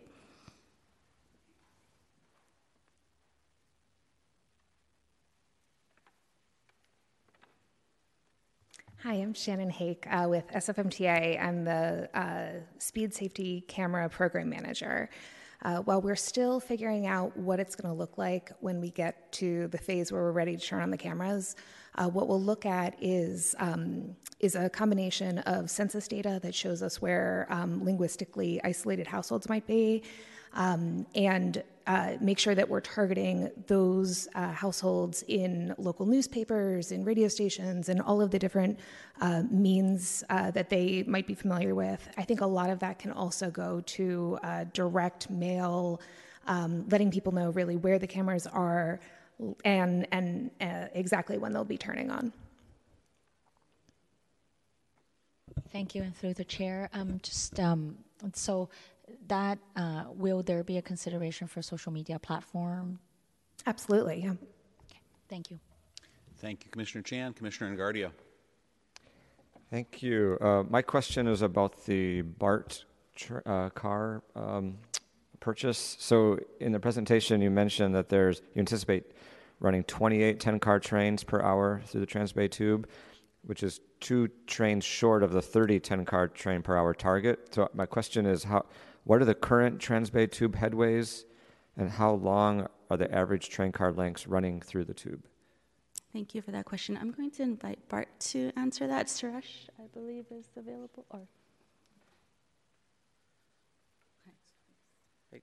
Hi, 9.03 9.13
I'm 9.15 9.33
Shannon 9.33 9.71
Hake 9.71 10.05
uh, 10.11 10.27
with 10.29 10.47
SFMTA. 10.49 11.41
I'm 11.41 11.65
the 11.65 12.07
uh, 12.13 12.59
Speed 12.77 13.15
Safety 13.15 13.61
Camera 13.67 14.07
Program 14.09 14.47
Manager. 14.47 15.09
Uh, 15.63 15.77
while 15.81 16.01
we're 16.01 16.15
still 16.15 16.59
figuring 16.59 17.05
out 17.05 17.35
what 17.37 17.59
it's 17.59 17.75
going 17.75 17.93
to 17.93 17.97
look 17.97 18.17
like 18.17 18.51
when 18.61 18.81
we 18.81 18.89
get 18.89 19.31
to 19.31 19.67
the 19.67 19.77
phase 19.77 20.11
where 20.11 20.23
we're 20.23 20.31
ready 20.31 20.57
to 20.57 20.65
turn 20.65 20.81
on 20.81 20.89
the 20.89 20.97
cameras, 20.97 21.55
uh, 21.95 22.07
what 22.07 22.27
we'll 22.27 22.41
look 22.41 22.65
at 22.65 22.95
is 23.01 23.53
um, 23.59 24.15
is 24.39 24.55
a 24.55 24.69
combination 24.69 25.37
of 25.39 25.69
census 25.69 26.07
data 26.07 26.39
that 26.41 26.55
shows 26.55 26.81
us 26.81 27.01
where 27.01 27.45
um, 27.49 27.83
linguistically 27.83 28.59
isolated 28.63 29.05
households 29.05 29.47
might 29.49 29.67
be, 29.67 30.01
um, 30.53 31.05
and 31.15 31.63
uh, 31.87 32.15
make 32.21 32.37
sure 32.37 32.53
that 32.55 32.67
we're 32.69 32.81
targeting 32.81 33.49
those 33.67 34.27
uh, 34.35 34.51
households 34.51 35.23
in 35.27 35.73
local 35.77 36.05
newspapers, 36.05 36.91
in 36.91 37.03
radio 37.03 37.27
stations, 37.27 37.89
and 37.89 38.01
all 38.01 38.21
of 38.21 38.31
the 38.31 38.39
different 38.39 38.79
uh, 39.19 39.43
means 39.49 40.23
uh, 40.29 40.51
that 40.51 40.69
they 40.69 41.03
might 41.07 41.27
be 41.27 41.33
familiar 41.33 41.73
with. 41.73 42.07
I 42.17 42.23
think 42.23 42.41
a 42.41 42.45
lot 42.45 42.69
of 42.69 42.79
that 42.79 42.99
can 42.99 43.11
also 43.11 43.49
go 43.49 43.81
to 43.81 44.39
uh, 44.43 44.65
direct 44.73 45.29
mail, 45.29 46.01
um, 46.47 46.87
letting 46.89 47.11
people 47.11 47.31
know 47.31 47.49
really 47.49 47.75
where 47.75 47.99
the 47.99 48.07
cameras 48.07 48.47
are 48.47 48.99
and, 49.65 50.07
and 50.11 50.51
uh, 50.61 50.85
exactly 50.93 51.37
when 51.37 51.51
they'll 51.51 51.63
be 51.63 51.77
turning 51.77 52.11
on. 52.11 52.31
Thank 55.71 55.95
you. 55.95 56.03
And 56.03 56.15
through 56.15 56.35
the 56.35 56.43
chair, 56.43 56.89
um, 56.93 57.19
just 57.23 57.59
um, 57.59 57.97
so 58.33 58.69
that 59.27 59.59
uh, 59.75 60.05
will 60.09 60.43
there 60.43 60.63
be 60.63 60.77
a 60.77 60.81
consideration 60.81 61.47
for 61.47 61.61
social 61.61 61.91
media 61.91 62.19
platform? 62.19 62.99
Absolutely. 63.65 64.21
Yeah. 64.23 64.31
Okay. 64.31 65.01
Thank 65.29 65.51
you. 65.51 65.59
Thank 66.37 66.65
you, 66.65 66.71
Commissioner 66.71 67.03
Chan. 67.03 67.33
Commissioner 67.33 67.75
Engardio. 67.75 68.11
Thank 69.69 70.01
you. 70.01 70.37
Uh, 70.41 70.63
my 70.69 70.81
question 70.81 71.27
is 71.27 71.41
about 71.41 71.85
the 71.85 72.23
BART 72.23 72.83
tr- 73.15 73.39
uh, 73.45 73.69
car 73.69 74.21
um, 74.35 74.77
purchase. 75.39 75.95
So, 75.99 76.39
in 76.59 76.71
the 76.71 76.79
presentation, 76.79 77.41
you 77.41 77.49
mentioned 77.49 77.95
that 77.95 78.09
there's 78.09 78.41
you 78.53 78.59
anticipate 78.59 79.11
running 79.59 79.83
28 79.83 80.39
10 80.39 80.59
car 80.59 80.79
trains 80.79 81.23
per 81.23 81.41
hour 81.41 81.81
through 81.85 82.01
the 82.01 82.07
Transbay 82.07 82.49
Tube, 82.49 82.87
which 83.43 83.63
is 83.63 83.79
two 83.99 84.29
trains 84.47 84.83
short 84.83 85.23
of 85.23 85.31
the 85.31 85.41
30 85.41 85.79
10 85.79 86.05
car 86.05 86.27
train 86.27 86.61
per 86.61 86.75
hour 86.75 86.93
target. 86.93 87.53
So, 87.53 87.69
my 87.73 87.85
question 87.85 88.25
is 88.25 88.43
how, 88.43 88.65
what 89.03 89.21
are 89.21 89.25
the 89.25 89.35
current 89.35 89.79
Transbay 89.79 90.31
Tube 90.31 90.55
headways, 90.55 91.25
and 91.77 91.89
how 91.89 92.13
long 92.13 92.67
are 92.89 92.97
the 92.97 93.13
average 93.13 93.49
train 93.49 93.71
car 93.71 93.91
lengths 93.91 94.27
running 94.27 94.61
through 94.61 94.85
the 94.85 94.93
tube? 94.93 95.23
Thank 96.13 96.35
you 96.35 96.41
for 96.41 96.51
that 96.51 96.65
question. 96.65 96.97
I'm 96.99 97.11
going 97.11 97.31
to 97.31 97.43
invite 97.43 97.79
Bart 97.87 98.09
to 98.19 98.51
answer 98.57 98.85
that. 98.87 99.07
Suresh, 99.07 99.69
I 99.79 99.87
believe, 99.93 100.25
is 100.29 100.49
available. 100.57 101.05
Or 101.09 101.21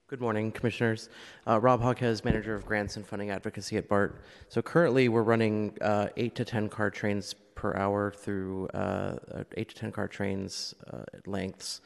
Good 0.06 0.20
morning, 0.20 0.52
Commissioners. 0.52 1.08
Uh, 1.46 1.58
Rob 1.58 1.80
Hawkes, 1.80 2.22
Manager 2.22 2.54
of 2.54 2.66
Grants 2.66 2.96
and 2.96 3.06
Funding 3.06 3.30
Advocacy 3.30 3.78
at 3.78 3.88
BART. 3.88 4.20
So 4.50 4.60
currently 4.60 5.08
we're 5.08 5.22
running 5.22 5.78
uh, 5.80 6.08
8 6.18 6.34
to 6.34 6.44
10 6.44 6.68
car 6.68 6.90
trains 6.90 7.34
per 7.54 7.74
hour 7.74 8.12
through 8.14 8.68
uh, 8.68 9.16
8 9.56 9.68
to 9.70 9.74
10 9.74 9.92
car 9.92 10.06
trains 10.06 10.74
uh, 10.92 11.04
lengths. 11.24 11.80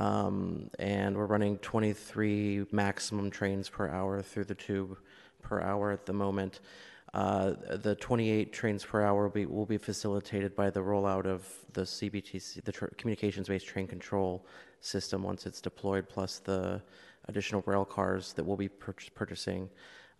Um, 0.00 0.70
and 0.78 1.14
we're 1.14 1.26
running 1.26 1.58
23 1.58 2.64
maximum 2.72 3.30
trains 3.30 3.68
per 3.68 3.90
hour 3.90 4.22
through 4.22 4.44
the 4.44 4.54
tube 4.54 4.96
per 5.42 5.60
hour 5.60 5.90
at 5.90 6.06
the 6.06 6.12
moment. 6.14 6.60
Uh, 7.12 7.52
the 7.76 7.94
28 7.96 8.50
trains 8.50 8.82
per 8.82 9.02
hour 9.02 9.24
will 9.24 9.30
be, 9.30 9.44
will 9.44 9.66
be 9.66 9.76
facilitated 9.76 10.56
by 10.56 10.70
the 10.70 10.80
rollout 10.80 11.26
of 11.26 11.46
the 11.74 11.82
CBTC, 11.82 12.64
the 12.64 12.72
tr- 12.72 12.86
communications-based 12.96 13.66
train 13.66 13.86
control 13.86 14.46
system 14.80 15.22
once 15.22 15.44
it's 15.44 15.60
deployed, 15.60 16.08
plus 16.08 16.38
the 16.38 16.80
additional 17.28 17.62
rail 17.66 17.84
cars 17.84 18.32
that 18.32 18.44
we'll 18.44 18.56
be 18.56 18.68
pur- 18.68 18.94
purchasing. 19.14 19.68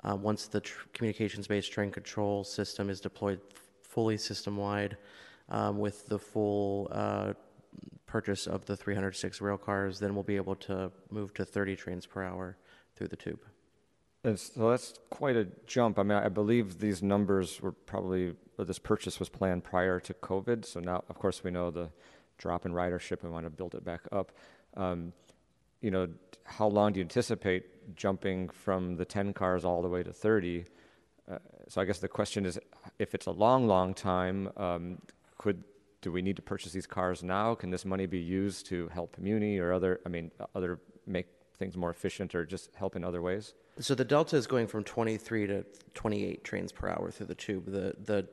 Uh, 0.05 0.15
once 0.15 0.47
the 0.47 0.61
tr- 0.61 0.89
communications-based 0.93 1.73
train 1.73 1.91
control 1.91 2.45
system 2.45 2.91
is 2.91 3.01
deployed 3.01 3.41
f- 3.51 3.63
fully 3.83 4.19
system-wide, 4.19 4.99
um, 5.49 5.79
with 5.79 6.07
the 6.09 6.19
full 6.19 6.89
uh, 6.91 7.33
purchase 8.11 8.47
of 8.47 8.67
the 8.67 8.77
306 8.77 9.41
rail 9.41 9.57
cars, 9.57 10.01
then 10.01 10.15
we'll 10.15 10.25
be 10.25 10.37
able 10.37 10.57
to 10.57 10.91
move 11.11 11.33
to 11.35 11.45
30 11.45 11.77
trains 11.77 12.07
per 12.07 12.25
hour 12.25 12.57
through 12.97 13.09
the 13.09 13.17
tube. 13.17 13.41
And 14.25 14.39
so 14.39 14.71
that's 14.71 14.95
quite 15.09 15.37
a 15.37 15.47
jump. 15.67 15.99
I 15.99 16.03
mean, 16.03 16.19
I 16.19 16.29
believe 16.29 16.81
these 16.81 17.03
numbers 17.03 17.61
were 17.63 17.73
probably, 17.73 18.35
this 18.59 18.79
purchase 18.79 19.19
was 19.19 19.29
planned 19.29 19.65
prior 19.65 20.01
to 20.01 20.13
COVID. 20.13 20.65
So 20.65 20.81
now, 20.81 21.05
of 21.09 21.19
course, 21.19 21.43
we 21.43 21.51
know 21.51 21.71
the 21.71 21.89
drop 22.37 22.67
in 22.67 22.73
ridership. 22.73 23.23
We 23.23 23.31
want 23.31 23.47
to 23.47 23.51
build 23.51 23.75
it 23.75 23.85
back 23.85 24.01
up. 24.13 24.33
Um, 24.77 25.13
you 25.81 25.91
know, 25.91 26.09
how 26.45 26.67
long 26.67 26.93
do 26.93 26.99
you 26.99 27.05
anticipate 27.05 27.97
jumping 27.97 28.49
from 28.51 28.97
the 28.97 29.05
10 29.05 29.33
cars 29.33 29.65
all 29.65 29.81
the 29.81 29.89
way 29.89 30.03
to 30.03 30.13
30? 30.13 30.65
Uh, 31.31 31.39
so 31.69 31.81
I 31.81 31.85
guess 31.85 32.01
the 32.01 32.09
question 32.09 32.45
is, 32.45 32.59
if 32.99 33.15
it's 33.15 33.27
a 33.27 33.31
long, 33.31 33.67
long 33.67 33.95
time, 33.95 34.51
um, 34.57 34.99
could 35.39 35.65
do 36.03 36.11
we 36.11 36.23
need 36.23 36.37
to 36.37 36.43
purchase 36.43 36.73
these 36.73 36.87
cars 36.87 37.23
now? 37.23 37.55
Can 37.55 37.71
this 37.71 37.85
money 37.85 38.07
be 38.07 38.19
used 38.19 38.67
to 38.67 38.89
help 38.89 39.17
Muni 39.19 39.59
or 39.59 39.73
other? 39.73 40.01
I 40.07 40.09
mean, 40.09 40.31
other 40.55 40.79
make 41.07 41.27
things 41.59 41.77
more 41.77 41.91
efficient 41.91 42.35
or 42.35 42.47
just 42.47 42.75
help 42.75 42.97
in 42.97 43.05
other 43.05 43.21
ways? 43.21 43.55
So 43.79 43.95
the 43.95 44.05
delta 44.05 44.37
is 44.37 44.47
going 44.47 44.67
from 44.67 44.85
23 44.85 45.47
to 45.49 45.65
28 45.95 46.45
trains 46.45 46.73
per 46.73 46.89
hour 46.89 47.11
through 47.11 47.27
the 47.27 47.35
tube. 47.35 47.67
The 47.67 47.95
the 48.05 48.27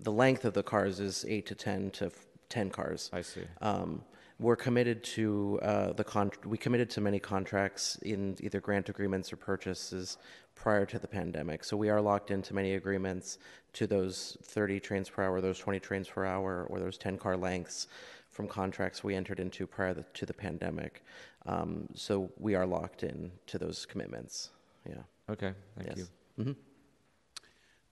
the 0.00 0.12
length 0.12 0.44
of 0.44 0.54
the 0.54 0.62
cars 0.62 0.98
is 0.98 1.24
8 1.28 1.46
to 1.46 1.54
10 1.54 1.90
to 1.92 2.10
10 2.48 2.70
cars. 2.70 3.10
I 3.12 3.22
see. 3.22 3.42
Um, 3.60 4.02
we're 4.44 4.56
committed 4.56 5.02
to 5.02 5.58
uh, 5.62 5.92
the 5.94 6.04
con- 6.04 6.30
we 6.44 6.58
committed 6.58 6.90
to 6.90 7.00
many 7.00 7.18
contracts 7.18 7.96
in 8.02 8.36
either 8.40 8.60
grant 8.60 8.90
agreements 8.90 9.32
or 9.32 9.36
purchases 9.36 10.18
prior 10.54 10.84
to 10.84 10.98
the 10.98 11.08
pandemic. 11.08 11.64
So 11.64 11.78
we 11.78 11.88
are 11.88 12.00
locked 12.00 12.30
into 12.30 12.54
many 12.54 12.74
agreements 12.74 13.38
to 13.72 13.86
those 13.86 14.36
30 14.42 14.80
trains 14.80 15.08
per 15.08 15.22
hour, 15.24 15.40
those 15.40 15.58
20 15.58 15.80
trains 15.80 16.08
per 16.08 16.26
hour, 16.26 16.66
or 16.68 16.78
those 16.78 16.98
10 16.98 17.16
car 17.16 17.38
lengths 17.38 17.88
from 18.30 18.46
contracts 18.46 19.02
we 19.02 19.14
entered 19.14 19.40
into 19.40 19.66
prior 19.66 19.94
to 20.12 20.26
the 20.26 20.34
pandemic. 20.34 21.02
Um, 21.46 21.88
so 21.94 22.30
we 22.38 22.54
are 22.54 22.66
locked 22.66 23.02
in 23.02 23.32
to 23.46 23.56
those 23.58 23.86
commitments. 23.86 24.50
Yeah. 24.86 25.02
Okay. 25.30 25.54
Thank 25.76 25.96
Yes. 25.96 26.10
you. 26.36 26.44
hmm 26.44 26.52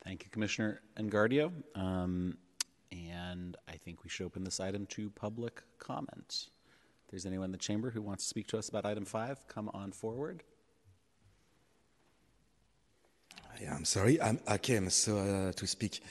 Thank 0.04 0.24
you, 0.24 0.30
Commissioner 0.30 0.82
Engardio. 0.98 1.50
Um, 1.76 2.36
and 2.92 3.56
I 3.68 3.76
think 3.76 4.04
we 4.04 4.10
should 4.10 4.26
open 4.26 4.44
this 4.44 4.60
item 4.60 4.86
to 4.86 5.10
public 5.10 5.62
comment. 5.78 6.48
If 7.04 7.10
there's 7.10 7.26
anyone 7.26 7.46
in 7.46 7.52
the 7.52 7.58
chamber 7.58 7.90
who 7.90 8.02
wants 8.02 8.24
to 8.24 8.28
speak 8.28 8.46
to 8.48 8.58
us 8.58 8.68
about 8.68 8.84
item 8.84 9.04
five, 9.04 9.46
come 9.48 9.70
on 9.72 9.92
forward. 9.92 10.42
Yeah, 13.60 13.74
I'm 13.74 13.84
sorry. 13.84 14.20
I'm, 14.20 14.40
I 14.46 14.58
came 14.58 14.90
so 14.90 15.18
uh, 15.18 15.52
to 15.52 15.66
speak. 15.66 16.02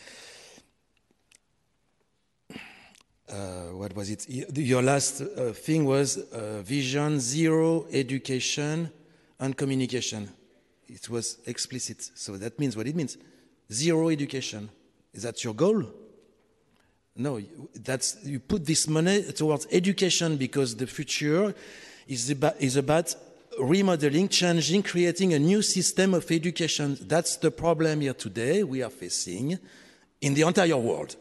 Uh, 3.30 3.74
what 3.74 3.96
was 3.96 4.10
it? 4.10 4.30
Your 4.30 4.82
last 4.82 5.22
uh, 5.22 5.54
thing 5.54 5.86
was 5.86 6.18
uh, 6.18 6.62
vision 6.64 7.20
zero 7.20 7.88
education 7.92 8.92
and 9.40 9.56
communication. 9.56 10.30
It 10.88 11.10
was 11.10 11.38
explicit. 11.46 12.12
So 12.16 12.38
that 12.38 12.60
means 12.60 12.76
what 12.76 12.88
it 12.88 12.96
means. 12.96 13.18
Zero 13.72 14.10
education. 14.10 14.70
Is 15.14 15.24
that 15.24 15.44
your 15.44 15.54
goal? 15.54 15.86
No, 17.22 17.38
you- 17.38 17.70
that's 17.76 18.18
you 18.24 18.40
put 18.40 18.66
this 18.66 18.88
money 18.88 19.22
towards 19.34 19.68
education 19.72 20.38
because 20.38 20.76
the 20.76 20.88
future 20.88 21.54
is 22.08 22.30
about, 22.30 22.60
is 22.60 22.78
about 22.78 23.16
remodeling, 23.60 24.28
changing, 24.28 24.82
creating 24.84 25.34
a 25.34 25.40
new 25.40 25.62
system 25.62 26.14
of 26.14 26.30
education. 26.32 26.98
That's 27.02 27.38
the 27.38 27.52
problem 27.52 28.02
here 28.02 28.14
today 28.16 28.64
we 28.64 28.82
are 28.82 28.90
facing 28.90 29.60
in 30.22 30.34
the 30.34 30.42
entire 30.42 30.78
world. 30.78 31.16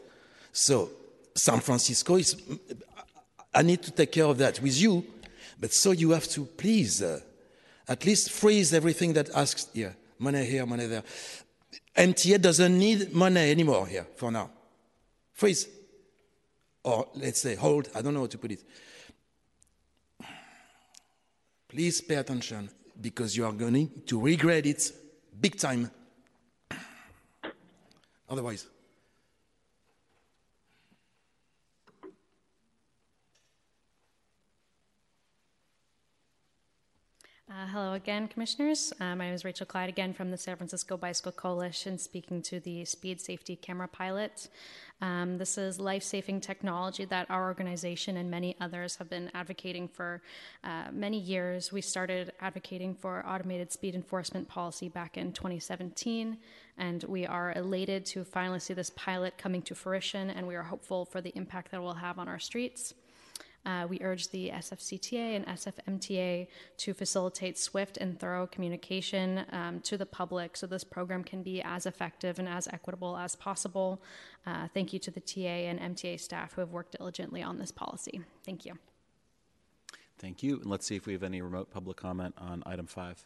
So 0.51 0.89
San 1.35 1.59
Francisco 1.59 2.15
is. 2.15 2.35
I 3.53 3.61
need 3.63 3.81
to 3.83 3.91
take 3.91 4.11
care 4.13 4.25
of 4.25 4.37
that 4.37 4.61
with 4.61 4.79
you, 4.81 5.03
but 5.59 5.73
so 5.73 5.91
you 5.91 6.11
have 6.11 6.27
to 6.29 6.45
please 6.45 7.01
uh, 7.03 7.19
at 7.87 8.05
least 8.05 8.31
freeze 8.31 8.73
everything 8.73 9.13
that 9.13 9.29
asks 9.35 9.67
here, 9.73 9.95
money 10.17 10.45
here, 10.45 10.65
money 10.65 10.87
there. 10.87 11.03
MTA 11.95 12.39
doesn't 12.41 12.79
need 12.79 13.13
money 13.13 13.51
anymore 13.51 13.85
here 13.87 14.07
for 14.15 14.31
now. 14.31 14.49
Freeze. 15.33 15.67
Or 16.83 17.07
let's 17.15 17.41
say 17.41 17.55
hold, 17.55 17.89
I 17.93 18.01
don't 18.01 18.13
know 18.13 18.21
how 18.21 18.27
to 18.27 18.37
put 18.37 18.51
it. 18.51 18.63
Please 21.67 22.01
pay 22.01 22.15
attention 22.15 22.69
because 22.99 23.37
you 23.37 23.45
are 23.45 23.53
going 23.53 24.03
to 24.05 24.19
regret 24.19 24.65
it 24.65 24.91
big 25.39 25.57
time. 25.57 25.89
Otherwise, 28.29 28.67
Uh, 37.51 37.67
hello 37.67 37.93
again, 37.93 38.29
Commissioners. 38.29 38.93
Uh, 39.01 39.13
my 39.13 39.25
name 39.25 39.33
is 39.33 39.43
Rachel 39.43 39.65
Clyde 39.65 39.89
again 39.89 40.13
from 40.13 40.31
the 40.31 40.37
San 40.37 40.55
Francisco 40.55 40.95
Bicycle 40.95 41.33
Coalition, 41.33 41.97
speaking 41.97 42.41
to 42.43 42.61
the 42.61 42.85
Speed 42.85 43.19
Safety 43.19 43.57
Camera 43.57 43.89
Pilot. 43.89 44.47
Um, 45.01 45.37
this 45.37 45.57
is 45.57 45.77
life 45.77 46.01
saving 46.01 46.39
technology 46.39 47.03
that 47.03 47.29
our 47.29 47.43
organization 47.43 48.15
and 48.15 48.31
many 48.31 48.55
others 48.61 48.95
have 48.95 49.09
been 49.09 49.29
advocating 49.33 49.89
for 49.89 50.21
uh, 50.63 50.85
many 50.93 51.19
years. 51.19 51.73
We 51.73 51.81
started 51.81 52.31
advocating 52.39 52.95
for 52.95 53.21
automated 53.27 53.73
speed 53.73 53.95
enforcement 53.95 54.47
policy 54.47 54.87
back 54.87 55.17
in 55.17 55.33
2017, 55.33 56.37
and 56.77 57.03
we 57.03 57.25
are 57.25 57.51
elated 57.57 58.05
to 58.05 58.23
finally 58.23 58.59
see 58.59 58.75
this 58.75 58.91
pilot 58.91 59.37
coming 59.37 59.61
to 59.63 59.75
fruition, 59.75 60.29
and 60.29 60.47
we 60.47 60.55
are 60.55 60.63
hopeful 60.63 61.03
for 61.03 61.19
the 61.19 61.33
impact 61.35 61.71
that 61.71 61.77
it 61.77 61.81
will 61.81 61.95
have 61.95 62.17
on 62.17 62.29
our 62.29 62.39
streets. 62.39 62.93
Uh, 63.65 63.85
we 63.87 63.99
urge 64.01 64.29
the 64.29 64.49
SFCTA 64.49 65.35
and 65.35 65.45
SFMTA 65.45 66.47
to 66.77 66.93
facilitate 66.93 67.57
swift 67.59 67.97
and 67.97 68.19
thorough 68.19 68.47
communication 68.47 69.45
um, 69.51 69.79
to 69.81 69.97
the 69.97 70.05
public 70.05 70.57
so 70.57 70.65
this 70.65 70.83
program 70.83 71.23
can 71.23 71.43
be 71.43 71.61
as 71.61 71.85
effective 71.85 72.39
and 72.39 72.49
as 72.49 72.67
equitable 72.67 73.15
as 73.17 73.35
possible. 73.35 74.01
Uh, 74.47 74.67
thank 74.73 74.93
you 74.93 74.99
to 74.99 75.11
the 75.11 75.19
TA 75.19 75.39
and 75.39 75.79
MTA 75.95 76.19
staff 76.19 76.53
who 76.53 76.61
have 76.61 76.71
worked 76.71 76.97
diligently 76.97 77.43
on 77.43 77.59
this 77.59 77.71
policy. 77.71 78.21
Thank 78.43 78.65
you. 78.65 78.77
Thank 80.17 80.41
you. 80.43 80.57
And 80.57 80.65
let's 80.65 80.85
see 80.85 80.95
if 80.95 81.05
we 81.05 81.13
have 81.13 81.23
any 81.23 81.41
remote 81.41 81.71
public 81.71 81.97
comment 81.97 82.33
on 82.37 82.63
item 82.65 82.87
five. 82.87 83.23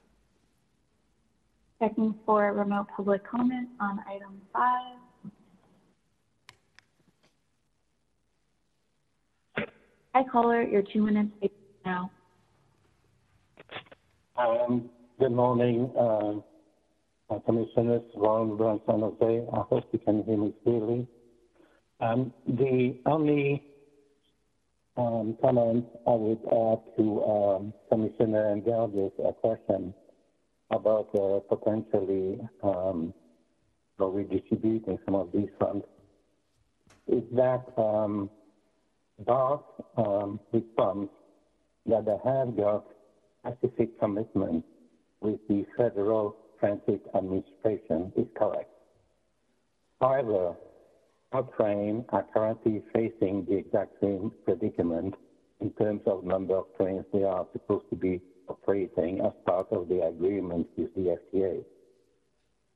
Checking 1.79 2.15
for 2.25 2.53
remote 2.53 2.87
public 2.95 3.23
comment 3.23 3.67
on 3.79 3.99
item 4.07 4.41
five. 4.53 4.97
Hi, 10.15 10.23
caller. 10.31 10.63
Your 10.63 10.81
two 10.93 11.01
minutes 11.01 11.33
now. 11.85 12.09
Um, 14.37 14.89
good 15.19 15.33
morning, 15.33 15.91
uh, 15.99 16.35
uh, 17.29 17.39
Commissioners 17.45 18.03
Ron 18.15 18.55
Brown 18.55 18.79
San 18.85 19.01
Jose. 19.01 19.45
I 19.51 19.61
hope 19.69 19.83
you 19.91 19.99
can 19.99 20.23
hear 20.23 20.37
me 20.37 20.53
clearly. 20.63 21.05
Um, 21.99 22.31
the 22.47 22.97
only 23.05 23.61
um, 24.95 25.35
comment 25.41 25.85
I 26.07 26.11
would 26.11 26.39
add 26.45 26.95
to 26.95 27.23
um, 27.25 27.73
Commissioner 27.91 28.55
Engardio's 28.55 29.11
uh, 29.19 29.33
question 29.33 29.93
about 30.71 31.09
uh, 31.13 31.41
potentially 31.53 32.39
um, 32.63 33.13
redistributing 33.99 34.97
some 35.03 35.15
of 35.15 35.33
these 35.33 35.49
funds 35.59 35.83
is 37.07 37.23
that 37.33 37.65
um, 37.77 38.29
BART 39.19 39.63
um, 39.97 40.39
responds 40.51 41.09
that 41.85 42.05
they 42.05 42.17
have 42.23 42.57
got 42.57 42.85
specific 43.45 43.99
commitment 43.99 44.65
with 45.21 45.39
the 45.47 45.65
Federal 45.77 46.35
Transit 46.59 47.01
Administration 47.15 48.11
is 48.15 48.27
correct. 48.37 48.69
However, 50.01 50.55
our 51.31 51.43
train 51.57 52.05
are 52.09 52.25
currently 52.33 52.81
facing 52.93 53.45
the 53.45 53.57
exact 53.57 53.93
same 54.01 54.31
predicament 54.43 55.15
in 55.61 55.71
terms 55.71 56.01
of 56.05 56.23
number 56.23 56.55
of 56.57 56.65
trains 56.77 57.05
they 57.13 57.23
are 57.23 57.45
supposed 57.53 57.89
to 57.89 57.95
be 57.95 58.21
operating 58.47 59.21
as 59.21 59.31
part 59.45 59.67
of 59.71 59.87
the 59.87 60.05
agreement 60.05 60.67
with 60.77 60.93
the 60.95 61.17
FTA. 61.33 61.63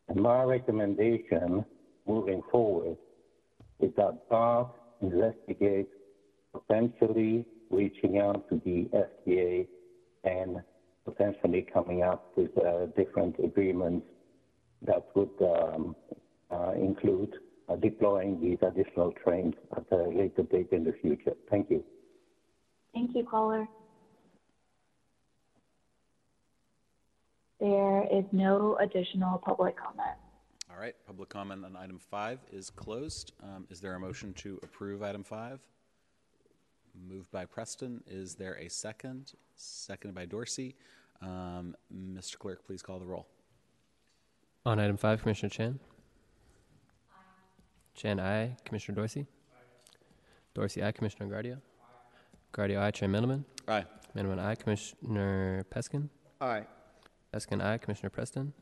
And 0.08 0.22
my 0.22 0.44
recommendation 0.44 1.66
moving 2.08 2.42
forward 2.52 2.98
is 3.80 3.92
that 3.98 4.30
BART 4.30 4.70
investigate 5.02 5.90
potentially 6.54 7.46
reaching 7.70 8.20
out 8.20 8.48
to 8.50 8.62
the 8.66 8.90
FTA 9.28 9.68
and 10.24 10.58
potentially 11.06 11.66
coming 11.74 12.04
up 12.04 12.32
with 12.36 12.52
uh, 12.58 12.88
different 12.98 13.36
agreements 13.44 14.06
that 14.82 15.06
would 15.16 15.30
um, 15.42 15.96
uh, 16.52 16.56
uh, 16.56 16.72
include 16.74 17.34
uh, 17.68 17.76
deploying 17.76 18.40
these 18.42 18.58
additional 18.62 19.14
trains 19.24 19.54
at 19.76 19.86
a 19.92 20.10
later 20.10 20.44
date 20.44 20.70
in 20.72 20.84
the 20.84 20.94
future. 21.02 21.34
Thank 21.50 21.70
you. 21.70 21.84
Thank 22.94 23.16
you, 23.16 23.26
caller. 23.30 23.68
There 27.60 28.08
is 28.12 28.24
no 28.32 28.78
additional 28.78 29.38
public 29.38 29.76
comment. 29.78 30.18
All 30.72 30.80
right, 30.80 30.96
public 31.06 31.30
comment 31.30 31.66
on 31.66 31.76
item 31.76 32.00
five 32.00 32.40
is 32.52 32.70
closed. 32.70 33.34
Um, 33.44 33.68
Is 33.70 33.82
there 33.82 33.96
a 33.96 34.00
motion 34.00 34.34
to 34.36 34.60
approve 34.64 35.04
item 35.04 35.24
five? 35.24 35.60
Moved 37.08 37.32
by 37.32 37.46
Preston. 37.46 38.04
Is 38.08 38.36
there 38.36 38.58
a 38.60 38.70
second? 38.70 39.34
Seconded 39.56 40.16
by 40.16 40.26
Dorsey. 40.26 40.76
Um, 41.22 41.76
Mr. 41.94 42.38
Clerk, 42.38 42.66
please 42.66 42.82
call 42.82 43.00
the 43.00 43.06
roll. 43.06 43.28
On 44.66 44.80
item 44.80 44.98
five, 44.98 45.22
Commissioner 45.22 45.50
Chan. 45.50 45.80
Aye. 47.12 47.16
Chan, 47.96 48.20
aye. 48.20 48.56
Commissioner 48.66 48.96
Dorsey. 48.96 49.22
Aye. 49.22 49.58
Dorsey, 50.54 50.84
aye. 50.84 50.92
Commissioner 50.92 51.26
Engardio. 51.28 51.58
Aye. 51.58 51.58
Engardio, 52.54 52.80
aye. 52.82 52.92
Chair 52.92 53.10
Mandelman. 53.10 53.44
Aye. 53.68 53.86
Mandelman, 54.16 54.40
aye. 54.40 54.56
Commissioner 54.56 55.66
Peskin. 55.72 56.10
Aye. 56.42 56.66
Peskin, 57.34 57.62
aye. 57.64 57.78
Commissioner 57.78 58.10
Preston. 58.10 58.54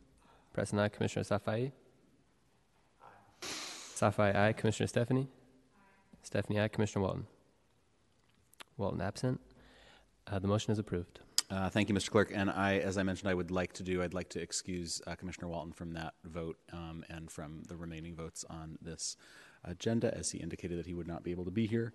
Preston, 0.54 0.80
aye. 0.80 0.90
Commissioner 0.90 1.24
Safai. 1.24 1.72
Safai, 3.42 4.36
aye. 4.36 4.54
Commissioner 4.54 4.88
Stefani. 4.88 5.22
Aye. 5.22 6.18
Stefani, 6.24 6.60
aye. 6.60 6.68
Commissioner 6.68 7.06
Walton. 7.06 7.28
Walton, 8.78 9.02
absent. 9.02 9.42
Uh, 10.28 10.40
the 10.40 10.48
motion 10.48 10.72
is 10.72 10.80
approved. 10.80 11.20
Uh, 11.50 11.70
Thank 11.70 11.88
you, 11.88 11.96
Mr. 11.96 12.12
Clerk. 12.12 12.32
And 12.34 12.50
I, 12.50 12.78
as 12.80 12.98
I 12.98 13.04
mentioned, 13.04 13.30
I 13.30 13.34
would 13.34 13.52
like 13.52 13.74
to 13.74 13.84
do, 13.84 14.04
I'd 14.04 14.14
like 14.14 14.30
to 14.30 14.42
excuse 14.42 15.02
uh, 15.08 15.16
Commissioner 15.16 15.48
Walton 15.48 15.72
from 15.72 15.94
that 15.94 16.14
vote 16.26 16.58
um, 16.74 17.06
and 17.10 17.32
from 17.32 17.64
the 17.68 17.76
remaining 17.76 18.16
votes 18.16 18.44
on 18.50 18.78
this 18.82 19.16
agenda, 19.64 20.16
as 20.16 20.32
he 20.32 20.40
indicated 20.40 20.78
that 20.78 20.86
he 20.86 20.94
would 20.94 21.08
not 21.08 21.24
be 21.24 21.32
able 21.32 21.46
to 21.46 21.52
be 21.52 21.66
here. 21.66 21.94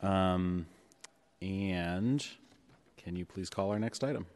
Um, 0.00 0.66
And 1.40 2.24
can 2.96 3.16
you 3.16 3.24
please 3.24 3.50
call 3.50 3.70
our 3.70 3.78
next 3.80 4.04
item? 4.04 4.26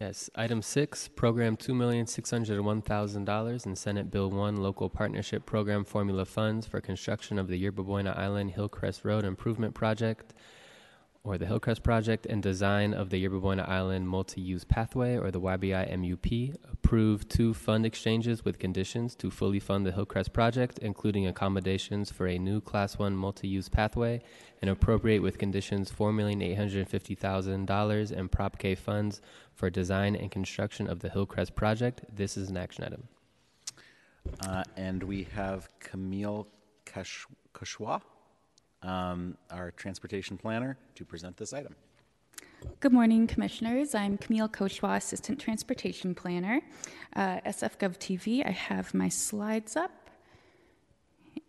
Yes, 0.00 0.28
item 0.34 0.60
six, 0.60 1.06
program 1.06 1.56
two 1.56 1.72
million 1.72 2.08
six 2.08 2.28
hundred 2.28 2.60
one 2.60 2.82
thousand 2.82 3.26
dollars 3.26 3.64
in 3.64 3.76
Senate 3.76 4.10
Bill 4.10 4.28
one 4.28 4.56
local 4.56 4.90
partnership 4.90 5.46
program 5.46 5.84
formula 5.84 6.24
funds 6.24 6.66
for 6.66 6.80
construction 6.80 7.38
of 7.38 7.46
the 7.46 7.56
Yerba 7.56 7.84
Buena 7.84 8.12
Island 8.16 8.50
Hillcrest 8.50 9.04
Road 9.04 9.24
Improvement 9.24 9.72
Project, 9.72 10.34
or 11.24 11.38
the 11.38 11.46
Hillcrest 11.46 11.82
Project, 11.82 12.26
and 12.26 12.42
design 12.42 12.92
of 12.92 13.08
the 13.08 13.16
Yerba 13.16 13.40
Buena 13.40 13.62
Island 13.66 14.06
Multi-Use 14.08 14.64
Pathway, 14.64 15.16
or 15.16 15.30
the 15.30 15.40
YBI 15.40 15.90
MUP. 15.90 16.54
Approve 16.70 17.26
two 17.28 17.54
fund 17.54 17.86
exchanges 17.86 18.44
with 18.44 18.58
conditions 18.58 19.14
to 19.16 19.30
fully 19.30 19.58
fund 19.58 19.86
the 19.86 19.92
Hillcrest 19.92 20.34
Project, 20.34 20.78
including 20.80 21.26
accommodations 21.26 22.10
for 22.12 22.26
a 22.26 22.38
new 22.38 22.60
Class 22.60 22.98
One 22.98 23.16
multi-use 23.16 23.70
pathway, 23.70 24.20
and 24.60 24.68
appropriate 24.70 25.22
with 25.22 25.38
conditions 25.38 25.90
four 25.90 26.12
million 26.12 26.42
eight 26.42 26.56
hundred 26.56 26.86
fifty 26.88 27.14
thousand 27.14 27.64
dollars 27.66 28.10
in 28.12 28.28
Prop 28.28 28.58
K 28.58 28.74
funds 28.74 29.22
for 29.54 29.70
design 29.70 30.14
and 30.14 30.30
construction 30.30 30.86
of 30.88 31.00
the 31.00 31.08
Hillcrest 31.08 31.54
project. 31.56 32.02
This 32.14 32.36
is 32.36 32.50
an 32.50 32.58
action 32.58 32.84
item. 32.84 33.08
Uh, 34.46 34.62
And 34.76 35.02
we 35.02 35.24
have 35.34 35.70
Camille 35.80 36.48
Kash- 36.84 37.26
Kushwa, 37.54 38.02
um, 38.84 39.36
our 39.50 39.70
transportation 39.72 40.36
planner, 40.36 40.76
to 40.94 41.04
present 41.04 41.36
this 41.36 41.52
item. 41.52 41.74
Good 42.80 42.92
morning, 42.92 43.26
Commissioners. 43.26 43.94
I'm 43.94 44.16
Camille 44.16 44.48
Koshwa, 44.48 44.96
Assistant 44.96 45.38
Transportation 45.38 46.14
Planner. 46.14 46.60
Uh, 47.14 47.40
SFGov 47.46 47.98
TV, 47.98 48.46
I 48.46 48.50
have 48.50 48.94
my 48.94 49.08
slides 49.08 49.76
up. 49.76 49.90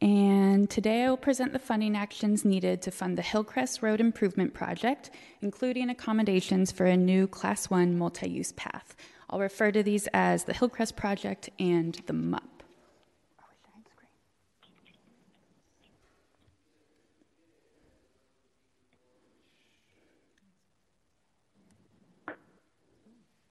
And 0.01 0.69
today 0.69 1.03
I 1.03 1.09
will 1.09 1.17
present 1.17 1.53
the 1.53 1.59
funding 1.59 1.95
actions 1.95 2.43
needed 2.43 2.81
to 2.83 2.91
fund 2.91 3.17
the 3.17 3.21
Hillcrest 3.21 3.81
Road 3.81 4.01
Improvement 4.01 4.53
Project, 4.53 5.09
including 5.41 5.89
accommodations 5.89 6.71
for 6.71 6.85
a 6.85 6.97
new 6.97 7.27
Class 7.27 7.69
1 7.69 7.97
multi 7.97 8.29
use 8.29 8.51
path. 8.51 8.95
I'll 9.29 9.39
refer 9.39 9.71
to 9.71 9.81
these 9.81 10.07
as 10.13 10.43
the 10.43 10.53
Hillcrest 10.53 10.95
Project 10.95 11.49
and 11.59 11.99
the 12.07 12.13
MUP. 12.13 12.54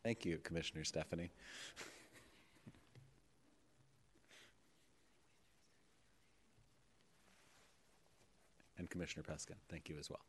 Thank 0.05 0.27
you, 0.27 0.37
Commissioner 0.45 0.85
Stefani. 0.85 1.31
And 8.77 8.91
Commissioner 8.91 9.23
Peskin, 9.23 9.55
thank 9.71 9.89
you 9.89 9.97
as 9.99 10.11
well. 10.11 10.21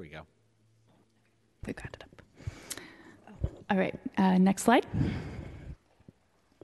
We 0.00 0.08
go. 0.08 0.22
We 1.66 1.74
got 1.74 1.94
it 1.94 2.04
up. 2.04 2.22
All 3.68 3.76
right, 3.76 3.94
uh, 4.16 4.38
next 4.38 4.62
slide. 4.62 4.86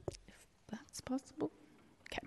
If 0.08 0.34
that's 0.70 1.00
possible. 1.02 1.52
Okay. 2.10 2.26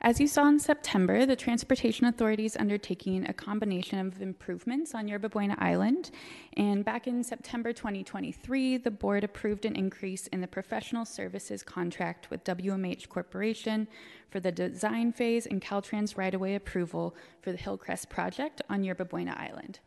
As 0.00 0.18
you 0.18 0.26
saw 0.26 0.48
in 0.48 0.58
September, 0.58 1.26
the 1.26 1.36
Transportation 1.36 2.06
Authority 2.06 2.46
is 2.46 2.56
undertaking 2.56 3.28
a 3.28 3.34
combination 3.34 3.98
of 3.98 4.22
improvements 4.22 4.94
on 4.94 5.06
Yerba 5.06 5.28
Buena 5.28 5.54
Island. 5.58 6.10
And 6.56 6.84
back 6.84 7.06
in 7.06 7.22
September 7.22 7.72
2023, 7.72 8.78
the 8.78 8.90
board 8.90 9.22
approved 9.24 9.66
an 9.66 9.76
increase 9.76 10.26
in 10.28 10.40
the 10.40 10.48
professional 10.48 11.04
services 11.04 11.62
contract 11.62 12.30
with 12.30 12.42
WMH 12.42 13.08
Corporation 13.10 13.86
for 14.30 14.40
the 14.40 14.50
design 14.50 15.12
phase 15.12 15.46
and 15.46 15.60
Caltrans 15.60 16.16
right 16.16 16.34
of 16.34 16.40
way 16.40 16.54
approval 16.54 17.14
for 17.42 17.52
the 17.52 17.58
Hillcrest 17.58 18.08
project 18.08 18.62
on 18.70 18.82
Yerba 18.82 19.04
Buena 19.04 19.36
Island. 19.38 19.78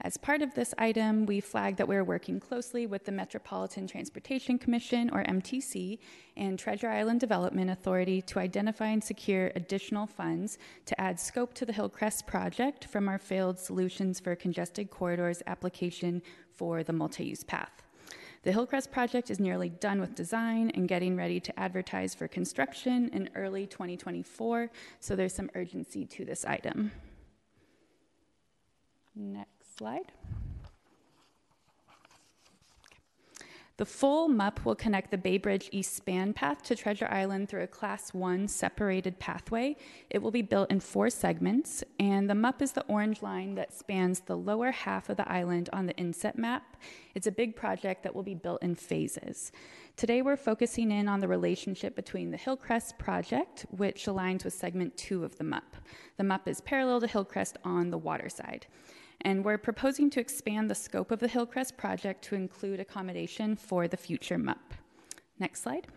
As 0.00 0.16
part 0.16 0.42
of 0.42 0.54
this 0.54 0.72
item, 0.78 1.26
we 1.26 1.40
flagged 1.40 1.76
that 1.78 1.88
we're 1.88 2.04
working 2.04 2.38
closely 2.38 2.86
with 2.86 3.04
the 3.04 3.10
Metropolitan 3.10 3.88
Transportation 3.88 4.56
Commission, 4.56 5.10
or 5.10 5.24
MTC, 5.24 5.98
and 6.36 6.56
Treasure 6.56 6.88
Island 6.88 7.18
Development 7.18 7.68
Authority 7.68 8.22
to 8.22 8.38
identify 8.38 8.86
and 8.86 9.02
secure 9.02 9.50
additional 9.56 10.06
funds 10.06 10.56
to 10.86 11.00
add 11.00 11.18
scope 11.18 11.52
to 11.54 11.66
the 11.66 11.72
Hillcrest 11.72 12.28
project 12.28 12.84
from 12.84 13.08
our 13.08 13.18
failed 13.18 13.58
Solutions 13.58 14.20
for 14.20 14.36
Congested 14.36 14.88
Corridors 14.88 15.42
application 15.48 16.22
for 16.54 16.84
the 16.84 16.92
multi 16.92 17.24
use 17.24 17.42
path. 17.42 17.82
The 18.44 18.52
Hillcrest 18.52 18.92
project 18.92 19.32
is 19.32 19.40
nearly 19.40 19.68
done 19.68 20.00
with 20.00 20.14
design 20.14 20.70
and 20.74 20.86
getting 20.86 21.16
ready 21.16 21.40
to 21.40 21.58
advertise 21.58 22.14
for 22.14 22.28
construction 22.28 23.10
in 23.12 23.30
early 23.34 23.66
2024, 23.66 24.70
so 25.00 25.16
there's 25.16 25.34
some 25.34 25.50
urgency 25.56 26.06
to 26.06 26.24
this 26.24 26.44
item. 26.44 26.92
Next 29.16 29.57
slide. 29.78 30.12
The 33.78 33.86
full 33.86 34.28
MUP 34.28 34.64
will 34.64 34.74
connect 34.74 35.12
the 35.12 35.16
Bay 35.16 35.38
Bridge 35.38 35.68
East 35.70 35.94
Span 35.94 36.32
path 36.32 36.64
to 36.64 36.74
Treasure 36.74 37.06
Island 37.12 37.48
through 37.48 37.62
a 37.62 37.68
Class 37.68 38.12
1 38.12 38.48
separated 38.48 39.20
pathway. 39.20 39.76
It 40.10 40.20
will 40.20 40.32
be 40.32 40.42
built 40.42 40.72
in 40.72 40.80
four 40.80 41.10
segments, 41.10 41.84
and 42.00 42.28
the 42.28 42.34
MUP 42.34 42.60
is 42.60 42.72
the 42.72 42.84
orange 42.86 43.22
line 43.22 43.54
that 43.54 43.72
spans 43.72 44.18
the 44.18 44.36
lower 44.36 44.72
half 44.72 45.08
of 45.08 45.16
the 45.16 45.30
island 45.30 45.70
on 45.72 45.86
the 45.86 45.94
inset 45.96 46.36
map. 46.36 46.76
It's 47.14 47.28
a 47.28 47.32
big 47.32 47.54
project 47.54 48.02
that 48.02 48.16
will 48.16 48.24
be 48.24 48.34
built 48.34 48.64
in 48.64 48.74
phases. 48.74 49.52
Today, 49.96 50.22
we're 50.22 50.36
focusing 50.36 50.90
in 50.90 51.06
on 51.06 51.20
the 51.20 51.28
relationship 51.28 51.94
between 51.94 52.32
the 52.32 52.36
Hillcrest 52.36 52.98
project, 52.98 53.64
which 53.70 54.06
aligns 54.06 54.42
with 54.42 54.54
segment 54.54 54.96
2 54.96 55.22
of 55.22 55.38
the 55.38 55.44
MUP. 55.44 55.62
The 56.16 56.24
MUP 56.24 56.48
is 56.48 56.60
parallel 56.62 57.00
to 57.02 57.06
Hillcrest 57.06 57.58
on 57.62 57.90
the 57.90 57.98
water 57.98 58.28
side. 58.28 58.66
And 59.22 59.44
we're 59.44 59.58
proposing 59.58 60.10
to 60.10 60.20
expand 60.20 60.70
the 60.70 60.74
scope 60.74 61.10
of 61.10 61.18
the 61.18 61.28
Hillcrest 61.28 61.76
project 61.76 62.22
to 62.24 62.34
include 62.34 62.80
accommodation 62.80 63.56
for 63.56 63.88
the 63.88 63.96
future 63.96 64.38
MUP. 64.38 64.58
Next 65.38 65.62
slide. 65.62 65.88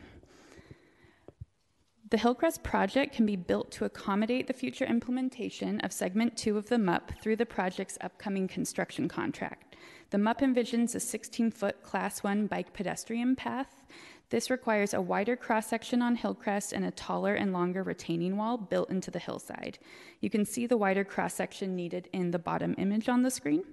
The 2.11 2.17
Hillcrest 2.17 2.61
project 2.61 3.15
can 3.15 3.25
be 3.25 3.37
built 3.37 3.71
to 3.71 3.85
accommodate 3.85 4.47
the 4.47 4.53
future 4.53 4.83
implementation 4.83 5.79
of 5.79 5.93
segment 5.93 6.35
two 6.35 6.57
of 6.57 6.67
the 6.67 6.75
MUP 6.75 7.21
through 7.21 7.37
the 7.37 7.45
project's 7.45 7.97
upcoming 8.01 8.49
construction 8.49 9.07
contract. 9.07 9.77
The 10.09 10.17
MUP 10.17 10.39
envisions 10.39 10.93
a 10.93 10.99
16 10.99 11.51
foot 11.51 11.81
class 11.83 12.21
one 12.21 12.47
bike 12.47 12.73
pedestrian 12.73 13.37
path. 13.37 13.85
This 14.31 14.49
requires 14.49 14.93
a 14.93 15.01
wider 15.01 15.35
cross 15.35 15.67
section 15.67 16.01
on 16.01 16.15
Hillcrest 16.15 16.71
and 16.71 16.85
a 16.85 16.91
taller 16.91 17.35
and 17.35 17.51
longer 17.51 17.83
retaining 17.83 18.37
wall 18.37 18.57
built 18.57 18.89
into 18.89 19.11
the 19.11 19.19
hillside. 19.19 19.77
You 20.21 20.29
can 20.29 20.45
see 20.45 20.65
the 20.65 20.77
wider 20.77 21.03
cross 21.03 21.33
section 21.33 21.75
needed 21.75 22.07
in 22.13 22.31
the 22.31 22.39
bottom 22.39 22.73
image 22.77 23.09
on 23.09 23.23
the 23.23 23.29
screen. 23.29 23.65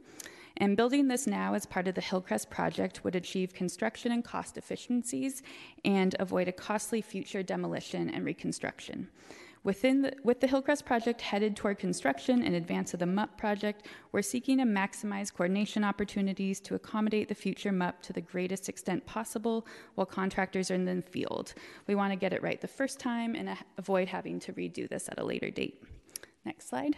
And 0.56 0.76
building 0.76 1.06
this 1.06 1.28
now 1.28 1.54
as 1.54 1.64
part 1.64 1.86
of 1.86 1.94
the 1.94 2.00
Hillcrest 2.00 2.50
project 2.50 3.04
would 3.04 3.14
achieve 3.14 3.54
construction 3.54 4.10
and 4.10 4.24
cost 4.24 4.58
efficiencies 4.58 5.44
and 5.84 6.16
avoid 6.18 6.48
a 6.48 6.52
costly 6.52 7.02
future 7.02 7.44
demolition 7.44 8.10
and 8.10 8.24
reconstruction. 8.24 9.10
Within 9.64 10.02
the, 10.02 10.12
with 10.22 10.40
the 10.40 10.46
Hillcrest 10.46 10.84
project 10.84 11.20
headed 11.20 11.56
toward 11.56 11.78
construction 11.78 12.42
in 12.42 12.54
advance 12.54 12.94
of 12.94 13.00
the 13.00 13.06
MUP 13.06 13.36
project, 13.36 13.86
we're 14.12 14.22
seeking 14.22 14.58
to 14.58 14.64
maximize 14.64 15.32
coordination 15.32 15.84
opportunities 15.84 16.60
to 16.60 16.74
accommodate 16.74 17.28
the 17.28 17.34
future 17.34 17.70
MUP 17.70 18.00
to 18.02 18.12
the 18.12 18.20
greatest 18.20 18.68
extent 18.68 19.04
possible 19.06 19.66
while 19.94 20.06
contractors 20.06 20.70
are 20.70 20.74
in 20.74 20.84
the 20.84 21.02
field. 21.02 21.54
We 21.86 21.94
want 21.94 22.12
to 22.12 22.16
get 22.16 22.32
it 22.32 22.42
right 22.42 22.60
the 22.60 22.68
first 22.68 22.98
time 22.98 23.34
and 23.34 23.56
avoid 23.76 24.08
having 24.08 24.38
to 24.40 24.52
redo 24.52 24.88
this 24.88 25.08
at 25.08 25.18
a 25.18 25.24
later 25.24 25.50
date. 25.50 25.82
Next 26.44 26.68
slide. 26.68 26.96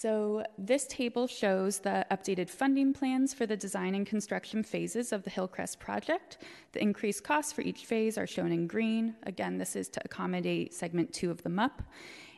So 0.00 0.44
this 0.56 0.86
table 0.86 1.26
shows 1.26 1.80
the 1.80 2.06
updated 2.12 2.48
funding 2.50 2.92
plans 2.92 3.34
for 3.34 3.46
the 3.46 3.56
design 3.56 3.96
and 3.96 4.06
construction 4.06 4.62
phases 4.62 5.12
of 5.12 5.24
the 5.24 5.30
Hillcrest 5.30 5.80
project. 5.80 6.38
The 6.70 6.80
increased 6.80 7.24
costs 7.24 7.52
for 7.52 7.62
each 7.62 7.84
phase 7.84 8.16
are 8.16 8.24
shown 8.24 8.52
in 8.52 8.68
green. 8.68 9.16
Again, 9.24 9.58
this 9.58 9.74
is 9.74 9.88
to 9.88 10.00
accommodate 10.04 10.72
segment 10.72 11.12
two 11.12 11.32
of 11.32 11.42
the 11.42 11.48
MUP. 11.48 11.72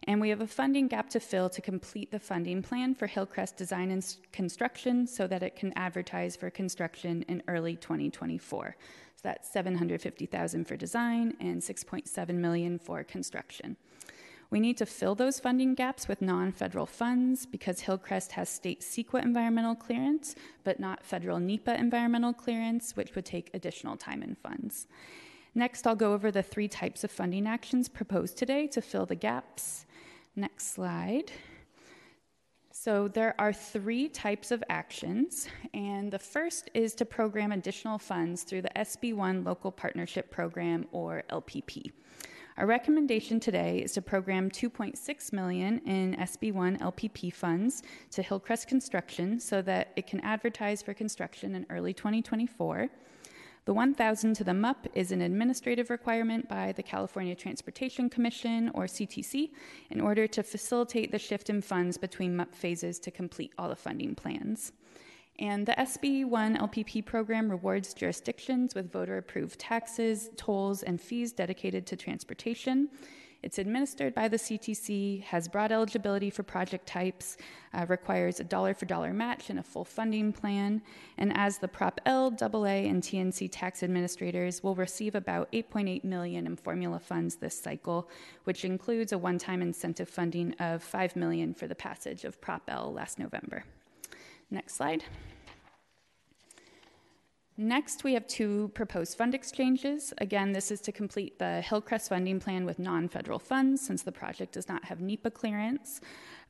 And 0.04 0.22
we 0.22 0.30
have 0.30 0.40
a 0.40 0.46
funding 0.46 0.88
gap 0.88 1.10
to 1.10 1.20
fill 1.20 1.50
to 1.50 1.60
complete 1.60 2.10
the 2.10 2.18
funding 2.18 2.62
plan 2.62 2.94
for 2.94 3.06
Hillcrest 3.06 3.58
design 3.58 3.90
and 3.90 4.16
construction 4.32 5.06
so 5.06 5.26
that 5.26 5.42
it 5.42 5.54
can 5.54 5.74
advertise 5.76 6.36
for 6.36 6.48
construction 6.48 7.26
in 7.28 7.42
early 7.46 7.76
2024. 7.76 8.74
So 9.16 9.20
that's 9.22 9.52
750,000 9.52 10.64
for 10.64 10.78
design 10.78 11.34
and 11.40 11.60
6.7 11.60 12.34
million 12.36 12.78
for 12.78 13.04
construction. 13.04 13.76
We 14.50 14.58
need 14.58 14.76
to 14.78 14.86
fill 14.86 15.14
those 15.14 15.38
funding 15.38 15.74
gaps 15.74 16.08
with 16.08 16.20
non 16.20 16.50
federal 16.50 16.86
funds 16.86 17.46
because 17.46 17.80
Hillcrest 17.80 18.32
has 18.32 18.48
state 18.48 18.80
CEQA 18.80 19.22
environmental 19.22 19.76
clearance, 19.76 20.34
but 20.64 20.80
not 20.80 21.04
federal 21.04 21.38
NEPA 21.38 21.78
environmental 21.78 22.32
clearance, 22.32 22.96
which 22.96 23.14
would 23.14 23.24
take 23.24 23.50
additional 23.54 23.96
time 23.96 24.22
and 24.22 24.36
funds. 24.36 24.88
Next, 25.54 25.86
I'll 25.86 25.96
go 25.96 26.12
over 26.12 26.32
the 26.32 26.42
three 26.42 26.68
types 26.68 27.04
of 27.04 27.12
funding 27.12 27.46
actions 27.46 27.88
proposed 27.88 28.36
today 28.36 28.66
to 28.68 28.80
fill 28.80 29.06
the 29.06 29.14
gaps. 29.14 29.86
Next 30.34 30.72
slide. 30.74 31.30
So, 32.72 33.08
there 33.08 33.34
are 33.38 33.52
three 33.52 34.08
types 34.08 34.50
of 34.50 34.64
actions, 34.68 35.48
and 35.74 36.10
the 36.10 36.18
first 36.18 36.70
is 36.72 36.94
to 36.94 37.04
program 37.04 37.52
additional 37.52 37.98
funds 37.98 38.42
through 38.42 38.62
the 38.62 38.70
SB1 38.74 39.44
Local 39.44 39.70
Partnership 39.70 40.30
Program 40.30 40.86
or 40.92 41.24
LPP. 41.30 41.92
Our 42.60 42.66
recommendation 42.66 43.40
today 43.40 43.78
is 43.78 43.92
to 43.92 44.02
program 44.02 44.50
2.6 44.50 45.32
million 45.32 45.78
in 45.86 46.14
SB1 46.16 46.78
LPP 46.80 47.32
funds 47.32 47.82
to 48.10 48.22
Hillcrest 48.22 48.68
Construction 48.68 49.40
so 49.40 49.62
that 49.62 49.92
it 49.96 50.06
can 50.06 50.20
advertise 50.20 50.82
for 50.82 50.92
construction 50.92 51.54
in 51.54 51.64
early 51.70 51.94
2024. 51.94 52.90
The 53.64 53.72
1000 53.72 54.34
to 54.34 54.44
the 54.44 54.52
MUP 54.52 54.88
is 54.92 55.10
an 55.10 55.22
administrative 55.22 55.88
requirement 55.88 56.50
by 56.50 56.72
the 56.72 56.82
California 56.82 57.34
Transportation 57.34 58.10
Commission 58.10 58.70
or 58.74 58.84
CTC 58.84 59.52
in 59.88 60.02
order 60.02 60.26
to 60.26 60.42
facilitate 60.42 61.12
the 61.12 61.18
shift 61.18 61.48
in 61.48 61.62
funds 61.62 61.96
between 61.96 62.36
MUP 62.36 62.54
phases 62.54 62.98
to 62.98 63.10
complete 63.10 63.54
all 63.56 63.70
the 63.70 63.74
funding 63.74 64.14
plans. 64.14 64.72
And 65.38 65.66
the 65.66 65.72
SB1 65.72 66.58
LPP 66.58 67.04
program 67.04 67.50
rewards 67.50 67.94
jurisdictions 67.94 68.74
with 68.74 68.92
voter 68.92 69.16
approved 69.16 69.58
taxes, 69.58 70.30
tolls, 70.36 70.82
and 70.82 71.00
fees 71.00 71.32
dedicated 71.32 71.86
to 71.86 71.96
transportation. 71.96 72.90
It's 73.42 73.58
administered 73.58 74.14
by 74.14 74.28
the 74.28 74.36
CTC, 74.36 75.22
has 75.22 75.48
broad 75.48 75.72
eligibility 75.72 76.28
for 76.28 76.42
project 76.42 76.86
types, 76.86 77.38
uh, 77.72 77.86
requires 77.88 78.38
a 78.38 78.44
dollar 78.44 78.74
for 78.74 78.84
dollar 78.84 79.14
match 79.14 79.48
and 79.48 79.58
a 79.58 79.62
full 79.62 79.84
funding 79.84 80.32
plan. 80.32 80.82
And 81.16 81.34
as 81.34 81.56
the 81.56 81.68
Prop 81.68 82.00
L, 82.04 82.34
AA, 82.38 82.84
and 82.86 83.02
TNC 83.02 83.48
tax 83.50 83.82
administrators 83.82 84.62
will 84.62 84.74
receive 84.74 85.14
about 85.14 85.50
8.8 85.52 86.04
million 86.04 86.46
in 86.46 86.56
formula 86.56 86.98
funds 86.98 87.36
this 87.36 87.58
cycle, 87.58 88.10
which 88.44 88.64
includes 88.66 89.12
a 89.12 89.18
one-time 89.18 89.62
incentive 89.62 90.08
funding 90.08 90.54
of 90.60 90.82
5 90.82 91.16
million 91.16 91.54
for 91.54 91.66
the 91.66 91.74
passage 91.74 92.24
of 92.24 92.40
Prop 92.42 92.62
L 92.68 92.92
last 92.92 93.18
November. 93.18 93.64
Next 94.50 94.74
slide. 94.74 95.04
Next, 97.56 98.04
we 98.04 98.14
have 98.14 98.26
two 98.26 98.70
proposed 98.74 99.18
fund 99.18 99.34
exchanges. 99.34 100.14
Again, 100.16 100.52
this 100.52 100.70
is 100.70 100.80
to 100.80 100.92
complete 100.92 101.38
the 101.38 101.60
Hillcrest 101.60 102.08
funding 102.08 102.40
plan 102.40 102.64
with 102.64 102.78
non 102.78 103.06
federal 103.06 103.38
funds 103.38 103.86
since 103.86 104.02
the 104.02 104.10
project 104.10 104.52
does 104.52 104.66
not 104.66 104.82
have 104.86 105.02
NEPA 105.02 105.30
clearance. 105.32 106.00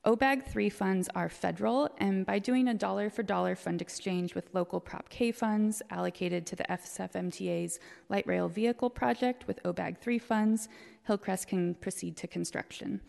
OBAG 0.05 0.47
3 0.47 0.69
funds 0.69 1.09
are 1.13 1.27
federal, 1.27 1.89
and 1.97 2.25
by 2.25 2.39
doing 2.39 2.69
a 2.69 2.73
dollar 2.73 3.09
for 3.09 3.23
dollar 3.23 3.55
fund 3.55 3.81
exchange 3.81 4.33
with 4.33 4.49
local 4.53 4.79
Prop 4.79 5.09
K 5.09 5.33
funds 5.33 5.81
allocated 5.91 6.45
to 6.47 6.55
the 6.55 6.63
SFMTA's 6.63 7.79
light 8.07 8.25
rail 8.25 8.47
vehicle 8.47 8.89
project 8.89 9.45
with 9.47 9.61
OBAG 9.63 9.97
3 9.97 10.17
funds, 10.17 10.69
Hillcrest 11.05 11.47
can 11.47 11.75
proceed 11.75 12.15
to 12.17 12.27
construction. 12.27 13.01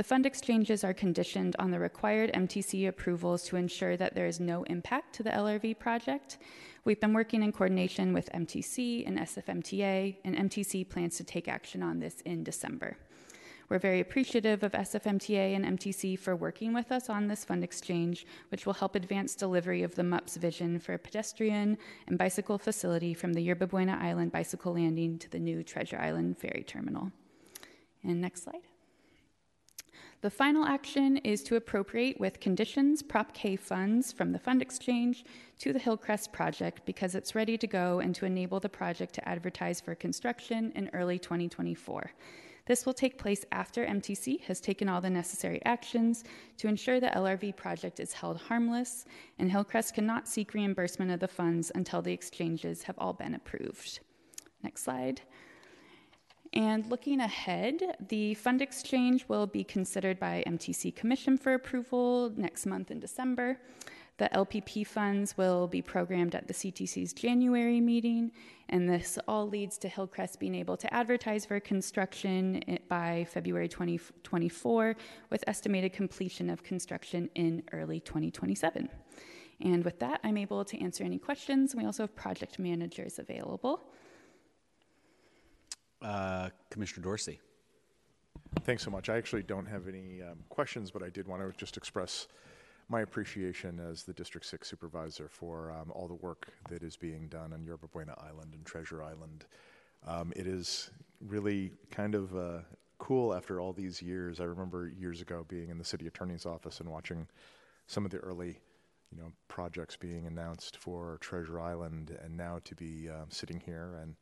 The 0.00 0.04
fund 0.04 0.24
exchanges 0.24 0.82
are 0.82 0.94
conditioned 0.94 1.56
on 1.58 1.70
the 1.70 1.78
required 1.78 2.32
MTC 2.32 2.88
approvals 2.88 3.42
to 3.42 3.56
ensure 3.56 3.98
that 3.98 4.14
there 4.14 4.24
is 4.24 4.40
no 4.40 4.62
impact 4.62 5.14
to 5.16 5.22
the 5.22 5.28
LRV 5.28 5.78
project. 5.78 6.38
We've 6.86 6.98
been 6.98 7.12
working 7.12 7.42
in 7.42 7.52
coordination 7.52 8.14
with 8.14 8.32
MTC 8.32 9.06
and 9.06 9.18
SFMTA, 9.18 10.16
and 10.24 10.36
MTC 10.50 10.88
plans 10.88 11.18
to 11.18 11.24
take 11.24 11.48
action 11.48 11.82
on 11.82 11.98
this 11.98 12.22
in 12.22 12.42
December. 12.42 12.96
We're 13.68 13.78
very 13.78 14.00
appreciative 14.00 14.62
of 14.62 14.72
SFMTA 14.72 15.54
and 15.54 15.78
MTC 15.78 16.18
for 16.18 16.34
working 16.34 16.72
with 16.72 16.90
us 16.92 17.10
on 17.10 17.28
this 17.28 17.44
fund 17.44 17.62
exchange, 17.62 18.26
which 18.48 18.64
will 18.64 18.72
help 18.72 18.94
advance 18.94 19.34
delivery 19.34 19.82
of 19.82 19.96
the 19.96 20.02
MUP's 20.02 20.38
vision 20.38 20.78
for 20.78 20.94
a 20.94 20.98
pedestrian 20.98 21.76
and 22.06 22.16
bicycle 22.16 22.56
facility 22.56 23.12
from 23.12 23.34
the 23.34 23.42
Yerba 23.42 23.66
Buena 23.66 23.98
Island 24.00 24.32
bicycle 24.32 24.72
landing 24.72 25.18
to 25.18 25.28
the 25.28 25.38
new 25.38 25.62
Treasure 25.62 25.98
Island 25.98 26.38
ferry 26.38 26.64
terminal. 26.66 27.12
And 28.02 28.22
next 28.22 28.44
slide. 28.44 28.69
The 30.22 30.30
final 30.30 30.66
action 30.66 31.16
is 31.18 31.42
to 31.44 31.56
appropriate 31.56 32.20
with 32.20 32.40
conditions 32.40 33.02
Prop 33.02 33.32
K 33.32 33.56
funds 33.56 34.12
from 34.12 34.32
the 34.32 34.38
fund 34.38 34.60
exchange 34.60 35.24
to 35.60 35.72
the 35.72 35.78
Hillcrest 35.78 36.30
project 36.30 36.82
because 36.84 37.14
it's 37.14 37.34
ready 37.34 37.56
to 37.56 37.66
go 37.66 38.00
and 38.00 38.14
to 38.14 38.26
enable 38.26 38.60
the 38.60 38.68
project 38.68 39.14
to 39.14 39.26
advertise 39.26 39.80
for 39.80 39.94
construction 39.94 40.72
in 40.74 40.90
early 40.92 41.18
2024. 41.18 42.12
This 42.66 42.84
will 42.84 42.92
take 42.92 43.16
place 43.16 43.46
after 43.50 43.86
MTC 43.86 44.42
has 44.42 44.60
taken 44.60 44.90
all 44.90 45.00
the 45.00 45.08
necessary 45.08 45.62
actions 45.64 46.24
to 46.58 46.68
ensure 46.68 47.00
the 47.00 47.06
LRV 47.06 47.56
project 47.56 47.98
is 47.98 48.12
held 48.12 48.36
harmless, 48.42 49.06
and 49.38 49.50
Hillcrest 49.50 49.94
cannot 49.94 50.28
seek 50.28 50.52
reimbursement 50.52 51.10
of 51.10 51.20
the 51.20 51.28
funds 51.28 51.72
until 51.74 52.02
the 52.02 52.12
exchanges 52.12 52.82
have 52.82 52.98
all 52.98 53.14
been 53.14 53.34
approved. 53.34 54.00
Next 54.62 54.82
slide. 54.82 55.22
And 56.52 56.86
looking 56.86 57.20
ahead, 57.20 57.80
the 58.08 58.34
fund 58.34 58.60
exchange 58.60 59.24
will 59.28 59.46
be 59.46 59.62
considered 59.62 60.18
by 60.18 60.42
MTC 60.46 60.94
Commission 60.96 61.38
for 61.38 61.54
approval 61.54 62.32
next 62.36 62.66
month 62.66 62.90
in 62.90 62.98
December. 62.98 63.58
The 64.18 64.28
LPP 64.34 64.86
funds 64.86 65.38
will 65.38 65.66
be 65.66 65.80
programmed 65.80 66.34
at 66.34 66.46
the 66.46 66.52
CTC's 66.52 67.14
January 67.14 67.80
meeting, 67.80 68.32
and 68.68 68.86
this 68.86 69.18
all 69.26 69.48
leads 69.48 69.78
to 69.78 69.88
Hillcrest 69.88 70.38
being 70.38 70.54
able 70.54 70.76
to 70.76 70.92
advertise 70.92 71.46
for 71.46 71.58
construction 71.58 72.62
by 72.88 73.26
February 73.30 73.66
2024, 73.66 74.96
with 75.30 75.44
estimated 75.46 75.94
completion 75.94 76.50
of 76.50 76.62
construction 76.62 77.30
in 77.34 77.62
early 77.72 78.00
2027. 78.00 78.90
And 79.62 79.84
with 79.84 79.98
that, 80.00 80.20
I'm 80.22 80.36
able 80.36 80.66
to 80.66 80.78
answer 80.82 81.04
any 81.04 81.18
questions. 81.18 81.74
We 81.74 81.86
also 81.86 82.02
have 82.02 82.14
project 82.14 82.58
managers 82.58 83.18
available. 83.18 83.84
Uh, 86.02 86.48
Commissioner 86.70 87.04
Dorsey. 87.04 87.40
Thanks 88.64 88.82
so 88.82 88.90
much. 88.90 89.08
I 89.08 89.16
actually 89.16 89.42
don't 89.42 89.66
have 89.66 89.86
any 89.86 90.22
um, 90.22 90.38
questions, 90.48 90.90
but 90.90 91.02
I 91.02 91.10
did 91.10 91.28
want 91.28 91.42
to 91.42 91.56
just 91.56 91.76
express 91.76 92.26
my 92.88 93.02
appreciation 93.02 93.78
as 93.78 94.02
the 94.02 94.12
District 94.12 94.46
6 94.46 94.68
supervisor 94.68 95.28
for 95.28 95.70
um, 95.70 95.92
all 95.92 96.08
the 96.08 96.14
work 96.14 96.48
that 96.68 96.82
is 96.82 96.96
being 96.96 97.28
done 97.28 97.52
on 97.52 97.62
Yerba 97.62 97.86
Buena 97.86 98.14
Island 98.18 98.54
and 98.54 98.64
Treasure 98.64 99.02
Island. 99.02 99.44
Um, 100.06 100.32
it 100.34 100.46
is 100.46 100.90
really 101.20 101.72
kind 101.90 102.14
of 102.14 102.34
uh, 102.34 102.58
cool 102.98 103.32
after 103.34 103.60
all 103.60 103.72
these 103.72 104.02
years. 104.02 104.40
I 104.40 104.44
remember 104.44 104.88
years 104.88 105.20
ago 105.20 105.44
being 105.48 105.68
in 105.68 105.78
the 105.78 105.84
city 105.84 106.06
attorney's 106.06 106.46
office 106.46 106.80
and 106.80 106.88
watching 106.88 107.28
some 107.86 108.04
of 108.04 108.10
the 108.10 108.18
early 108.18 108.58
you 109.12 109.22
know, 109.22 109.32
projects 109.48 109.96
being 109.96 110.26
announced 110.26 110.76
for 110.76 111.18
Treasure 111.20 111.60
Island, 111.60 112.16
and 112.22 112.36
now 112.36 112.60
to 112.64 112.74
be 112.74 113.08
uh, 113.08 113.24
sitting 113.28 113.60
here 113.60 113.98
and 114.02 114.14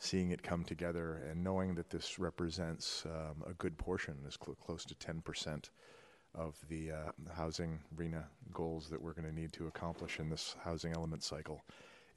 seeing 0.00 0.30
it 0.30 0.42
come 0.42 0.64
together 0.64 1.22
and 1.30 1.44
knowing 1.44 1.74
that 1.74 1.90
this 1.90 2.18
represents 2.18 3.04
um, 3.04 3.44
a 3.48 3.52
good 3.52 3.76
portion, 3.76 4.16
is 4.26 4.38
cl- 4.42 4.56
close 4.56 4.82
to 4.86 4.94
10% 4.94 5.68
of 6.34 6.56
the 6.70 6.90
uh, 6.90 6.96
housing 7.36 7.78
RHNA 7.94 8.24
goals 8.52 8.88
that 8.88 9.00
we're 9.00 9.12
going 9.12 9.28
to 9.28 9.34
need 9.34 9.52
to 9.52 9.66
accomplish 9.66 10.18
in 10.18 10.30
this 10.30 10.56
housing 10.64 10.94
element 10.94 11.22
cycle. 11.22 11.62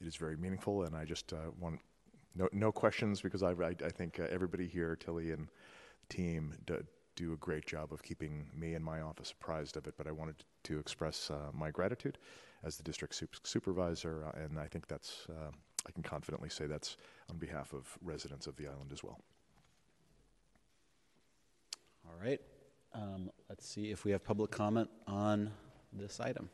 It 0.00 0.06
is 0.06 0.16
very 0.16 0.36
meaningful, 0.36 0.84
and 0.84 0.96
I 0.96 1.04
just 1.04 1.34
uh, 1.34 1.50
want 1.60 1.78
no, 2.34 2.48
no 2.52 2.72
questions 2.72 3.20
because 3.20 3.42
I, 3.42 3.50
I, 3.50 3.74
I 3.84 3.90
think 3.90 4.18
uh, 4.18 4.24
everybody 4.30 4.66
here, 4.66 4.96
Tilly 4.96 5.32
and 5.32 5.48
team, 6.08 6.54
d- 6.66 6.76
do 7.16 7.34
a 7.34 7.36
great 7.36 7.66
job 7.66 7.92
of 7.92 8.02
keeping 8.02 8.46
me 8.56 8.74
and 8.74 8.84
my 8.84 9.02
office 9.02 9.32
apprised 9.38 9.76
of 9.76 9.86
it. 9.86 9.94
But 9.98 10.06
I 10.06 10.12
wanted 10.12 10.36
to 10.64 10.78
express 10.78 11.30
uh, 11.30 11.50
my 11.52 11.70
gratitude 11.70 12.16
as 12.64 12.78
the 12.78 12.82
district 12.82 13.14
sup- 13.14 13.28
supervisor, 13.44 14.24
uh, 14.26 14.40
and 14.42 14.58
I 14.58 14.68
think 14.68 14.88
that's 14.88 15.26
uh, 15.28 15.50
I 15.86 15.90
can 15.92 16.02
confidently 16.02 16.48
say 16.48 16.66
that's 16.66 16.96
on 17.30 17.36
behalf 17.36 17.72
of 17.72 17.98
residents 18.02 18.46
of 18.46 18.56
the 18.56 18.66
island 18.66 18.90
as 18.92 19.02
well. 19.02 19.20
All 22.06 22.14
right. 22.22 22.40
Um, 22.94 23.30
let's 23.48 23.68
see 23.68 23.90
if 23.90 24.04
we 24.04 24.12
have 24.12 24.24
public 24.24 24.50
comment 24.50 24.88
on 25.06 25.50
this 25.92 26.20
item. 26.20 26.48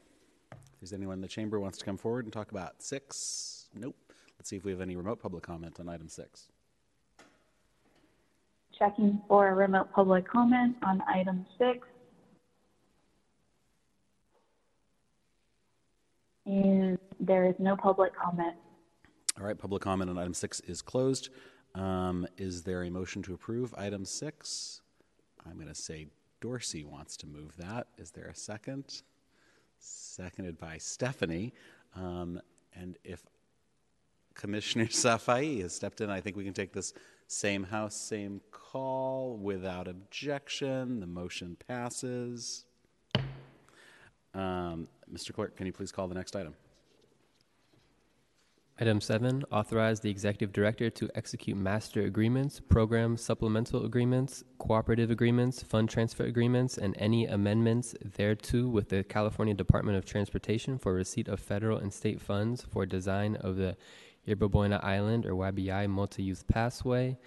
If 0.52 0.80
there's 0.80 0.92
anyone 0.92 1.14
in 1.14 1.20
the 1.20 1.28
chamber 1.28 1.58
who 1.58 1.62
wants 1.62 1.78
to 1.78 1.84
come 1.84 1.96
forward 1.96 2.24
and 2.24 2.32
talk 2.32 2.50
about 2.50 2.82
six, 2.82 3.68
nope. 3.74 3.96
Let's 4.38 4.48
see 4.48 4.56
if 4.56 4.64
we 4.64 4.70
have 4.70 4.80
any 4.80 4.96
remote 4.96 5.20
public 5.20 5.42
comment 5.42 5.78
on 5.80 5.88
item 5.88 6.08
six. 6.08 6.48
Checking 8.78 9.20
for 9.28 9.54
remote 9.54 9.92
public 9.92 10.26
comment 10.26 10.76
on 10.82 11.02
item 11.06 11.44
six. 11.58 11.86
And 16.46 16.98
there 17.20 17.44
is 17.44 17.54
no 17.58 17.76
public 17.76 18.12
comment. 18.16 18.56
All 19.40 19.46
right, 19.46 19.56
public 19.56 19.80
comment 19.80 20.10
on 20.10 20.18
item 20.18 20.34
six 20.34 20.60
is 20.60 20.82
closed. 20.82 21.30
Um, 21.74 22.26
is 22.36 22.62
there 22.62 22.82
a 22.82 22.90
motion 22.90 23.22
to 23.22 23.32
approve 23.32 23.74
item 23.78 24.04
six? 24.04 24.82
I'm 25.46 25.54
going 25.54 25.66
to 25.66 25.74
say 25.74 26.08
Dorsey 26.42 26.84
wants 26.84 27.16
to 27.18 27.26
move 27.26 27.56
that. 27.56 27.86
Is 27.96 28.10
there 28.10 28.26
a 28.26 28.34
second? 28.34 29.00
Seconded 29.78 30.58
by 30.58 30.76
Stefani. 30.76 31.54
Um, 31.96 32.38
and 32.74 32.98
if 33.02 33.22
Commissioner 34.34 34.84
Safai 34.88 35.62
has 35.62 35.74
stepped 35.74 36.02
in, 36.02 36.10
I 36.10 36.20
think 36.20 36.36
we 36.36 36.44
can 36.44 36.52
take 36.52 36.74
this 36.74 36.92
same 37.26 37.64
house, 37.64 37.94
same 37.94 38.42
call 38.50 39.38
without 39.38 39.88
objection. 39.88 41.00
The 41.00 41.06
motion 41.06 41.56
passes. 41.66 42.66
Um, 44.34 44.86
Mr. 45.10 45.32
Clerk, 45.32 45.56
can 45.56 45.64
you 45.64 45.72
please 45.72 45.92
call 45.92 46.08
the 46.08 46.14
next 46.14 46.36
item? 46.36 46.54
Item 48.82 49.02
seven, 49.02 49.44
authorize 49.52 50.00
the 50.00 50.08
executive 50.08 50.54
director 50.54 50.88
to 50.88 51.10
execute 51.14 51.54
master 51.54 52.00
agreements, 52.04 52.60
program 52.60 53.18
supplemental 53.18 53.84
agreements, 53.84 54.42
cooperative 54.56 55.10
agreements, 55.10 55.62
fund 55.62 55.90
transfer 55.90 56.24
agreements, 56.24 56.78
and 56.78 56.96
any 56.98 57.26
amendments 57.26 57.94
thereto 58.02 58.70
with 58.70 58.88
the 58.88 59.04
California 59.04 59.52
Department 59.52 59.98
of 59.98 60.06
Transportation 60.06 60.78
for 60.78 60.94
receipt 60.94 61.28
of 61.28 61.40
federal 61.40 61.76
and 61.76 61.92
state 61.92 62.22
funds 62.22 62.62
for 62.62 62.86
design 62.86 63.36
of 63.36 63.56
the 63.56 63.76
Yerba 64.24 64.48
Buena 64.48 64.80
Island 64.82 65.26
or 65.26 65.32
YBI 65.32 65.86
multi-use 65.90 66.42
passway 66.44 67.18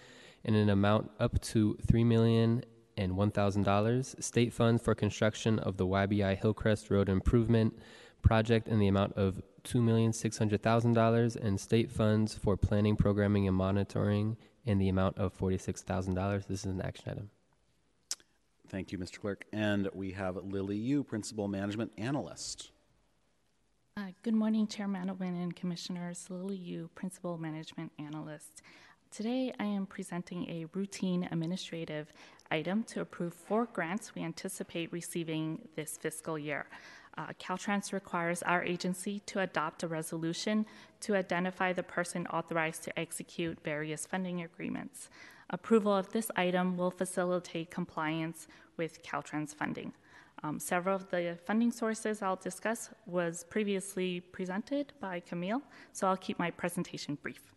in 0.44 0.56
an 0.56 0.70
amount 0.70 1.12
up 1.20 1.40
to 1.42 1.78
three 1.86 2.04
million 2.04 2.64
and 2.98 3.16
one 3.16 3.30
thousand 3.30 3.62
dollars. 3.62 4.16
State 4.20 4.54
funds 4.54 4.82
for 4.82 4.96
construction 4.96 5.60
of 5.60 5.78
the 5.78 5.86
YBI 5.86 6.36
Hillcrest 6.36 6.90
Road 6.90 7.10
Improvement 7.10 7.78
project 8.24 8.68
in 8.68 8.80
the 8.80 8.88
amount 8.88 9.14
of 9.14 9.42
two 9.64 9.82
million 9.82 10.12
six 10.12 10.38
hundred 10.38 10.64
thousand 10.64 10.94
dollars, 10.94 11.36
and 11.36 11.60
state 11.60 11.92
funds 11.92 12.34
for 12.34 12.58
planning, 12.58 12.96
programming, 12.96 13.48
and 13.48 13.56
monitoring 13.56 14.38
in 14.66 14.80
the 14.80 14.90
amount 14.90 15.18
of 15.20 15.34
forty-six 15.34 15.84
thousand 15.84 16.16
dollars. 16.16 16.46
This 16.48 16.66
is 16.66 16.72
an 16.72 16.82
action 16.82 17.12
item. 17.12 17.30
Thank 18.70 18.92
you, 18.92 18.98
Mr. 18.98 19.20
Clerk. 19.20 19.46
And 19.54 19.88
we 19.94 20.14
have 20.14 20.36
Lily 20.38 20.78
Yu, 20.78 21.04
Principal 21.04 21.48
Management 21.48 21.92
Analyst. 21.98 22.72
Uh, 23.96 24.08
good 24.24 24.34
morning, 24.34 24.66
Chair 24.66 24.88
Mandelman 24.88 25.44
and 25.44 25.56
Commissioners. 25.56 26.26
Lily 26.32 26.56
Yu, 26.56 26.90
Principal 26.96 27.38
Management 27.38 27.92
Analyst. 28.00 28.64
Today, 29.12 29.54
I 29.60 29.66
am 29.66 29.86
presenting 29.86 30.50
a 30.50 30.66
routine 30.74 31.30
administrative 31.32 32.12
item 32.50 32.84
to 32.86 33.02
approve 33.02 33.36
four 33.36 33.68
grants 33.68 34.16
we 34.16 34.24
anticipate 34.24 34.92
receiving 34.92 35.68
this 35.76 35.98
fiscal 35.98 36.40
year. 36.40 36.66
Uh, 37.18 37.28
Caltrans 37.40 37.94
requires 37.94 38.42
our 38.44 38.64
agency 38.64 39.22
to 39.28 39.40
adopt 39.40 39.84
a 39.84 39.88
resolution 39.88 40.66
to 41.00 41.16
identify 41.16 41.72
the 41.72 41.84
person 41.84 42.26
authorized 42.28 42.84
to 42.84 43.00
execute 43.00 43.64
various 43.64 44.06
funding 44.06 44.42
agreements. 44.42 45.10
Approval 45.50 45.96
of 45.96 46.12
this 46.12 46.32
item 46.36 46.78
will 46.78 46.90
facilitate 46.90 47.70
compliance 47.70 48.48
with 48.78 49.04
Caltrans 49.04 49.54
funding. 49.54 49.94
Um, 50.42 50.60
several 50.60 50.96
of 50.96 51.10
the 51.10 51.38
funding 51.46 51.72
sources 51.72 52.22
I'll 52.22 52.36
discuss 52.36 52.90
was 53.06 53.46
previously 53.50 54.20
presented 54.20 54.92
by 55.00 55.20
Camille, 55.20 55.62
so 55.94 56.08
I'll 56.08 56.18
keep 56.18 56.40
my 56.40 56.52
presentation 56.52 57.16
brief. 57.22 57.54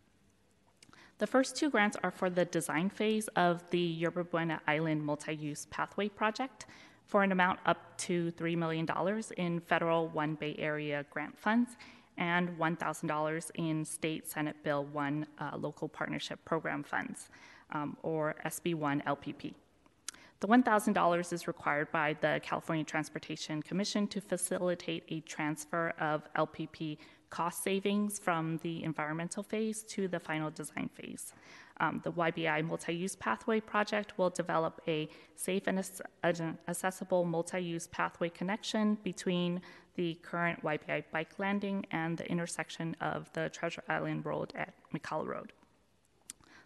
The 1.18 1.26
first 1.26 1.56
two 1.56 1.70
grants 1.70 1.96
are 2.04 2.10
for 2.10 2.28
the 2.28 2.44
design 2.44 2.90
phase 2.90 3.28
of 3.28 3.68
the 3.70 3.80
Yerba 3.80 4.24
Buena 4.24 4.60
Island 4.68 5.02
multi-use 5.02 5.66
pathway 5.70 6.10
project 6.10 6.66
for 7.06 7.22
an 7.22 7.32
amount 7.32 7.60
up 7.66 7.96
to 7.98 8.32
$3 8.32 8.56
million 8.56 8.86
in 9.36 9.60
federal 9.60 10.08
One 10.08 10.34
Bay 10.34 10.56
Area 10.58 11.04
grant 11.10 11.38
funds 11.38 11.76
and 12.18 12.48
$1,000 12.58 13.50
in 13.54 13.84
State 13.84 14.28
Senate 14.28 14.56
Bill 14.62 14.84
1 14.84 15.26
uh, 15.38 15.56
Local 15.56 15.88
Partnership 15.88 16.42
Program 16.44 16.82
funds, 16.82 17.28
um, 17.72 17.96
or 18.02 18.34
SB1 18.44 19.04
LPP. 19.04 19.54
The 20.40 20.48
$1,000 20.48 21.32
is 21.32 21.46
required 21.46 21.90
by 21.92 22.14
the 22.20 22.40
California 22.42 22.84
Transportation 22.84 23.62
Commission 23.62 24.06
to 24.08 24.20
facilitate 24.20 25.04
a 25.08 25.20
transfer 25.20 25.94
of 25.98 26.22
LPP 26.34 26.98
cost 27.30 27.62
savings 27.62 28.18
from 28.18 28.58
the 28.62 28.84
environmental 28.84 29.42
phase 29.42 29.82
to 29.84 30.08
the 30.08 30.20
final 30.20 30.50
design 30.50 30.90
phase. 30.94 31.32
Um, 31.78 32.00
the 32.04 32.12
YBI 32.12 32.64
multi 32.64 32.94
use 32.94 33.16
pathway 33.16 33.60
project 33.60 34.16
will 34.18 34.30
develop 34.30 34.80
a 34.88 35.08
safe 35.34 35.66
and 35.66 35.78
accessible 36.68 37.24
multi 37.24 37.60
use 37.60 37.86
pathway 37.86 38.30
connection 38.30 38.96
between 39.02 39.60
the 39.94 40.14
current 40.22 40.62
YBI 40.62 41.04
bike 41.10 41.38
landing 41.38 41.86
and 41.90 42.16
the 42.18 42.30
intersection 42.30 42.96
of 43.00 43.30
the 43.32 43.48
Treasure 43.50 43.82
Island 43.88 44.24
Road 44.24 44.52
at 44.54 44.74
Macalla 44.94 45.26
Road. 45.26 45.52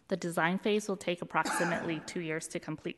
The 0.09 0.17
design 0.17 0.59
phase 0.59 0.87
will 0.87 0.97
take 0.97 1.21
approximately 1.21 2.01
two 2.05 2.19
years 2.19 2.47
to 2.49 2.59
complete. 2.59 2.97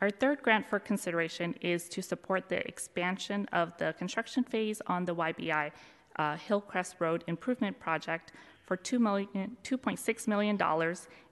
Our 0.00 0.10
third 0.10 0.42
grant 0.42 0.68
for 0.68 0.78
consideration 0.78 1.54
is 1.60 1.88
to 1.88 2.02
support 2.02 2.48
the 2.48 2.66
expansion 2.68 3.48
of 3.52 3.76
the 3.78 3.94
construction 3.98 4.44
phase 4.44 4.80
on 4.86 5.06
the 5.06 5.14
YBI 5.14 5.72
uh, 6.16 6.36
Hillcrest 6.36 6.96
Road 7.00 7.24
Improvement 7.26 7.80
Project 7.80 8.32
for 8.68 8.76
$2.6 8.76 10.28
million 10.28 10.56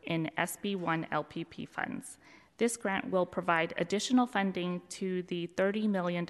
in 0.05 0.30
SB1 0.39 1.09
LPP 1.11 1.68
funds. 1.68 2.16
This 2.57 2.78
grant 2.78 3.11
will 3.11 3.26
provide 3.26 3.74
additional 3.76 4.26
funding 4.26 4.80
to 4.89 5.22
the 5.24 5.47
$30 5.55 5.87
million 5.87 6.26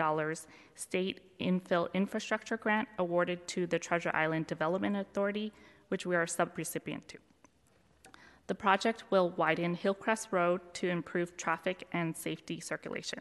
state 0.74 1.20
infill 1.38 1.94
infrastructure 1.94 2.56
grant 2.56 2.88
awarded 2.98 3.46
to 3.46 3.68
the 3.68 3.78
Treasure 3.78 4.10
Island 4.14 4.48
Development 4.48 4.96
Authority, 4.96 5.52
which 5.90 6.06
we 6.06 6.16
are 6.16 6.24
a 6.24 6.26
subrecipient 6.26 7.06
to. 7.06 7.18
The 8.48 8.56
project 8.56 9.04
will 9.08 9.30
widen 9.30 9.74
Hillcrest 9.74 10.32
Road 10.32 10.60
to 10.74 10.88
improve 10.88 11.36
traffic 11.36 11.86
and 11.92 12.16
safety 12.16 12.58
circulation. 12.58 13.20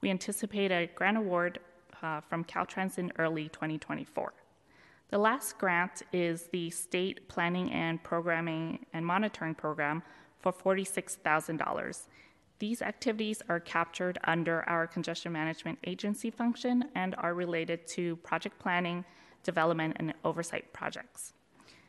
We 0.00 0.08
anticipate 0.08 0.72
a 0.72 0.88
grant 0.94 1.18
award 1.18 1.58
uh, 2.02 2.22
from 2.22 2.44
Caltrans 2.44 2.96
in 2.96 3.12
early 3.18 3.50
2024. 3.50 4.32
The 5.10 5.18
last 5.18 5.56
grant 5.56 6.02
is 6.12 6.48
the 6.52 6.68
State 6.68 7.28
Planning 7.28 7.72
and 7.72 8.02
Programming 8.02 8.84
and 8.92 9.06
Monitoring 9.06 9.54
Program 9.54 10.02
for 10.38 10.52
$46,000. 10.52 12.08
These 12.58 12.82
activities 12.82 13.40
are 13.48 13.58
captured 13.58 14.18
under 14.24 14.68
our 14.68 14.86
Congestion 14.86 15.32
Management 15.32 15.78
Agency 15.84 16.30
function 16.30 16.84
and 16.94 17.14
are 17.16 17.32
related 17.32 17.86
to 17.88 18.16
project 18.16 18.58
planning, 18.58 19.02
development, 19.44 19.96
and 19.98 20.12
oversight 20.26 20.74
projects. 20.74 21.32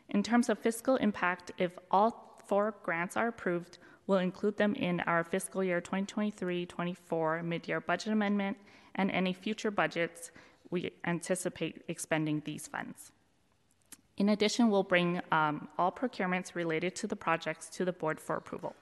In 0.10 0.24
terms 0.24 0.48
of 0.48 0.58
fiscal 0.58 0.96
impact, 0.96 1.52
if 1.58 1.78
all 1.92 2.42
four 2.46 2.74
grants 2.84 3.18
are 3.18 3.28
approved, 3.28 3.80
we'll 4.08 4.20
include 4.20 4.56
them 4.56 4.76
in 4.76 5.02
our 5.02 5.26
fiscal 5.26 5.62
year 5.62 5.82
2023-24 5.82 7.44
mid-year 7.44 7.82
budget 7.82 8.14
amendment 8.14 8.58
and 8.96 9.12
any 9.12 9.34
future 9.34 9.72
budgets 9.72 10.32
we 10.72 10.92
anticipate 11.06 11.84
expending 11.88 12.42
these 12.46 12.68
funds. 12.68 13.12
In 14.18 14.30
addition, 14.30 14.70
we'll 14.70 14.84
bring 14.84 15.22
um, 15.32 15.70
all 15.78 15.92
procurements 15.92 16.54
related 16.54 16.96
to 16.98 17.08
the 17.08 17.16
projects 17.16 17.70
to 17.70 17.86
the 17.86 17.94
board 17.94 18.20
for 18.20 18.36
approval. 18.36 18.76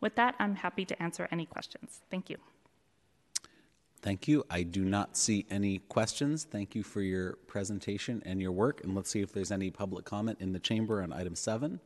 With 0.00 0.16
that, 0.16 0.34
I'm 0.38 0.56
happy 0.56 0.84
to 0.84 1.02
answer 1.02 1.28
any 1.30 1.46
questions. 1.46 2.00
Thank 2.10 2.28
you. 2.28 2.36
Thank 4.00 4.28
you. 4.28 4.44
I 4.48 4.62
do 4.62 4.84
not 4.84 5.16
see 5.16 5.46
any 5.50 5.78
questions. 5.78 6.44
Thank 6.44 6.74
you 6.74 6.82
for 6.82 7.02
your 7.02 7.34
presentation 7.46 8.22
and 8.24 8.40
your 8.40 8.52
work. 8.52 8.82
And 8.84 8.94
let's 8.94 9.10
see 9.10 9.22
if 9.22 9.32
there's 9.32 9.50
any 9.50 9.70
public 9.70 10.04
comment 10.04 10.38
in 10.40 10.52
the 10.52 10.60
chamber 10.60 11.02
on 11.02 11.12
item 11.12 11.34
seven. 11.34 11.80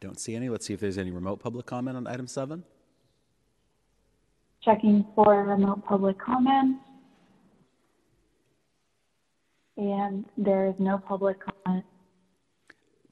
Don't 0.00 0.18
see 0.18 0.34
any. 0.34 0.48
Let's 0.48 0.66
see 0.66 0.74
if 0.74 0.80
there's 0.80 0.98
any 0.98 1.10
remote 1.10 1.40
public 1.40 1.66
comment 1.66 1.96
on 1.96 2.06
item 2.06 2.26
seven. 2.26 2.64
Checking 4.62 5.06
for 5.14 5.44
remote 5.44 5.84
public 5.86 6.18
comment. 6.18 6.76
And 9.76 10.24
there 10.36 10.66
is 10.66 10.74
no 10.78 10.98
public 10.98 11.38
comment. 11.40 11.84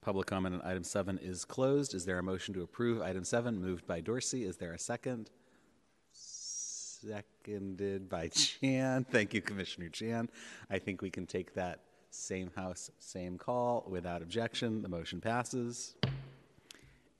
Public 0.00 0.26
comment 0.26 0.54
on 0.54 0.62
item 0.62 0.84
seven 0.84 1.18
is 1.18 1.44
closed. 1.44 1.94
Is 1.94 2.04
there 2.04 2.18
a 2.18 2.22
motion 2.22 2.54
to 2.54 2.62
approve 2.62 3.02
item 3.02 3.24
seven 3.24 3.61
moved 3.61 3.86
by 3.86 4.00
Dorsey? 4.00 4.44
Is 4.44 4.56
there 4.56 4.72
a 4.72 4.78
second? 4.78 5.30
seconded 7.00 8.09
by 8.09 8.28
Chan. 8.34 9.06
Thank 9.11 9.34
you, 9.34 9.40
Commissioner 9.40 9.88
Chan. 9.88 10.28
I 10.70 10.78
think 10.78 11.02
we 11.02 11.11
can 11.11 11.26
take 11.26 11.54
that 11.54 11.80
same 12.11 12.50
house, 12.56 12.90
same 12.98 13.38
call 13.38 13.84
without 13.88 14.22
objection. 14.22 14.82
The 14.82 14.88
motion 14.88 15.20
passes. 15.20 15.94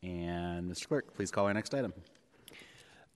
And 0.03 0.71
Mr. 0.71 0.89
Clerk, 0.89 1.15
please 1.15 1.31
call 1.31 1.47
our 1.47 1.55
next 1.55 1.75
item. 1.75 1.93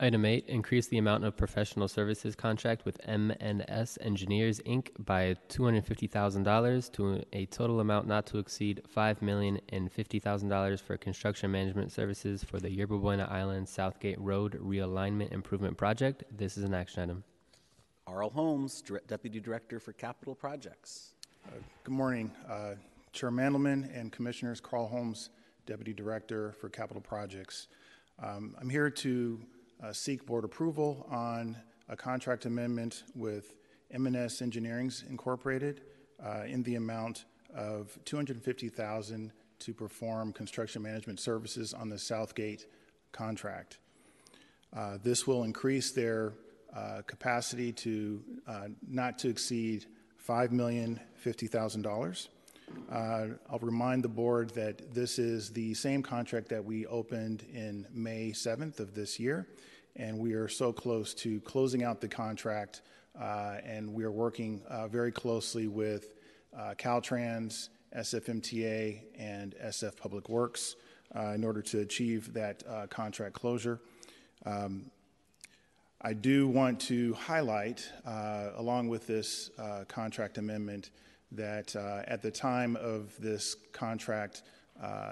Item 0.03 0.25
eight, 0.25 0.45
increase 0.49 0.89
the 0.89 0.99
amount 0.99 1.25
of 1.25 1.37
professional 1.37 1.87
services 1.87 2.35
contract 2.35 2.85
with 2.85 3.01
MNS 3.07 3.99
Engineers, 4.01 4.59
Inc. 4.67 4.89
by 4.99 5.37
$250,000 5.49 6.93
to 6.95 7.23
a 7.33 7.47
total 7.47 7.79
amount 7.79 8.09
not 8.09 8.27
to 8.27 8.39
exceed 8.39 8.83
$5,050,000 8.93 10.81
for 10.81 10.97
construction 10.97 11.53
management 11.53 11.93
services 11.93 12.43
for 12.43 12.59
the 12.59 12.69
Yerba 12.69 12.99
Buena 12.99 13.29
Island 13.31 13.69
Southgate 13.69 14.19
Road 14.21 14.59
Realignment 14.61 15.31
Improvement 15.31 15.77
Project. 15.77 16.25
This 16.37 16.59
is 16.59 16.65
an 16.65 16.75
action 16.75 17.05
item. 17.05 17.23
Arl 18.09 18.31
Holmes, 18.31 18.83
Dir- 18.83 19.03
Deputy 19.07 19.39
Director 19.39 19.79
for 19.79 19.93
Capital 19.93 20.35
Projects. 20.35 21.13
Good 21.85 21.95
morning, 21.95 22.33
uh, 22.51 22.75
Chair 23.13 23.31
Mandelman 23.31 23.89
and 23.97 24.11
Commissioners. 24.11 24.61
Carl 24.61 24.89
Holmes, 24.89 25.31
Deputy 25.65 25.93
Director 25.93 26.51
for 26.61 26.69
Capital 26.69 27.01
Projects. 27.01 27.69
Um, 28.19 28.57
I'm 28.61 28.69
here 28.69 28.91
to 28.91 29.41
uh, 29.83 29.93
seek 29.93 30.25
board 30.25 30.45
approval 30.45 31.07
on 31.11 31.57
a 31.89 31.97
contract 31.97 32.47
amendment 32.47 33.03
with 33.15 33.55
M&S 33.91 34.41
Engineering's 34.41 35.05
Incorporated 35.09 35.83
uh, 36.25 36.45
in 36.47 36.63
the 36.63 36.77
amount 36.77 37.25
of 37.55 37.99
250,000 38.05 39.33
to 39.59 39.75
perform 39.75 40.33
construction 40.33 40.83
management 40.83 41.21
services 41.21 41.75
on 41.75 41.89
the 41.89 41.99
Southgate 41.99 42.67
contract. 43.13 43.79
Uh, 44.75 44.99
This 45.03 45.27
will 45.27 45.45
increase 45.45 45.91
their 45.91 46.33
uh, 46.75 47.03
capacity 47.07 47.73
to 47.73 48.23
uh, 48.47 48.69
not 48.89 49.19
to 49.19 49.29
exceed 49.29 49.85
$5,050,000. 50.27 52.29
Uh, 52.91 53.27
I'll 53.51 53.59
remind 53.59 54.03
the 54.03 54.09
board 54.09 54.49
that 54.51 54.95
this 54.95 55.19
is 55.19 55.51
the 55.51 55.75
same 55.75 56.03
contract 56.03 56.49
that 56.49 56.65
we 56.65 56.87
opened 56.87 57.45
in 57.53 57.87
May 57.93 58.31
7th 58.31 58.81
of 58.81 58.95
this 58.95 59.21
year, 59.21 59.47
and 59.97 60.19
we 60.19 60.33
are 60.33 60.49
so 60.49 60.73
close 60.73 61.15
to 61.15 61.41
closing 61.41 61.83
out 61.83 62.01
the 62.01 62.09
contract, 62.09 62.83
uh, 63.21 63.57
and 63.65 63.93
we 63.93 64.05
are 64.05 64.11
working 64.11 64.63
uh, 64.69 64.89
very 64.89 65.13
closely 65.13 65.69
with 65.69 66.15
uh, 66.57 66.75
Caltrans, 66.79 67.69
SFMTA, 67.97 69.03
and 69.19 69.55
SF 69.63 69.97
Public 69.97 70.29
Works 70.29 70.77
in 71.35 71.45
order 71.45 71.61
to 71.61 71.81
achieve 71.81 72.33
that 72.33 72.63
contract 72.89 73.35
closure. 73.35 73.81
Um, 74.47 74.91
I 76.05 76.15
do 76.15 76.49
want 76.49 76.81
to 76.83 77.15
highlight, 77.15 77.89
uh, 78.05 78.51
along 78.57 78.89
with 78.89 79.07
this 79.07 79.51
uh, 79.57 79.85
contract 79.87 80.37
amendment, 80.37 80.91
that 81.31 81.77
uh, 81.77 82.03
at 82.09 82.23
the 82.23 82.31
time 82.31 82.75
of 82.77 83.17
this 83.21 83.55
contract 83.73 84.43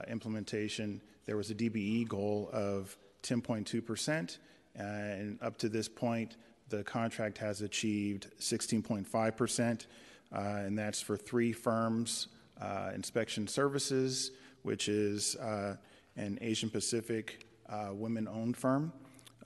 implementation, 0.09 1.01
there 1.26 1.37
was 1.37 1.51
a 1.51 1.55
DBE 1.55 2.09
goal 2.09 2.51
of 2.53 2.97
10.2%, 3.22 4.39
and 4.75 5.39
up 5.43 5.57
to 5.59 5.68
this 5.68 5.89
point, 5.89 6.37
the 6.68 6.85
contract 6.85 7.39
has 7.39 7.62
achieved 7.62 8.29
16.5%, 8.41 9.87
uh, 10.33 10.39
and 10.39 10.79
that's 10.79 11.01
for 11.01 11.16
three 11.16 11.53
firms 11.53 12.29
uh, 12.61 12.91
Inspection 12.95 13.47
Services, 13.49 14.31
which 14.62 14.89
is 14.89 15.37
uh, 15.37 15.77
an 16.16 16.39
Asian 16.41 16.71
Pacific 16.71 17.47
uh, 17.68 17.89
women 17.93 18.29
owned 18.29 18.57
firm 18.57 18.93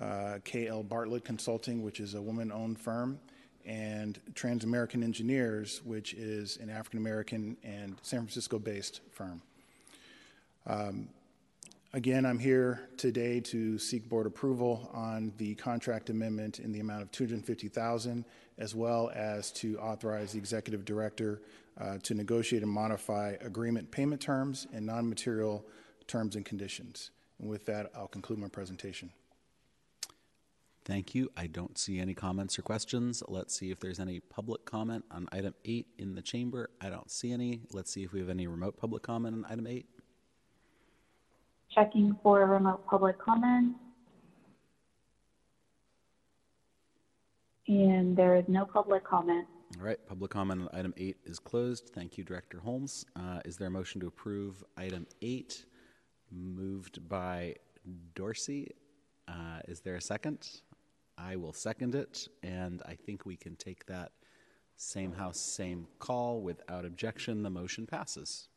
uh, 0.00 0.38
KL 0.44 0.86
Bartlett 0.88 1.24
Consulting, 1.24 1.82
which 1.82 2.00
is 2.00 2.14
a 2.14 2.22
woman 2.22 2.50
owned 2.52 2.78
firm, 2.78 3.18
and 3.64 4.20
Trans 4.34 4.64
American 4.64 5.02
Engineers, 5.02 5.82
which 5.84 6.14
is 6.14 6.58
an 6.58 6.70
African 6.70 6.98
American 6.98 7.56
and 7.62 7.96
San 8.02 8.20
Francisco 8.20 8.58
based 8.58 9.00
firm. 9.10 9.40
Um, 10.66 11.08
again, 11.94 12.26
I'm 12.26 12.40
here 12.40 12.88
today 12.96 13.38
to 13.40 13.78
seek 13.78 14.08
board 14.08 14.26
approval 14.26 14.90
on 14.92 15.32
the 15.38 15.54
contract 15.54 16.10
amendment 16.10 16.58
in 16.58 16.72
the 16.72 16.80
amount 16.80 17.02
of 17.02 17.10
250,000, 17.12 18.24
as 18.58 18.74
well 18.74 19.12
as 19.14 19.52
to 19.52 19.78
authorize 19.78 20.32
the 20.32 20.38
executive 20.38 20.84
director 20.84 21.40
uh, 21.80 21.98
to 22.02 22.14
negotiate 22.14 22.62
and 22.62 22.70
modify 22.70 23.36
agreement 23.40 23.92
payment 23.92 24.20
terms 24.20 24.66
and 24.72 24.84
non-material 24.84 25.64
terms 26.08 26.34
and 26.34 26.44
conditions. 26.44 27.12
And 27.38 27.48
with 27.48 27.64
that, 27.66 27.92
I'll 27.96 28.08
conclude 28.08 28.40
my 28.40 28.48
presentation. 28.48 29.12
Thank 30.84 31.14
you. 31.14 31.30
I 31.36 31.46
don't 31.46 31.78
see 31.78 32.00
any 32.00 32.12
comments 32.12 32.58
or 32.58 32.62
questions. 32.62 33.22
Let's 33.28 33.56
see 33.56 33.70
if 33.70 33.78
there's 33.78 34.00
any 34.00 34.18
public 34.18 34.64
comment 34.66 35.04
on 35.12 35.28
item 35.32 35.54
eight 35.64 35.86
in 35.96 36.16
the 36.16 36.22
chamber. 36.22 36.70
I 36.80 36.90
don't 36.90 37.10
see 37.10 37.32
any. 37.32 37.60
Let's 37.72 37.92
see 37.92 38.02
if 38.02 38.12
we 38.12 38.18
have 38.18 38.28
any 38.28 38.48
remote 38.48 38.76
public 38.76 39.04
comment 39.04 39.34
on 39.34 39.50
item 39.50 39.66
eight. 39.66 39.86
Checking 41.74 42.16
for 42.22 42.46
remote 42.46 42.86
public 42.86 43.18
comment. 43.18 43.74
And 47.66 48.16
there 48.16 48.36
is 48.36 48.44
no 48.46 48.64
public 48.64 49.04
comment. 49.04 49.46
All 49.78 49.86
right, 49.86 49.98
public 50.06 50.30
comment 50.30 50.62
on 50.62 50.68
item 50.78 50.94
eight 50.96 51.16
is 51.24 51.40
closed. 51.40 51.90
Thank 51.92 52.16
you, 52.16 52.22
Director 52.22 52.60
Holmes. 52.60 53.04
Uh, 53.16 53.40
is 53.44 53.56
there 53.56 53.68
a 53.68 53.70
motion 53.70 54.00
to 54.02 54.06
approve 54.06 54.62
item 54.76 55.06
eight? 55.20 55.64
Moved 56.30 57.08
by 57.08 57.56
Dorsey. 58.14 58.70
Uh, 59.26 59.60
is 59.66 59.80
there 59.80 59.96
a 59.96 60.00
second? 60.00 60.60
I 61.18 61.36
will 61.36 61.52
second 61.52 61.94
it, 61.94 62.28
and 62.42 62.82
I 62.86 62.94
think 62.94 63.24
we 63.24 63.36
can 63.36 63.56
take 63.56 63.86
that 63.86 64.12
same 64.76 65.12
house, 65.12 65.40
same 65.40 65.86
call 65.98 66.40
without 66.40 66.84
objection. 66.84 67.42
The 67.42 67.50
motion 67.50 67.86
passes. 67.86 68.48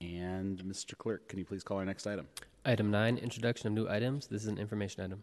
And 0.00 0.62
Mr. 0.64 0.96
Clerk, 0.96 1.28
can 1.28 1.38
you 1.38 1.44
please 1.44 1.62
call 1.62 1.78
our 1.78 1.84
next 1.84 2.06
item? 2.06 2.26
Item 2.64 2.90
nine, 2.90 3.18
introduction 3.18 3.66
of 3.66 3.74
new 3.74 3.88
items. 3.88 4.26
This 4.26 4.42
is 4.42 4.48
an 4.48 4.58
information 4.58 5.04
item. 5.04 5.22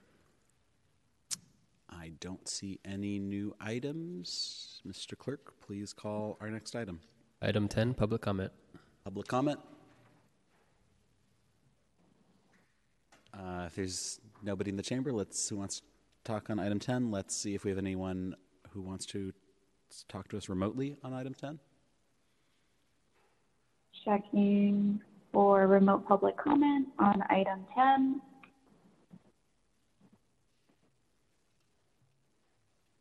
I 1.90 2.12
don't 2.20 2.48
see 2.48 2.80
any 2.86 3.18
new 3.18 3.56
items. 3.60 4.82
Mr. 4.88 5.18
Clerk, 5.18 5.54
please 5.66 5.94
call 5.94 6.38
our 6.42 6.50
next 6.52 6.76
item. 6.76 7.00
Item 7.42 7.68
10, 7.68 7.96
public 7.96 8.22
comment. 8.22 8.52
Public 9.04 9.28
comment? 9.28 9.60
Uh, 13.34 13.64
if 13.66 13.76
there's 13.76 14.20
nobody 14.44 14.70
in 14.70 14.78
the 14.78 14.84
chamber, 14.84 15.12
let's 15.12 15.50
who 15.50 15.58
wants 15.58 15.80
to 15.80 15.86
talk 16.24 16.50
on 16.50 16.60
item 16.60 16.80
10. 16.80 17.10
Let's 17.10 17.36
see 17.36 17.56
if 17.56 17.64
we 17.64 17.72
have 17.72 17.78
anyone 17.80 18.36
who 18.72 18.82
wants 18.82 19.06
to 19.08 19.34
talk 20.08 20.28
to 20.30 20.38
us 20.38 20.50
remotely 20.50 20.98
on 21.04 21.14
item 21.14 21.34
10. 21.34 21.60
Checking 24.08 25.02
for 25.34 25.68
remote 25.68 26.08
public 26.08 26.38
comment 26.38 26.88
on 26.98 27.22
item 27.30 27.66
10. 27.76 28.22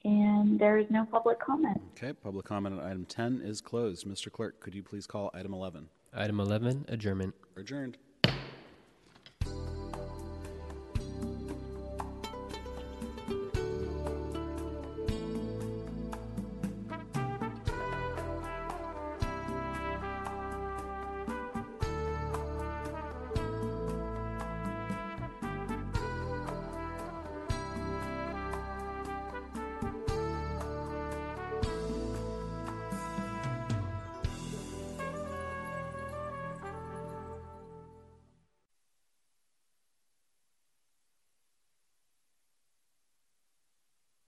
And 0.05 0.59
there 0.59 0.79
is 0.79 0.87
no 0.91 1.05
public 1.05 1.39
comment. 1.39 1.81
Okay, 1.97 2.13
public 2.13 2.45
comment 2.45 2.81
on 2.81 2.85
item 2.85 3.05
10 3.05 3.43
is 3.45 3.61
closed. 3.61 4.05
Mr. 4.05 4.33
Clerk, 4.33 4.59
could 4.59 4.75
you 4.75 4.83
please 4.83 5.07
call 5.07 5.31
item 5.33 5.55
11? 5.55 5.89
Item 6.13 6.41
11, 6.41 6.87
adjournment. 6.89 7.35
Adjourned. 7.57 7.99